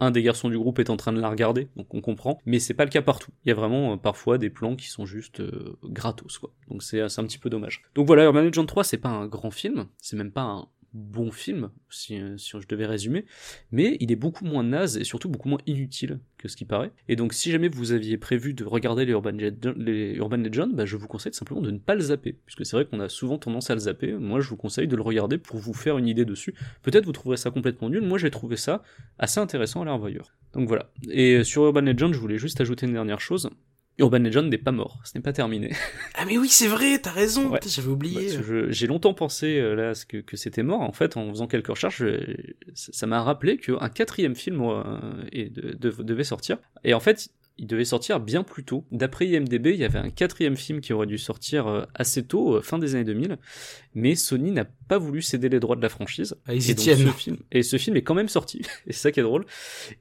un 0.00 0.10
des 0.10 0.22
garçons 0.22 0.48
du 0.48 0.58
groupe 0.58 0.78
est 0.78 0.90
en 0.90 0.96
train 0.96 1.12
de 1.12 1.20
la 1.20 1.28
regarder, 1.28 1.68
donc 1.76 1.94
on 1.94 2.00
comprend. 2.00 2.40
Mais 2.46 2.58
c'est 2.58 2.74
pas 2.74 2.84
le 2.84 2.90
cas 2.90 3.02
partout. 3.02 3.30
Il 3.44 3.50
y 3.50 3.52
a 3.52 3.54
vraiment 3.54 3.98
parfois 3.98 4.38
des 4.38 4.50
plans 4.50 4.74
qui 4.74 4.88
sont 4.88 5.04
juste 5.04 5.42
gratos, 5.84 6.38
quoi. 6.38 6.52
Donc 6.68 6.82
c'est 6.82 7.08
c'est 7.08 7.20
un 7.20 7.24
petit 7.24 7.38
peu 7.38 7.50
dommage. 7.50 7.82
Donc 7.94 8.06
voilà, 8.06 8.24
Urban 8.24 8.40
Legend 8.40 8.66
3, 8.66 8.82
c'est 8.82 8.96
pas 8.96 9.10
un 9.10 9.26
grand 9.26 9.52
film, 9.52 9.86
c'est 9.98 10.16
même 10.16 10.32
pas 10.32 10.42
un 10.42 10.68
bon 10.94 11.30
film, 11.30 11.70
si, 11.90 12.18
je 12.36 12.66
devais 12.68 12.86
résumer, 12.86 13.24
mais 13.70 13.96
il 14.00 14.12
est 14.12 14.16
beaucoup 14.16 14.44
moins 14.44 14.62
naze 14.62 14.96
et 14.96 15.04
surtout 15.04 15.28
beaucoup 15.28 15.48
moins 15.48 15.60
inutile 15.66 16.20
que 16.38 16.48
ce 16.48 16.56
qui 16.56 16.64
paraît. 16.64 16.92
Et 17.08 17.16
donc 17.16 17.32
si 17.32 17.50
jamais 17.50 17.68
vous 17.68 17.92
aviez 17.92 18.18
prévu 18.18 18.54
de 18.54 18.64
regarder 18.64 19.04
les 19.04 19.12
Urban, 19.12 19.32
Legends, 19.32 20.70
bah, 20.72 20.84
je 20.84 20.96
vous 20.96 21.06
conseille 21.06 21.32
simplement 21.32 21.60
de 21.60 21.70
ne 21.70 21.78
pas 21.78 21.94
le 21.94 22.00
zapper, 22.00 22.36
puisque 22.44 22.66
c'est 22.66 22.76
vrai 22.76 22.84
qu'on 22.84 23.00
a 23.00 23.08
souvent 23.08 23.38
tendance 23.38 23.70
à 23.70 23.74
le 23.74 23.80
zapper, 23.80 24.12
moi 24.12 24.40
je 24.40 24.48
vous 24.48 24.56
conseille 24.56 24.88
de 24.88 24.96
le 24.96 25.02
regarder 25.02 25.38
pour 25.38 25.58
vous 25.58 25.74
faire 25.74 25.98
une 25.98 26.08
idée 26.08 26.24
dessus. 26.24 26.54
Peut-être 26.82 27.04
vous 27.04 27.12
trouverez 27.12 27.36
ça 27.36 27.50
complètement 27.50 27.88
nul, 27.88 28.02
moi 28.02 28.18
j'ai 28.18 28.30
trouvé 28.30 28.56
ça 28.56 28.82
assez 29.18 29.40
intéressant 29.40 29.82
à 29.82 29.84
la 29.84 29.92
revoyure. 29.92 30.32
Donc 30.52 30.68
voilà. 30.68 30.90
Et 31.10 31.44
sur 31.44 31.64
Urban 31.64 31.80
Legend, 31.80 32.12
je 32.12 32.18
voulais 32.18 32.38
juste 32.38 32.60
ajouter 32.60 32.86
une 32.86 32.92
dernière 32.92 33.20
chose. 33.20 33.50
Urban 33.98 34.18
Legend 34.20 34.48
n'est 34.50 34.58
pas 34.58 34.72
mort, 34.72 35.00
ce 35.04 35.12
n'est 35.16 35.22
pas 35.22 35.32
terminé. 35.32 35.72
Ah 36.14 36.24
mais 36.26 36.38
oui, 36.38 36.48
c'est 36.48 36.66
vrai, 36.68 36.98
t'as 36.98 37.10
raison, 37.12 37.50
Ouais. 37.50 37.60
j'avais 37.66 37.88
oublié. 37.88 38.36
Bah, 38.36 38.42
J'ai 38.68 38.86
longtemps 38.86 39.14
pensé 39.14 39.58
euh, 39.58 39.74
là 39.74 39.94
ce 39.94 40.06
que, 40.06 40.18
que 40.18 40.36
c'était 40.36 40.62
mort. 40.62 40.80
En 40.82 40.92
fait, 40.92 41.16
en 41.16 41.28
faisant 41.30 41.46
quelques 41.46 41.68
recherches, 41.68 42.02
ça 42.74 42.92
ça 42.92 43.06
m'a 43.06 43.22
rappelé 43.22 43.56
qu'un 43.58 43.88
quatrième 43.88 44.34
film 44.36 44.60
euh, 44.62 44.82
et 45.32 45.48
de- 45.48 45.72
de- 45.72 46.02
devait 46.02 46.24
sortir. 46.24 46.58
Et 46.84 46.94
en 46.94 47.00
fait, 47.00 47.28
il 47.58 47.66
devait 47.66 47.84
sortir 47.84 48.18
bien 48.20 48.42
plus 48.42 48.64
tôt. 48.64 48.84
D'après 48.90 49.26
IMDb, 49.26 49.66
il 49.68 49.76
y 49.76 49.84
avait 49.84 49.98
un 49.98 50.10
quatrième 50.10 50.56
film 50.56 50.80
qui 50.80 50.92
aurait 50.92 51.06
dû 51.06 51.18
sortir 51.18 51.66
euh, 51.66 51.84
assez 51.94 52.24
tôt, 52.24 52.56
euh, 52.56 52.60
fin 52.62 52.78
des 52.78 52.94
années 52.94 53.04
2000. 53.04 53.38
Mais 53.94 54.14
Sony 54.14 54.50
n'a 54.50 54.64
pas 54.64 54.98
voulu 54.98 55.22
céder 55.22 55.48
les 55.48 55.60
droits 55.60 55.76
de 55.76 55.82
la 55.82 55.88
franchise. 55.88 56.34
Ah, 56.46 56.54
ils 56.54 56.70
Et 56.70 56.74
donc, 56.74 56.84
ce 56.84 57.12
film, 57.18 57.36
et 57.50 57.62
ce 57.62 57.76
film 57.76 57.96
est 57.96 58.02
quand 58.02 58.14
même 58.14 58.28
sorti. 58.28 58.62
et 58.86 58.92
c'est 58.92 59.00
ça 59.00 59.12
qui 59.12 59.20
est 59.20 59.24
drôle. 59.24 59.44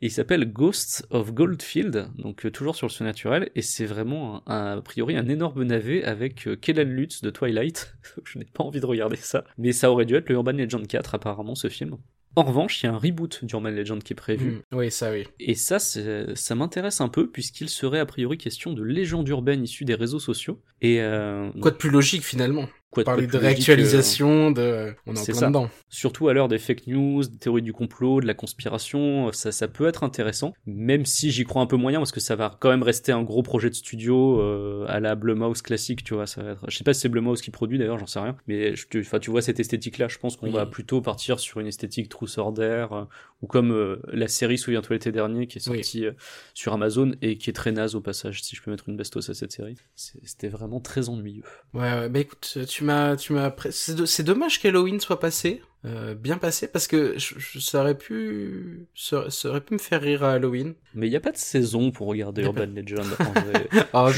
Et 0.01 0.07
il 0.07 0.11
s'appelle 0.11 0.45
Ghosts 0.51 1.05
of 1.09 1.33
Goldfield, 1.33 2.07
donc 2.17 2.45
euh, 2.45 2.51
toujours 2.51 2.75
sur 2.75 2.87
le 2.87 2.91
surnaturel. 2.91 3.49
Et 3.55 3.61
c'est 3.61 3.85
vraiment, 3.85 4.43
un, 4.47 4.55
un- 4.55 4.77
a 4.77 4.81
priori, 4.81 5.15
un 5.17 5.27
énorme 5.27 5.63
navet 5.63 6.03
avec 6.03 6.47
Kellan 6.61 6.89
Lutz 6.89 7.21
de 7.21 7.29
Twilight. 7.29 7.95
Je 8.23 8.39
n'ai 8.39 8.45
pas 8.45 8.63
envie 8.63 8.79
de 8.79 8.85
regarder 8.85 9.17
ça. 9.17 9.43
Mais 9.57 9.71
ça 9.73 9.91
aurait 9.91 10.05
dû 10.05 10.15
être 10.15 10.29
le 10.29 10.35
Urban 10.35 10.53
Legend 10.53 10.87
4, 10.87 11.15
apparemment, 11.15 11.55
ce 11.55 11.67
film. 11.69 11.97
En 12.35 12.43
revanche, 12.43 12.81
il 12.81 12.85
y 12.85 12.89
a 12.89 12.93
un 12.93 12.97
reboot 12.97 13.43
d'Urban 13.43 13.69
Legend 13.69 14.01
qui 14.01 14.13
est 14.13 14.15
prévu. 14.15 14.51
Hmm, 14.71 14.77
Oui, 14.77 14.91
ça 14.91 15.11
oui. 15.11 15.25
Et 15.39 15.55
ça, 15.55 15.79
ça 15.79 16.55
m'intéresse 16.55 17.01
un 17.01 17.09
peu, 17.09 17.29
puisqu'il 17.29 17.69
serait 17.69 17.99
a 17.99 18.05
priori 18.05 18.37
question 18.37 18.73
de 18.73 18.83
légendes 18.83 19.27
urbaines 19.27 19.63
issues 19.63 19.85
des 19.85 19.95
réseaux 19.95 20.19
sociaux. 20.19 20.61
Et 20.81 21.01
euh, 21.01 21.49
Quoi 21.61 21.71
de 21.71 21.75
plus 21.77 21.89
logique 21.89 22.23
finalement? 22.23 22.67
Quoi 22.91 23.03
Parler 23.03 23.25
de 23.27 23.37
réactualisation, 23.37 24.51
de... 24.51 24.93
On 25.07 25.15
est 25.15 25.19
en 25.19 25.23
plein 25.25 25.33
ça. 25.33 25.47
dedans. 25.47 25.69
surtout 25.89 26.27
à 26.27 26.33
l'heure 26.33 26.47
des 26.47 26.59
fake 26.59 26.87
news, 26.87 27.23
des 27.23 27.37
théories 27.37 27.61
du 27.61 27.73
complot, 27.73 28.21
de 28.21 28.27
la 28.27 28.33
conspiration, 28.33 29.31
ça, 29.31 29.51
ça 29.51 29.67
peut 29.67 29.87
être 29.87 30.03
intéressant, 30.03 30.53
même 30.65 31.05
si 31.05 31.31
j'y 31.31 31.43
crois 31.43 31.61
un 31.61 31.65
peu 31.67 31.77
moyen, 31.77 31.99
parce 31.99 32.11
que 32.11 32.19
ça 32.19 32.35
va 32.35 32.55
quand 32.59 32.69
même 32.69 32.83
rester 32.83 33.11
un 33.11 33.23
gros 33.23 33.43
projet 33.43 33.69
de 33.69 33.75
studio 33.75 34.39
euh, 34.41 34.85
à 34.87 34.99
la 34.99 35.15
Blumhouse 35.15 35.61
classique, 35.61 36.03
tu 36.03 36.13
vois. 36.13 36.27
Ça 36.27 36.43
va 36.43 36.51
être... 36.51 36.65
Je 36.69 36.77
sais 36.77 36.83
pas 36.83 36.93
si 36.93 37.01
c'est 37.01 37.09
Blumhouse 37.09 37.41
qui 37.41 37.49
produit 37.51 37.77
d'ailleurs, 37.77 37.97
j'en 37.97 38.07
sais 38.07 38.19
rien, 38.19 38.35
mais 38.47 38.75
je 38.75 38.87
te... 38.87 38.97
enfin, 38.99 39.19
tu 39.19 39.31
vois 39.31 39.41
cette 39.41 39.59
esthétique-là, 39.59 40.07
je 40.07 40.17
pense 40.17 40.35
qu'on 40.35 40.47
Oui. 40.47 40.53
va 40.53 40.65
plutôt 40.65 41.01
partir 41.01 41.39
sur 41.39 41.59
une 41.59 41.67
esthétique 41.67 42.11
or 42.37 42.51
Dare, 42.53 42.93
euh, 42.93 43.03
ou 43.41 43.47
comme 43.47 43.71
euh, 43.71 44.01
la 44.11 44.27
série 44.27 44.57
Souviens-toi 44.57 44.95
l'été 44.95 45.11
dernier 45.11 45.47
qui 45.47 45.57
est 45.57 45.67
Oui. 45.69 45.77
sortie 45.77 46.05
euh, 46.05 46.11
sur 46.53 46.73
Amazon 46.73 47.13
et 47.21 47.37
qui 47.37 47.49
est 47.49 47.53
très 47.53 47.71
naze 47.71 47.95
au 47.95 48.01
passage, 48.01 48.43
si 48.43 48.55
je 48.55 48.61
peux 48.61 48.69
mettre 48.71 48.89
une 48.89 48.97
bestos 48.97 49.29
à 49.29 49.33
cette 49.33 49.51
série. 49.51 49.75
C'était 49.95 50.49
vraiment 50.49 50.79
très 50.79 51.09
ennuyeux. 51.09 51.43
Ouais, 51.73 51.81
ouais, 51.81 52.09
bah 52.09 52.19
écoute, 52.19 52.57
tu 52.67 52.80
m'as, 52.83 53.15
tu 53.15 53.33
m'as, 53.33 53.49
pré- 53.51 53.71
c'est, 53.71 53.95
do- 53.95 54.05
c'est 54.05 54.23
dommage 54.23 54.59
qu'Halloween 54.61 54.99
soit 54.99 55.19
passé, 55.19 55.61
euh, 55.85 56.13
bien 56.13 56.37
passé, 56.37 56.67
parce 56.67 56.87
que 56.87 57.15
je, 57.17 57.33
je- 57.37 57.59
ça 57.59 57.81
aurait 57.81 57.97
pu, 57.97 58.85
ça, 58.93 59.25
ça 59.29 59.49
aurait 59.49 59.61
pu 59.61 59.73
me 59.73 59.79
faire 59.79 60.01
rire 60.01 60.23
à 60.23 60.33
Halloween. 60.33 60.73
Mais 60.93 61.07
il 61.07 61.09
n'y 61.09 61.15
a 61.15 61.19
pas 61.21 61.31
de 61.31 61.37
saison 61.37 61.89
pour 61.91 62.07
regarder 62.07 62.43
Urban 62.43 62.67
Legend 62.75 63.05
en 63.19 63.39
vrai. 63.39 63.67
Ah, 63.93 64.09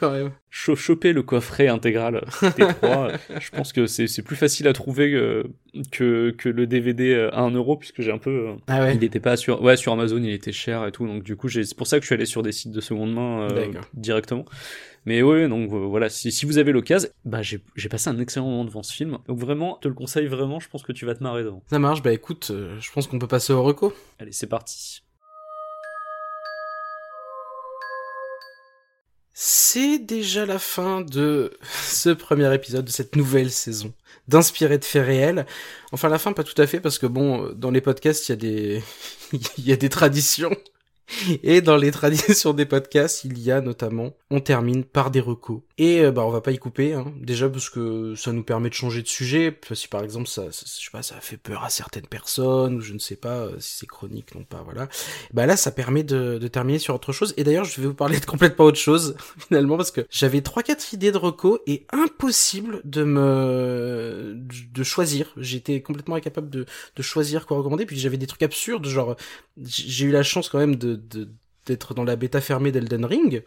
quand 0.00 0.10
même. 0.12 0.30
cho- 0.50 0.76
choper 0.76 1.12
le 1.12 1.22
coffret 1.22 1.68
intégral 1.68 2.24
des 2.56 2.66
trois, 2.80 3.08
je 3.38 3.50
pense 3.50 3.72
que 3.72 3.86
c'est 3.86 4.22
plus 4.22 4.36
facile 4.36 4.66
à 4.68 4.72
trouver 4.72 5.12
que- 5.92 6.30
que, 6.36 6.48
le 6.48 6.66
DVD 6.66 7.28
à 7.32 7.40
1 7.42 7.50
euro, 7.52 7.76
puisque 7.76 8.00
j'ai 8.02 8.10
un 8.12 8.18
peu. 8.18 8.48
euh, 8.48 8.54
Ah 8.66 8.80
ouais. 8.82 8.94
Il 8.94 9.00
n'était 9.00 9.20
pas 9.20 9.36
sur. 9.36 9.62
Ouais, 9.62 9.76
sur 9.76 9.92
Amazon, 9.92 10.18
il 10.22 10.30
était 10.32 10.52
cher 10.52 10.86
et 10.86 10.92
tout. 10.92 11.06
Donc, 11.06 11.22
du 11.22 11.36
coup, 11.36 11.48
c'est 11.48 11.76
pour 11.76 11.86
ça 11.86 11.98
que 11.98 12.02
je 12.02 12.06
suis 12.06 12.14
allé 12.14 12.26
sur 12.26 12.42
des 12.42 12.52
sites 12.52 12.72
de 12.72 12.80
seconde 12.80 13.12
main 13.14 13.42
euh, 13.50 13.66
directement. 13.94 14.44
Mais 15.06 15.22
ouais, 15.22 15.48
donc 15.48 15.72
euh, 15.72 15.86
voilà, 15.86 16.10
si, 16.10 16.30
si 16.30 16.44
vous 16.44 16.58
avez 16.58 16.72
l'occasion, 16.72 17.08
bah 17.24 17.40
j'ai 17.42 17.88
passé 17.88 18.10
un 18.10 18.18
excellent 18.18 18.46
moment 18.46 18.64
devant 18.64 18.82
ce 18.82 18.92
film. 18.92 19.18
Donc 19.28 19.38
vraiment, 19.38 19.76
je 19.78 19.84
te 19.84 19.88
le 19.88 19.94
conseille 19.94 20.26
vraiment, 20.26 20.60
je 20.60 20.68
pense 20.68 20.82
que 20.82 20.92
tu 20.92 21.06
vas 21.06 21.14
te 21.14 21.22
marrer 21.22 21.42
devant. 21.42 21.62
Ça 21.70 21.78
marche, 21.78 22.02
bah 22.02 22.12
écoute, 22.12 22.50
euh, 22.50 22.78
je 22.80 22.92
pense 22.92 23.06
qu'on 23.06 23.18
peut 23.18 23.26
passer 23.26 23.52
au 23.52 23.62
reco. 23.62 23.94
Allez, 24.18 24.32
c'est 24.32 24.46
parti. 24.46 25.02
C'est 29.32 29.98
déjà 29.98 30.44
la 30.44 30.58
fin 30.58 31.00
de 31.00 31.52
ce 31.62 32.10
premier 32.10 32.52
épisode 32.54 32.84
de 32.84 32.90
cette 32.90 33.16
nouvelle 33.16 33.50
saison 33.50 33.94
d'inspiré 34.28 34.76
de 34.76 34.84
faits 34.84 35.06
réels. 35.06 35.46
Enfin 35.92 36.10
la 36.10 36.18
fin 36.18 36.34
pas 36.34 36.44
tout 36.44 36.60
à 36.60 36.66
fait 36.66 36.78
parce 36.78 36.98
que 36.98 37.06
bon 37.06 37.46
euh, 37.46 37.54
dans 37.54 37.70
les 37.70 37.80
podcasts 37.80 38.28
il 38.28 38.32
y 38.32 38.34
a 38.34 38.36
des 38.36 38.82
il 39.56 39.66
y 39.66 39.72
a 39.72 39.76
des 39.76 39.88
traditions 39.88 40.54
et 41.42 41.60
dans 41.60 41.76
les 41.76 41.90
traditions 42.00 42.52
des 42.52 42.66
podcasts 42.66 43.24
il 43.24 43.38
y 43.38 43.50
a 43.50 43.60
notamment 43.60 44.14
on 44.30 44.40
termine 44.40 44.84
par 44.84 45.10
des 45.10 45.20
recos 45.20 45.60
et 45.78 46.00
euh, 46.00 46.12
bah 46.12 46.24
on 46.24 46.30
va 46.30 46.40
pas 46.40 46.52
y 46.52 46.58
couper 46.58 46.94
hein. 46.94 47.12
déjà 47.20 47.48
parce 47.48 47.70
que 47.70 48.14
ça 48.16 48.32
nous 48.32 48.42
permet 48.42 48.68
de 48.68 48.74
changer 48.74 49.02
de 49.02 49.08
sujet 49.08 49.58
si 49.72 49.88
par 49.88 50.02
exemple 50.02 50.28
ça, 50.28 50.44
je 50.50 50.66
sais 50.66 50.90
pas 50.92 51.02
ça 51.02 51.16
fait 51.20 51.36
peur 51.36 51.64
à 51.64 51.70
certaines 51.70 52.06
personnes 52.06 52.74
ou 52.76 52.80
je 52.80 52.92
ne 52.92 52.98
sais 52.98 53.16
pas 53.16 53.38
euh, 53.38 53.56
si 53.58 53.78
c'est 53.78 53.86
chronique 53.86 54.34
non 54.34 54.44
pas 54.44 54.62
voilà. 54.64 54.88
Bah 55.32 55.46
là 55.46 55.56
ça 55.56 55.70
permet 55.70 56.02
de, 56.02 56.38
de 56.38 56.48
terminer 56.48 56.78
sur 56.78 56.94
autre 56.94 57.12
chose. 57.12 57.34
Et 57.36 57.44
d'ailleurs 57.44 57.64
je 57.64 57.80
vais 57.80 57.86
vous 57.86 57.94
parler 57.94 58.18
de 58.18 58.26
complètement 58.26 58.66
autre 58.66 58.78
chose 58.78 59.16
finalement 59.48 59.76
parce 59.76 59.90
que 59.90 60.06
j'avais 60.10 60.40
trois 60.40 60.62
quatre 60.62 60.92
idées 60.92 61.12
de 61.12 61.18
recos 61.18 61.60
et 61.66 61.86
impossible 61.92 62.80
de 62.84 63.04
me 63.04 64.36
de 64.36 64.82
choisir. 64.82 65.32
J'étais 65.36 65.80
complètement 65.82 66.16
incapable 66.16 66.50
de, 66.50 66.66
de 66.96 67.02
choisir 67.02 67.46
quoi 67.46 67.58
recommander. 67.58 67.86
Puis 67.86 67.98
j'avais 67.98 68.16
des 68.16 68.26
trucs 68.26 68.42
absurdes 68.42 68.86
genre 68.86 69.16
j'ai 69.62 70.06
eu 70.06 70.10
la 70.10 70.22
chance 70.22 70.48
quand 70.48 70.58
même 70.58 70.76
de, 70.76 70.99
de 71.08 71.28
d'être 71.66 71.94
dans 71.94 72.04
la 72.04 72.16
bêta 72.16 72.40
fermée 72.40 72.72
d'Elden 72.72 73.04
Ring, 73.04 73.42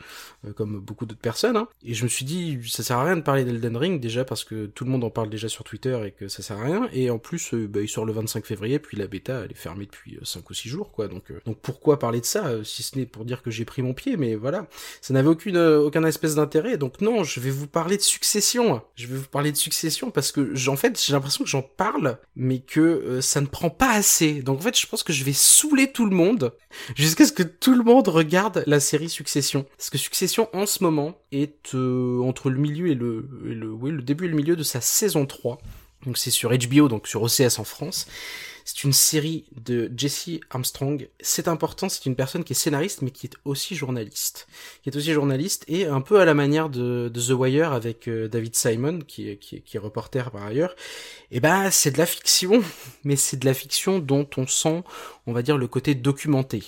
euh, 0.46 0.54
comme 0.54 0.80
beaucoup 0.80 1.06
d'autres 1.06 1.22
personnes, 1.22 1.58
hein. 1.58 1.68
et 1.84 1.94
je 1.94 2.04
me 2.04 2.10
suis 2.10 2.26
dit, 2.26 2.60
ça 2.68 2.84
sert 2.84 2.98
à 2.98 3.06
rien 3.06 3.18
de 3.18 3.22
parler 3.22 3.44
d'Elden 3.44 3.78
Ring, 3.78 4.00
déjà 4.00 4.26
parce 4.26 4.44
que 4.44 4.68
tout 4.68 4.86
le 4.86 4.92
monde 4.92 5.04
en 5.04 5.10
parle 5.10 5.30
déjà 5.30 5.50
sur 5.50 5.64
Twitter 5.64 6.00
et 6.06 6.12
que 6.12 6.28
ça 6.28 6.44
sert 6.44 6.58
à 6.58 6.64
rien, 6.64 6.90
et 6.94 7.10
en 7.10 7.20
plus, 7.20 7.54
euh, 7.54 7.68
bah, 7.68 7.82
il 7.82 7.90
sort 7.90 8.06
le 8.06 8.14
25 8.14 8.46
février, 8.46 8.80
puis 8.80 8.98
la 8.98 9.08
bêta, 9.08 9.42
elle 9.46 9.52
est 9.52 9.56
fermée 9.56 9.86
depuis 9.86 10.18
5 10.24 10.50
ou 10.50 10.54
6 10.54 10.70
jours, 10.70 10.92
quoi, 10.92 11.08
donc, 11.08 11.32
euh, 11.32 11.40
donc 11.46 11.58
pourquoi 11.62 12.00
parler 12.00 12.20
de 12.20 12.26
ça, 12.26 12.48
euh, 12.48 12.64
si 12.64 12.84
ce 12.84 12.98
n'est 12.98 13.06
pour 13.06 13.26
dire 13.26 13.42
que 13.42 13.52
j'ai 13.52 13.66
pris 13.66 13.82
mon 13.82 13.94
pied, 13.94 14.18
mais 14.18 14.36
voilà, 14.36 14.68
ça 15.02 15.14
n'avait 15.14 15.30
aucune, 15.30 15.58
euh, 15.58 15.80
aucun 15.80 16.04
espèce 16.04 16.36
d'intérêt, 16.36 16.78
donc 16.78 17.02
non, 17.02 17.24
je 17.24 17.40
vais 17.40 17.50
vous 17.50 17.68
parler 17.68 17.98
de 17.98 18.02
succession, 18.02 18.82
je 18.96 19.08
vais 19.08 19.16
vous 19.16 19.28
parler 19.28 19.52
de 19.52 19.58
succession, 19.58 20.12
parce 20.12 20.32
que, 20.32 20.54
j'en 20.56 20.76
fait, 20.76 21.02
j'ai 21.04 21.14
l'impression 21.14 21.44
que 21.44 21.50
j'en 21.50 21.62
parle, 21.62 22.18
mais 22.36 22.60
que 22.60 22.80
euh, 22.80 23.22
ça 23.22 23.42
ne 23.42 23.46
prend 23.46 23.70
pas 23.70 23.92
assez, 23.92 24.42
donc 24.42 24.60
en 24.60 24.62
fait, 24.62 24.78
je 24.78 24.88
pense 24.88 25.04
que 25.04 25.14
je 25.14 25.24
vais 25.24 25.34
saouler 25.34 25.92
tout 25.92 26.06
le 26.06 26.16
monde, 26.16 26.54
jusqu'à 26.96 27.26
ce 27.26 27.32
que 27.32 27.44
tout 27.44 27.76
le 27.76 27.84
monde 27.84 28.08
regarde 28.14 28.64
la 28.68 28.80
série 28.80 29.10
Succession. 29.10 29.66
Parce 29.78 29.90
que 29.90 29.98
Succession, 29.98 30.50
en 30.54 30.66
ce 30.66 30.84
moment, 30.84 31.18
est 31.32 31.76
euh, 31.76 32.22
entre 32.22 32.50
le 32.50 32.58
milieu 32.58 32.88
et 32.88 32.96
le, 32.96 33.28
le 33.44 34.02
début 34.02 34.26
et 34.26 34.30
le 34.30 34.36
milieu 34.36 34.56
de 34.56 34.64
sa 34.64 34.82
saison 34.82 35.26
3. 35.26 35.60
Donc 36.06 36.18
c'est 36.18 36.32
sur 36.32 36.52
HBO, 36.52 36.88
donc 36.88 37.08
sur 37.08 37.22
OCS 37.24 37.60
en 37.60 37.64
France. 37.64 38.08
C'est 38.66 38.84
une 38.84 38.94
série 38.94 39.46
de 39.60 39.92
Jesse 39.96 40.40
Armstrong. 40.50 41.10
C'est 41.20 41.48
important, 41.48 41.90
c'est 41.90 42.06
une 42.06 42.16
personne 42.16 42.44
qui 42.44 42.54
est 42.54 42.56
scénariste, 42.56 43.02
mais 43.02 43.12
qui 43.12 43.28
est 43.28 43.36
aussi 43.46 43.76
journaliste. 43.76 44.48
Qui 44.82 44.90
est 44.90 44.96
aussi 44.96 45.12
journaliste, 45.14 45.66
et 45.68 45.86
un 45.86 46.02
peu 46.02 46.20
à 46.20 46.26
la 46.26 46.34
manière 46.34 46.70
de, 46.70 47.12
The 47.14 47.32
Wire 47.32 47.74
avec 47.74 48.08
euh, 48.08 48.28
David 48.28 48.56
Simon, 48.56 49.00
qui 49.00 49.38
qui, 49.38 49.62
qui 49.62 49.78
est 49.78 49.80
reporter 49.80 50.32
par 50.32 50.44
ailleurs. 50.44 50.76
Et 51.32 51.40
ben, 51.40 51.72
c'est 51.72 51.92
de 51.92 51.98
la 51.98 52.06
fiction, 52.06 52.62
mais 53.04 53.16
c'est 53.16 53.38
de 53.38 53.46
la 53.46 53.54
fiction 53.54 54.00
dont 54.00 54.28
on 54.38 54.48
sent, 54.48 54.84
on 55.26 55.34
va 55.34 55.42
dire, 55.42 55.58
le 55.58 55.68
côté 55.68 55.96
documenté. 55.96 56.64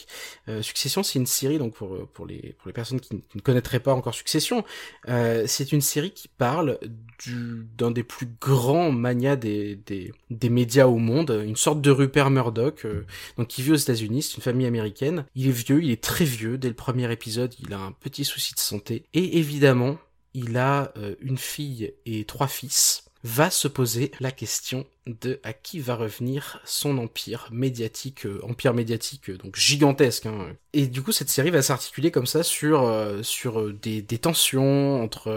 Euh, 0.50 0.62
Succession, 0.62 1.04
c'est 1.04 1.20
une 1.20 1.26
série, 1.26 1.58
donc 1.58 1.76
pour, 1.76 2.08
pour, 2.08 2.26
les, 2.26 2.56
pour 2.58 2.68
les 2.68 2.74
personnes 2.74 3.00
qui, 3.00 3.22
ne 3.36 3.42
connaîtraient 3.42 3.80
pas 3.80 3.94
encore 3.94 4.14
Succession, 4.14 4.64
euh, 5.08 5.44
c'est 5.48 5.72
une 5.72 5.82
série 5.82 6.12
qui 6.12 6.28
parle 6.28 6.80
du, 7.24 7.68
d'un 7.78 7.92
des 7.92 8.04
plus 8.04 8.28
grands 8.42 8.92
manias 8.92 9.36
des, 9.36 9.76
des, 9.76 10.14
des 10.30 10.50
médias 10.50 10.88
au 10.88 10.98
monde, 10.98 11.44
une 11.46 11.56
sorte 11.56 11.82
de 11.82 11.85
Rupert 11.92 12.30
Murdoch, 12.30 12.86
euh, 12.86 13.06
donc 13.38 13.48
qui 13.48 13.62
vit 13.62 13.72
aux 13.72 13.76
États-Unis, 13.76 14.24
c'est 14.24 14.38
une 14.38 14.44
famille 14.44 14.68
américaine. 14.68 15.26
Il 15.36 15.48
est 15.48 15.52
vieux, 15.52 15.84
il 15.84 15.92
est 15.92 16.04
très 16.04 16.26
vieux, 16.26 16.58
dès 16.58 16.68
le 16.68 16.74
premier 16.74 17.12
épisode, 17.12 17.54
il 17.60 17.74
a 17.74 17.80
un 17.80 17.92
petit 17.92 18.26
souci 18.26 18.54
de 18.54 18.60
santé, 18.60 19.06
et 19.14 19.38
évidemment, 19.38 19.98
il 20.34 20.58
a 20.58 20.92
euh, 20.98 21.16
une 21.22 21.38
fille 21.38 21.94
et 22.06 22.26
trois 22.26 22.48
fils 22.48 23.04
va 23.24 23.50
se 23.50 23.68
poser 23.68 24.12
la 24.20 24.30
question 24.30 24.86
de 25.08 25.40
à 25.44 25.52
qui 25.52 25.80
va 25.80 25.96
revenir 25.96 26.60
son 26.64 27.00
empire 27.00 27.48
médiatique, 27.52 28.28
euh, 28.28 28.40
empire 28.44 28.76
médiatique 28.76 29.32
donc 29.32 29.56
gigantesque. 29.56 30.28
Hein. 30.28 30.56
Et 30.74 30.86
du 30.86 31.02
coup, 31.02 31.12
cette 31.12 31.30
série 31.30 31.50
va 31.50 31.64
s'articuler 31.64 32.12
comme 32.12 32.28
ça 32.28 32.44
sur 32.44 32.92
sur 33.24 33.74
des, 33.74 34.04
des 34.04 34.18
tensions 34.20 35.02
entre 35.02 35.32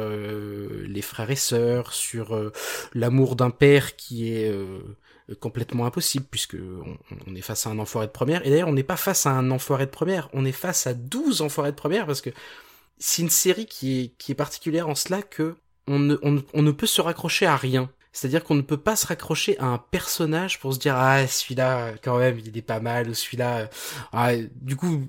les 0.86 1.02
frères 1.02 1.30
et 1.30 1.36
sœurs, 1.36 1.94
sur 1.94 2.52
l'amour 2.92 3.36
d'un 3.36 3.50
père 3.50 3.96
qui 3.96 4.32
est 4.32 4.52
complètement 5.34 5.86
impossible 5.86 6.26
puisque 6.30 6.56
on, 7.26 7.34
est 7.34 7.40
face 7.40 7.66
à 7.66 7.70
un 7.70 7.78
enfoiré 7.78 8.06
de 8.06 8.12
première. 8.12 8.46
Et 8.46 8.50
d'ailleurs, 8.50 8.68
on 8.68 8.72
n'est 8.72 8.82
pas 8.82 8.96
face 8.96 9.26
à 9.26 9.30
un 9.30 9.50
enfoiré 9.50 9.86
de 9.86 9.90
première, 9.90 10.28
on 10.32 10.44
est 10.44 10.52
face 10.52 10.86
à 10.86 10.94
12 10.94 11.42
enfoirés 11.42 11.70
de 11.70 11.76
première 11.76 12.06
parce 12.06 12.20
que 12.20 12.30
c'est 12.98 13.22
une 13.22 13.30
série 13.30 13.66
qui 13.66 14.00
est 14.00 14.08
qui 14.18 14.32
est 14.32 14.34
particulière 14.34 14.88
en 14.88 14.94
cela 14.94 15.22
que 15.22 15.56
on 15.86 15.98
ne, 15.98 16.16
on 16.22 16.62
ne 16.62 16.70
peut 16.70 16.86
se 16.86 17.00
raccrocher 17.00 17.46
à 17.46 17.56
rien. 17.56 17.90
C'est-à-dire 18.12 18.42
qu'on 18.42 18.54
ne 18.54 18.62
peut 18.62 18.78
pas 18.78 18.96
se 18.96 19.06
raccrocher 19.06 19.58
à 19.58 19.66
un 19.66 19.78
personnage 19.78 20.58
pour 20.58 20.74
se 20.74 20.78
dire 20.78 20.94
ah 20.96 21.26
celui-là 21.26 21.92
quand 22.02 22.18
même 22.18 22.38
il 22.38 22.56
est 22.56 22.62
pas 22.62 22.80
mal 22.80 23.10
ou 23.10 23.14
celui-là 23.14 23.68
ah, 24.12 24.30
du 24.60 24.76
coup 24.76 25.06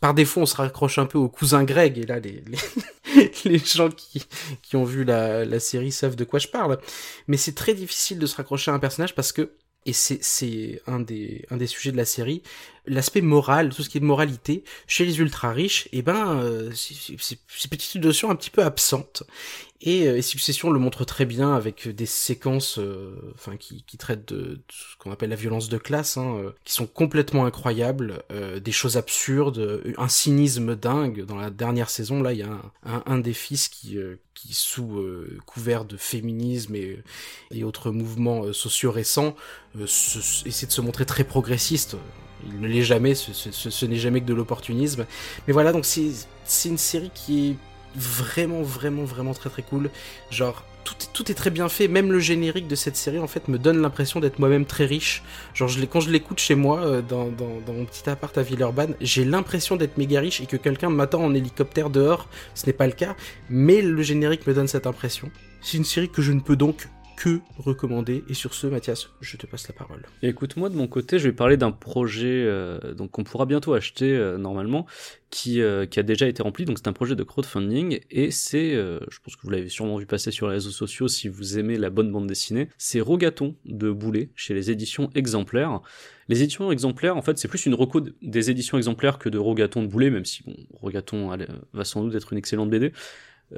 par 0.00 0.12
défaut 0.12 0.40
on 0.40 0.46
se 0.46 0.56
raccroche 0.56 0.98
un 0.98 1.06
peu 1.06 1.18
au 1.18 1.28
cousin 1.28 1.64
Greg 1.64 1.98
et 1.98 2.06
là 2.06 2.18
les 3.44 3.58
gens 3.58 3.88
qui 3.90 4.76
ont 4.76 4.84
vu 4.84 5.04
la, 5.04 5.60
série 5.60 5.92
savent 5.92 6.16
de 6.16 6.24
quoi 6.24 6.38
je 6.38 6.48
parle. 6.48 6.78
Mais 7.28 7.36
c'est 7.36 7.54
très 7.54 7.74
difficile 7.74 8.18
de 8.18 8.26
se 8.26 8.36
raccrocher 8.36 8.70
à 8.70 8.74
un 8.74 8.78
personnage 8.78 9.14
parce 9.14 9.32
que 9.32 9.52
et 9.84 9.92
c'est 9.92 10.80
un 10.86 11.00
des 11.00 11.66
sujets 11.66 11.90
de 11.90 11.96
la 11.96 12.04
série 12.04 12.42
l'aspect 12.86 13.20
moral 13.20 13.70
tout 13.70 13.82
ce 13.82 13.88
qui 13.88 13.98
est 13.98 14.02
moralité 14.02 14.64
chez 14.86 15.04
les 15.04 15.20
ultra 15.20 15.52
riches 15.52 15.86
et 15.86 15.98
eh 15.98 16.02
ben 16.02 16.38
euh, 16.38 16.70
c'est 16.74 17.16
ces 17.18 17.68
petites 17.68 18.02
notions 18.02 18.30
un 18.30 18.36
petit 18.36 18.50
peu 18.50 18.62
absentes. 18.62 19.22
Et, 19.84 20.06
euh, 20.06 20.16
et 20.16 20.22
Succession 20.22 20.70
le 20.70 20.78
montre 20.78 21.04
très 21.04 21.24
bien 21.24 21.54
avec 21.54 21.88
des 21.88 22.06
séquences 22.06 22.78
euh, 22.78 23.16
enfin 23.34 23.56
qui, 23.56 23.82
qui 23.84 23.98
traitent 23.98 24.28
de, 24.28 24.36
de 24.36 24.62
ce 24.68 24.96
qu'on 24.98 25.10
appelle 25.10 25.30
la 25.30 25.36
violence 25.36 25.68
de 25.68 25.78
classe 25.78 26.16
hein, 26.16 26.36
euh, 26.36 26.50
qui 26.64 26.72
sont 26.72 26.86
complètement 26.86 27.46
incroyables 27.46 28.22
des 28.62 28.72
choses 28.72 28.96
absurdes 28.96 29.82
un 29.96 30.08
cynisme 30.08 30.76
dingue. 30.76 31.24
Dans 31.24 31.36
la 31.36 31.50
dernière 31.50 31.90
saison 31.90 32.22
là 32.22 32.32
il 32.32 32.38
y 32.38 32.42
a 32.42 32.48
un, 32.48 32.72
un, 32.84 33.02
un 33.06 33.18
des 33.18 33.32
fils 33.32 33.68
qui 33.68 33.98
qui 34.34 34.54
sous 34.54 34.98
euh, 34.98 35.38
couvert 35.46 35.84
de 35.84 35.96
féminisme 35.96 36.74
et, 36.74 37.02
et 37.50 37.64
autres 37.64 37.90
mouvements 37.90 38.52
sociaux 38.52 38.90
récents 38.90 39.36
euh, 39.78 39.84
essaie 39.84 40.66
de 40.66 40.72
se 40.72 40.80
montrer 40.80 41.06
très 41.06 41.24
progressiste 41.24 41.96
il 42.46 42.60
ne 42.60 42.68
l'est 42.68 42.82
jamais, 42.82 43.14
ce, 43.14 43.86
n'est 43.86 43.96
jamais 43.96 44.20
que 44.20 44.26
de 44.26 44.34
l'opportunisme. 44.34 45.06
Mais 45.46 45.52
voilà, 45.52 45.72
donc 45.72 45.84
c'est 45.84 46.68
une 46.68 46.78
série 46.78 47.10
qui 47.14 47.50
est 47.50 47.56
vraiment, 47.96 48.62
vraiment, 48.62 49.04
vraiment 49.04 49.34
très 49.34 49.50
très 49.50 49.62
cool. 49.62 49.90
Genre, 50.30 50.64
tout, 50.84 50.94
tout 51.12 51.30
est 51.30 51.34
très 51.34 51.50
bien 51.50 51.68
fait, 51.68 51.88
même 51.88 52.10
le 52.10 52.18
générique 52.18 52.66
de 52.66 52.74
cette 52.74 52.96
série 52.96 53.18
en 53.18 53.26
fait 53.26 53.48
me 53.48 53.58
donne 53.58 53.80
l'impression 53.80 54.20
d'être 54.20 54.38
moi-même 54.38 54.66
très 54.66 54.84
riche. 54.84 55.22
Genre, 55.54 55.68
je 55.68 55.84
quand 55.84 56.00
je 56.00 56.10
l'écoute 56.10 56.38
chez 56.38 56.54
moi, 56.54 56.80
euh, 56.80 57.02
dans, 57.02 57.26
mon 57.26 57.84
petit 57.84 58.08
appart 58.08 58.36
à 58.36 58.42
Villeurbanne, 58.42 58.94
j'ai 59.00 59.24
l'impression 59.24 59.76
d'être 59.76 59.98
méga 59.98 60.20
riche 60.20 60.40
et 60.40 60.46
que 60.46 60.56
quelqu'un 60.56 60.90
m'attend 60.90 61.22
en 61.24 61.34
hélicoptère 61.34 61.90
dehors. 61.90 62.28
Ce 62.54 62.66
n'est 62.66 62.72
pas 62.72 62.86
le 62.86 62.92
cas, 62.92 63.16
mais 63.50 63.82
le 63.82 64.02
générique 64.02 64.46
me 64.46 64.54
donne 64.54 64.68
cette 64.68 64.86
impression. 64.86 65.30
C'est 65.60 65.76
une 65.76 65.84
série 65.84 66.08
que 66.08 66.22
je 66.22 66.32
ne 66.32 66.40
peux 66.40 66.56
donc 66.56 66.88
que 67.16 67.40
recommander. 67.58 68.24
Et 68.28 68.34
sur 68.34 68.54
ce, 68.54 68.66
Mathias, 68.66 69.10
je 69.20 69.36
te 69.36 69.46
passe 69.46 69.68
la 69.68 69.74
parole. 69.74 70.02
Écoute, 70.22 70.56
moi 70.56 70.68
de 70.68 70.74
mon 70.74 70.88
côté, 70.88 71.18
je 71.18 71.28
vais 71.28 71.34
parler 71.34 71.56
d'un 71.56 71.70
projet 71.70 72.44
euh, 72.46 72.78
qu'on 73.10 73.24
pourra 73.24 73.46
bientôt 73.46 73.74
acheter 73.74 74.10
euh, 74.16 74.38
normalement, 74.38 74.86
qui, 75.30 75.60
euh, 75.60 75.86
qui 75.86 76.00
a 76.00 76.02
déjà 76.02 76.26
été 76.26 76.42
rempli. 76.42 76.64
Donc 76.64 76.78
c'est 76.78 76.88
un 76.88 76.92
projet 76.92 77.16
de 77.16 77.22
crowdfunding 77.22 78.00
et 78.10 78.30
c'est, 78.30 78.72
je 78.72 79.18
pense 79.22 79.36
que 79.36 79.42
vous 79.42 79.50
l'avez 79.50 79.68
sûrement 79.68 79.96
vu 79.98 80.06
passer 80.06 80.30
sur 80.30 80.48
les 80.48 80.54
réseaux 80.54 80.70
sociaux 80.70 81.08
si 81.08 81.28
vous 81.28 81.58
aimez 81.58 81.76
la 81.76 81.90
bonne 81.90 82.10
bande 82.10 82.26
dessinée, 82.26 82.68
c'est 82.78 83.00
Rogaton 83.00 83.54
de 83.64 83.90
Boulet 83.90 84.30
chez 84.34 84.54
les 84.54 84.70
éditions 84.70 85.10
Exemplaires. 85.14 85.80
Les 86.28 86.42
éditions 86.42 86.70
exemplaires, 86.70 87.16
en 87.16 87.22
fait, 87.22 87.36
c'est 87.38 87.48
plus 87.48 87.66
une 87.66 87.74
reco 87.74 88.00
des 88.00 88.50
éditions 88.50 88.78
exemplaires 88.78 89.18
que 89.18 89.28
de 89.28 89.38
Rogaton 89.38 89.82
de 89.82 89.88
Boulet, 89.88 90.08
même 90.08 90.24
si 90.24 90.42
bon, 90.44 90.54
Rogaton 90.72 91.36
va 91.72 91.84
sans 91.84 92.02
doute 92.04 92.14
être 92.14 92.32
une 92.32 92.38
excellente 92.38 92.70
BD. 92.70 92.92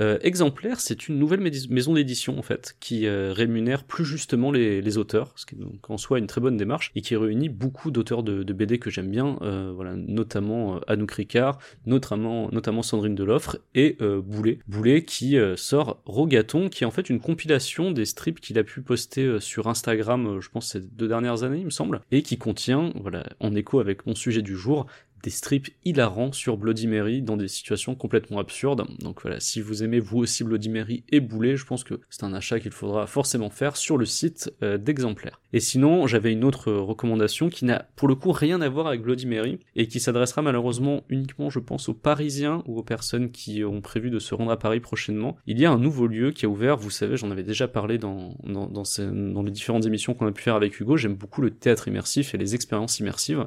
Euh, 0.01 0.19
Exemplaire, 0.23 0.81
c'est 0.81 1.09
une 1.09 1.19
nouvelle 1.19 1.41
maison 1.41 1.95
d'édition 1.95 2.39
en 2.39 2.43
fait, 2.43 2.77
qui 2.81 3.07
euh, 3.07 3.33
rémunère 3.33 3.85
plus 3.85 4.05
justement 4.05 4.51
les, 4.51 4.99
auteurs, 4.99 5.33
ce 5.37 5.47
qui 5.47 5.55
est 5.55 5.59
donc 5.59 5.89
en 5.91 5.99
soi 5.99 6.19
une 6.19 6.27
très 6.27 6.41
bonne 6.41 6.57
démarche, 6.57 6.91
et 6.95 7.01
qui 7.01 7.17
réunit 7.17 7.49
beaucoup 7.49 7.91
d'auteurs 7.91 8.23
de, 8.23 8.53
BD 8.53 8.79
que 8.79 8.91
j'aime 8.91 9.11
bien, 9.11 9.39
euh, 9.43 9.73
voilà, 9.75 9.95
notamment 9.97 10.79
Anouk 10.87 11.13
Ricard, 11.13 11.59
notamment, 11.87 12.49
notamment 12.53 12.83
Sandrine 12.83 13.15
Deloffre 13.15 13.59
et 13.75 13.97
Boulet. 14.01 14.59
Boulet 14.69 15.05
qui 15.05 15.37
sort 15.57 16.01
Rogaton, 16.07 16.69
qui 16.69 16.85
est 16.85 16.87
en 16.87 16.91
fait 16.91 17.11
une 17.11 17.21
compilation 17.21 17.91
des 17.91 18.05
strips 18.05 18.41
qu'il 18.41 18.59
a 18.59 18.65
pu 18.65 18.81
poster 18.81 19.41
sur 19.41 19.69
Instagram, 19.69 20.39
je 20.41 20.49
pense 20.49 20.69
ces 20.69 20.81
deux 20.81 21.09
dernières 21.09 21.43
années 21.43 21.59
il 21.59 21.65
me 21.65 21.71
semble, 21.71 22.01
et 22.13 22.23
qui 22.23 22.39
contient, 22.39 22.93
voilà, 23.01 23.25
en 23.41 23.55
écho 23.55 23.81
avec 23.81 24.07
mon 24.07 24.15
sujet 24.15 24.43
du 24.43 24.57
jour, 24.57 24.87
des 25.25 25.31
strips 25.31 25.71
hilarants 25.87 26.33
sur 26.33 26.59
Bloody 26.59 26.87
Mary 26.87 27.23
dans 27.23 27.39
des 27.39 27.49
situations 27.49 27.95
complètement 27.95 28.39
absurdes. 28.39 28.85
Donc 29.01 29.23
voilà, 29.23 29.41
si 29.41 29.63
vous 29.63 29.83
aimez 29.83 29.99
vous 29.99 30.19
aussi 30.19 30.45
Bloody 30.45 30.69
Mary 30.69 31.03
et 31.11 31.21
Boulet, 31.21 31.57
je 31.57 31.65
pense 31.65 31.83
que 31.83 31.95
c'est 32.11 32.25
un 32.25 32.35
achat 32.35 32.61
qu'il 32.61 32.73
faudra 32.73 33.07
forcément 33.07 33.49
faire 33.49 33.77
sur 33.77 33.97
le 33.97 34.05
site 34.05 34.53
euh, 34.63 34.77
d'exemplaires. 34.77 35.41
Et 35.55 35.61
sinon, 35.61 36.07
j'avais 36.07 36.31
une 36.31 36.45
autre 36.45 36.71
recommandation 36.73 37.49
qui 37.49 37.65
n'a 37.65 37.89
pour 37.97 38.07
le 38.07 38.15
coup 38.15 38.33
rien 38.33 38.61
à 38.61 38.69
voir 38.69 38.87
avec 38.87 39.01
Bloody 39.01 39.27
Mary 39.27 39.59
et 39.77 39.89
qui 39.89 39.99
s'adressera 39.99 40.43
malheureusement 40.43 41.05
uniquement, 41.09 41.49
je 41.49 41.59
pense, 41.59 41.89
aux 41.89 41.95
Parisiens 41.95 42.63
ou 42.67 42.79
aux 42.79 42.83
personnes 42.83 43.31
qui 43.31 43.65
ont 43.65 43.81
prévu 43.81 44.11
de 44.11 44.19
se 44.19 44.35
rendre 44.35 44.51
à 44.51 44.59
Paris 44.59 44.81
prochainement. 44.81 45.39
Il 45.47 45.59
y 45.59 45.65
a 45.65 45.73
un 45.73 45.79
nouveau 45.79 46.07
lieu 46.07 46.33
qui 46.33 46.45
a 46.45 46.51
ouvert, 46.51 46.77
vous 46.77 46.91
savez, 46.91 47.17
j'en 47.17 47.31
avais 47.31 47.43
déjà 47.43 47.67
parlé 47.67 47.97
dans 47.97 48.35
les 48.45 49.51
différentes 49.51 49.87
émissions 49.87 50.13
qu'on 50.13 50.27
a 50.27 50.33
pu 50.33 50.43
faire 50.43 50.57
avec 50.57 50.79
Hugo, 50.79 50.99
j'aime 50.99 51.15
beaucoup 51.15 51.41
le 51.41 51.51
théâtre 51.51 51.89
immersif 51.89 52.35
et 52.35 52.39
les 52.39 52.55
expériences 52.55 52.99
immersives. 52.99 53.47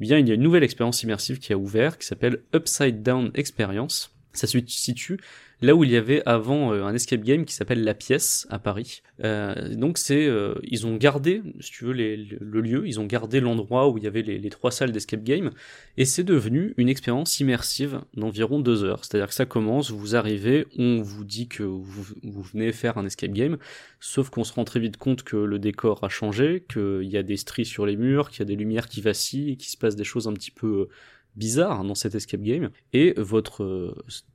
Eh 0.00 0.04
bien, 0.04 0.18
il 0.18 0.28
y 0.28 0.30
a 0.30 0.34
une 0.34 0.42
nouvelle 0.42 0.62
expérience 0.62 1.02
immersive 1.02 1.38
qui 1.38 1.52
a 1.52 1.58
ouvert, 1.58 1.98
qui 1.98 2.06
s'appelle 2.06 2.42
Upside 2.54 3.02
Down 3.02 3.30
Experience. 3.34 4.14
Ça 4.32 4.46
se 4.46 4.58
situe 4.66 5.18
là 5.62 5.74
où 5.74 5.84
il 5.84 5.90
y 5.90 5.96
avait 5.96 6.22
avant 6.26 6.72
euh, 6.72 6.84
un 6.84 6.94
escape 6.94 7.22
game 7.22 7.44
qui 7.44 7.54
s'appelle 7.54 7.82
La 7.82 7.94
Pièce 7.94 8.46
à 8.50 8.58
Paris. 8.58 9.02
Euh, 9.24 9.74
donc 9.74 9.96
c'est, 9.98 10.26
euh, 10.26 10.54
ils 10.62 10.86
ont 10.86 10.96
gardé, 10.96 11.42
si 11.60 11.70
tu 11.70 11.84
veux, 11.84 11.92
les- 11.92 12.16
le, 12.16 12.60
lieu, 12.60 12.86
ils 12.86 13.00
ont 13.00 13.06
gardé 13.06 13.40
l'endroit 13.40 13.88
où 13.88 13.96
il 13.96 14.04
y 14.04 14.06
avait 14.06 14.22
les, 14.22 14.50
trois 14.50 14.70
salles 14.70 14.92
d'escape 14.92 15.22
game, 15.24 15.50
et 15.96 16.04
c'est 16.04 16.24
devenu 16.24 16.74
une 16.76 16.88
expérience 16.88 17.40
immersive 17.40 18.00
d'environ 18.14 18.60
deux 18.60 18.84
heures. 18.84 19.04
C'est-à-dire 19.04 19.28
que 19.28 19.34
ça 19.34 19.46
commence, 19.46 19.90
vous 19.90 20.14
arrivez, 20.14 20.66
on 20.78 21.00
vous 21.00 21.24
dit 21.24 21.48
que 21.48 21.62
vous, 21.62 22.06
vous 22.22 22.42
venez 22.42 22.72
faire 22.72 22.98
un 22.98 23.06
escape 23.06 23.32
game, 23.32 23.56
sauf 23.98 24.28
qu'on 24.30 24.44
se 24.44 24.52
rend 24.52 24.64
très 24.64 24.80
vite 24.80 24.98
compte 24.98 25.22
que 25.22 25.36
le 25.36 25.58
décor 25.58 26.04
a 26.04 26.08
changé, 26.08 26.64
qu'il 26.70 27.04
y 27.04 27.16
a 27.16 27.22
des 27.22 27.36
stries 27.36 27.64
sur 27.64 27.86
les 27.86 27.96
murs, 27.96 28.30
qu'il 28.30 28.40
y 28.40 28.42
a 28.42 28.46
des 28.46 28.56
lumières 28.56 28.88
qui 28.88 29.00
vacillent, 29.00 29.56
qu'il 29.56 29.70
se 29.70 29.76
passe 29.76 29.96
des 29.96 30.04
choses 30.04 30.28
un 30.28 30.34
petit 30.34 30.50
peu 30.50 30.88
bizarres 31.36 31.84
dans 31.84 31.94
cet 31.94 32.14
escape 32.14 32.42
game. 32.42 32.70
Et 32.92 33.14
votre, 33.16 33.62
euh, 33.62 33.94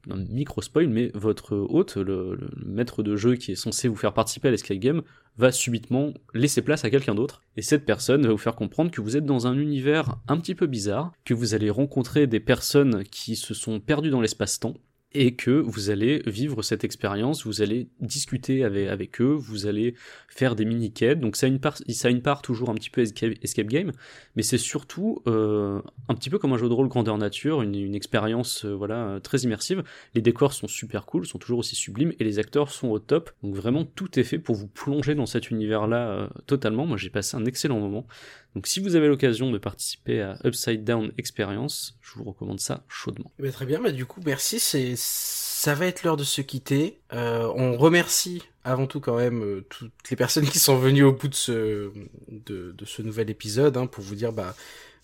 un 0.09 0.17
micro 0.17 0.61
spoil, 0.61 0.87
mais 0.87 1.11
votre 1.13 1.55
hôte, 1.55 1.97
le 1.97 2.37
maître 2.65 3.03
de 3.03 3.15
jeu 3.15 3.35
qui 3.35 3.51
est 3.51 3.55
censé 3.55 3.87
vous 3.87 3.95
faire 3.95 4.13
participer 4.13 4.47
à 4.47 4.51
l'escape 4.51 4.77
game, 4.77 5.01
va 5.37 5.51
subitement 5.51 6.13
laisser 6.33 6.61
place 6.61 6.85
à 6.85 6.89
quelqu'un 6.89 7.15
d'autre. 7.15 7.41
Et 7.57 7.61
cette 7.61 7.85
personne 7.85 8.23
va 8.23 8.31
vous 8.31 8.37
faire 8.37 8.55
comprendre 8.55 8.91
que 8.91 9.01
vous 9.01 9.17
êtes 9.17 9.25
dans 9.25 9.47
un 9.47 9.57
univers 9.57 10.17
un 10.27 10.37
petit 10.37 10.55
peu 10.55 10.67
bizarre, 10.67 11.11
que 11.25 11.33
vous 11.33 11.53
allez 11.53 11.69
rencontrer 11.69 12.27
des 12.27 12.39
personnes 12.39 13.03
qui 13.05 13.35
se 13.35 13.53
sont 13.53 13.79
perdues 13.79 14.09
dans 14.09 14.21
l'espace-temps, 14.21 14.75
et 15.13 15.35
que 15.35 15.51
vous 15.51 15.89
allez 15.89 16.21
vivre 16.25 16.61
cette 16.61 16.83
expérience, 16.83 17.45
vous 17.45 17.61
allez 17.61 17.89
discuter 17.99 18.63
avec, 18.63 19.21
eux, 19.21 19.33
vous 19.33 19.65
allez 19.65 19.95
faire 20.29 20.55
des 20.55 20.65
mini-quêtes, 20.65 21.19
donc 21.19 21.35
ça 21.35 21.47
a 21.47 21.49
une 21.49 21.59
part, 21.59 21.77
ça 21.89 22.07
a 22.07 22.11
une 22.11 22.21
part 22.21 22.41
toujours 22.41 22.69
un 22.69 22.75
petit 22.75 22.89
peu 22.89 23.01
escape, 23.01 23.67
game, 23.67 23.91
mais 24.35 24.43
c'est 24.43 24.57
surtout 24.57 25.21
euh, 25.27 25.81
un 26.07 26.15
petit 26.15 26.29
peu 26.29 26.39
comme 26.39 26.53
un 26.53 26.57
jeu 26.57 26.69
de 26.69 26.73
rôle 26.73 26.87
grandeur 26.87 27.17
nature, 27.17 27.61
une, 27.61 27.95
expérience 27.95 28.63
euh, 28.63 28.73
voilà 28.73 29.19
très 29.21 29.39
immersive. 29.39 29.83
Les 30.15 30.21
décors 30.21 30.53
sont 30.53 30.67
super 30.67 31.05
cool, 31.05 31.25
sont 31.25 31.39
toujours 31.39 31.59
aussi 31.59 31.75
sublimes, 31.75 32.13
et 32.19 32.23
les 32.23 32.39
acteurs 32.39 32.69
sont 32.69 32.87
au 32.87 32.99
top, 32.99 33.31
donc 33.43 33.55
vraiment 33.55 33.83
tout 33.83 34.17
est 34.19 34.23
fait 34.23 34.39
pour 34.39 34.55
vous 34.55 34.67
plonger 34.67 35.15
dans 35.15 35.25
cet 35.25 35.51
univers-là 35.51 36.07
euh, 36.07 36.27
totalement. 36.47 36.85
Moi 36.85 36.97
j'ai 36.97 37.09
passé 37.09 37.35
un 37.35 37.45
excellent 37.45 37.79
moment. 37.79 38.07
Donc 38.55 38.67
si 38.67 38.79
vous 38.81 38.95
avez 38.95 39.07
l'occasion 39.07 39.49
de 39.49 39.57
participer 39.57 40.21
à 40.21 40.37
Upside 40.43 40.83
Down 40.83 41.11
Experience, 41.17 41.97
je 42.01 42.15
vous 42.15 42.25
recommande 42.25 42.59
ça 42.59 42.83
chaudement. 42.89 43.31
Eh 43.39 43.43
ben, 43.43 43.51
très 43.51 43.65
bien, 43.65 43.81
bah 43.81 43.91
du 43.91 44.05
coup 44.05 44.19
merci, 44.25 44.59
ça 44.59 45.75
va 45.75 45.85
être 45.85 46.03
l'heure 46.03 46.17
de 46.17 46.23
se 46.23 46.41
quitter. 46.41 46.99
Euh, 47.13 47.51
on 47.55 47.77
remercie 47.77 48.43
avant 48.63 48.87
tout 48.87 48.99
quand 48.99 49.15
même 49.15 49.43
euh, 49.43 49.65
toutes 49.69 50.09
les 50.09 50.17
personnes 50.17 50.45
qui 50.45 50.59
sont 50.59 50.77
venues 50.77 51.03
au 51.03 51.13
bout 51.13 51.29
de 51.29 51.33
ce 51.33 53.01
nouvel 53.01 53.29
épisode 53.29 53.77
hein, 53.77 53.87
pour 53.87 54.03
vous 54.03 54.15
dire 54.15 54.33
bah 54.33 54.53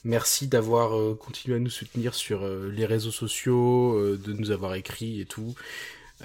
merci 0.03 0.47
d'avoir 0.47 0.97
euh, 0.97 1.15
continué 1.15 1.55
à 1.55 1.59
nous 1.59 1.69
soutenir 1.69 2.15
sur 2.15 2.45
les 2.45 2.85
réseaux 2.85 3.11
sociaux, 3.11 4.17
de 4.17 4.33
nous 4.33 4.51
avoir 4.51 4.75
écrit 4.75 5.21
et 5.21 5.25
tout. 5.25 5.55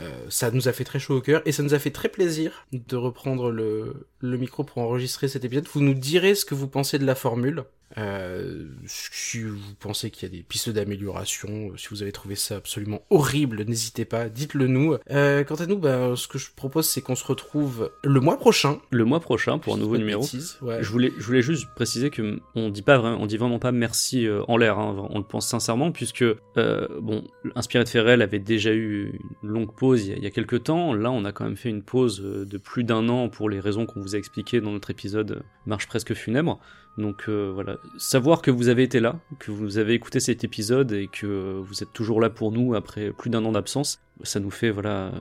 Euh, 0.01 0.26
ça 0.30 0.51
nous 0.51 0.68
a 0.68 0.72
fait 0.72 0.84
très 0.84 0.99
chaud 0.99 1.16
au 1.16 1.20
cœur 1.20 1.43
et 1.45 1.53
ça 1.53 1.62
nous 1.62 1.74
a 1.74 1.78
fait 1.78 1.90
très 1.90 2.09
plaisir 2.09 2.66
de 2.72 2.97
reprendre 2.97 3.51
le, 3.51 4.07
le 4.20 4.38
micro 4.38 4.64
pour 4.64 4.78
enregistrer 4.78 5.28
cet 5.28 5.45
épisode. 5.45 5.68
Vous 5.72 5.82
nous 5.82 5.95
direz 5.95 6.34
ce 6.34 6.45
que 6.45 6.55
vous 6.55 6.68
pensez 6.68 6.99
de 6.99 7.05
la 7.05 7.14
formule. 7.14 7.64
Euh, 7.99 8.68
si 8.86 9.43
vous 9.43 9.59
pensez 9.80 10.11
qu'il 10.11 10.28
y 10.28 10.32
a 10.32 10.36
des 10.36 10.43
pistes 10.43 10.70
d'amélioration, 10.70 11.70
euh, 11.70 11.76
si 11.76 11.88
vous 11.90 12.03
avez 12.03 12.12
trouvé 12.12 12.34
ça 12.34 12.57
absolument 12.57 13.03
horrible, 13.11 13.64
n'hésitez 13.64 14.05
pas, 14.05 14.28
dites-le 14.28 14.66
nous. 14.66 14.97
Euh, 15.11 15.45
quant 15.45 15.57
à 15.57 15.66
nous, 15.66 15.78
ben, 15.78 16.16
ce 16.16 16.28
que 16.28 16.38
je 16.38 16.49
propose, 16.55 16.86
c'est 16.88 17.01
qu'on 17.01 17.14
se 17.14 17.24
retrouve 17.24 17.90
le 18.05 18.20
mois 18.20 18.38
prochain. 18.38 18.80
Le 18.90 19.05
mois 19.05 19.20
prochain 19.20 19.59
pour 19.59 19.74
un 19.74 19.78
nouveau 19.78 19.97
numéro. 19.99 20.22
bêtises, 20.22 20.59
ouais. 20.62 20.82
Je 20.82 20.90
voulais, 20.90 21.12
je 21.18 21.24
voulais 21.24 21.43
juste 21.43 21.66
préciser 21.74 22.11
que 22.11 22.40
on 22.55 22.70
dit 22.70 22.82
pas 22.82 22.99
vraiment, 22.99 23.18
on 23.20 23.26
dit 23.26 23.36
vraiment 23.36 23.59
pas 23.59 23.72
merci 23.72 24.26
en 24.49 24.57
l'air. 24.57 24.78
hein, 24.78 25.07
on 25.11 25.18
le 25.18 25.24
pense 25.24 25.47
sincèrement 25.49 25.93
puisque 25.93 26.22
euh, 26.22 26.88
bon, 27.01 27.24
Inspiré 27.55 27.84
de 27.84 27.88
Ferrel 27.88 28.22
avait 28.22 28.38
déjà 28.38 28.72
eu 28.72 29.18
une 29.43 29.49
longue 29.51 29.74
pause 29.74 30.07
il 30.07 30.11
y, 30.11 30.14
a, 30.14 30.16
il 30.16 30.22
y 30.24 30.26
a 30.26 30.30
quelques 30.30 30.64
temps. 30.64 30.95
Là, 30.95 31.11
on 31.11 31.24
a 31.24 31.32
quand 31.32 31.45
même 31.45 31.57
fait 31.57 31.68
une 31.70 31.82
pause 31.82 32.20
de 32.20 32.59
plus 32.59 32.84
d'un 32.84 33.09
an 33.09 33.28
pour 33.28 33.51
les 33.51 33.61
raisons 33.61 33.86
qu'on 33.86 34.01
vous 34.01 34.14
a 34.14 34.18
expliquées 34.18 34.61
dans 34.61 34.70
notre 34.72 34.90
épisode 34.90 35.43
Marche 35.66 35.86
presque 35.86 36.14
funèbre. 36.14 36.59
Donc 36.99 37.24
euh, 37.28 37.51
voilà, 37.55 37.78
savoir 37.97 38.43
que 38.43 38.51
vous 38.51 38.68
avez 38.68 38.82
été 38.82 39.01
là, 39.01 39.18
que 39.38 39.51
vous 39.51 39.78
avez 39.78 39.95
écouté 39.95 40.20
cet 40.20 40.45
épisode 40.45 40.93
et 40.93 41.09
que 41.09 41.59
vous 41.64 41.82
êtes 41.82 41.93
toujours 41.93 42.20
là 42.20 42.28
pour 42.28 42.53
nous 42.53 42.74
après 42.74 43.12
plus 43.12 43.30
d'un 43.30 43.45
an 43.47 43.53
d'absence, 43.53 43.99
ça 44.22 44.40
nous 44.40 44.51
fait 44.51 44.70
voilà 44.70 45.12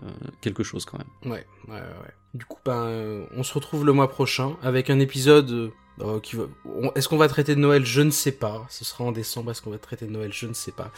quelque 0.42 0.64
chose 0.64 0.84
quand 0.86 0.98
même. 0.98 1.32
Ouais, 1.32 1.46
ouais, 1.70 1.76
ouais. 1.80 2.14
Du 2.34 2.44
coup, 2.46 2.60
ben, 2.66 2.84
euh, 2.88 3.26
on 3.36 3.44
se 3.44 3.54
retrouve 3.54 3.86
le 3.86 3.94
mois 3.94 4.10
prochain 4.10 4.58
avec 4.62 4.90
un 4.90 5.00
épisode 5.00 5.72
euh, 6.02 6.20
qui 6.20 6.36
va. 6.36 6.44
on- 6.66 6.92
Est-ce 6.94 7.08
qu'on 7.10 7.18
va 7.18 7.28
traiter 7.30 7.56
de 7.56 7.60
Noël? 7.62 7.86
Je 7.86 8.02
ne 8.02 8.12
sais 8.12 8.32
pas. 8.34 8.66
Ce 8.70 8.84
sera 8.86 9.04
en 9.06 9.12
décembre. 9.12 9.52
Est-ce 9.52 9.62
qu'on 9.62 9.72
va 9.72 9.78
traiter 9.78 10.06
de 10.08 10.12
Noël? 10.12 10.32
Je 10.34 10.48
ne 10.48 10.54
sais 10.54 10.72
pas. 10.72 10.92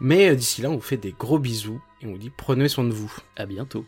Mais 0.00 0.34
d'ici 0.36 0.62
là, 0.62 0.70
on 0.70 0.74
vous 0.76 0.80
fait 0.80 0.96
des 0.96 1.12
gros 1.18 1.38
bisous 1.40 1.80
et 2.02 2.06
on 2.06 2.12
vous 2.12 2.18
dit 2.18 2.30
prenez 2.36 2.68
soin 2.68 2.84
de 2.84 2.92
vous. 2.92 3.12
À 3.36 3.46
bientôt. 3.46 3.84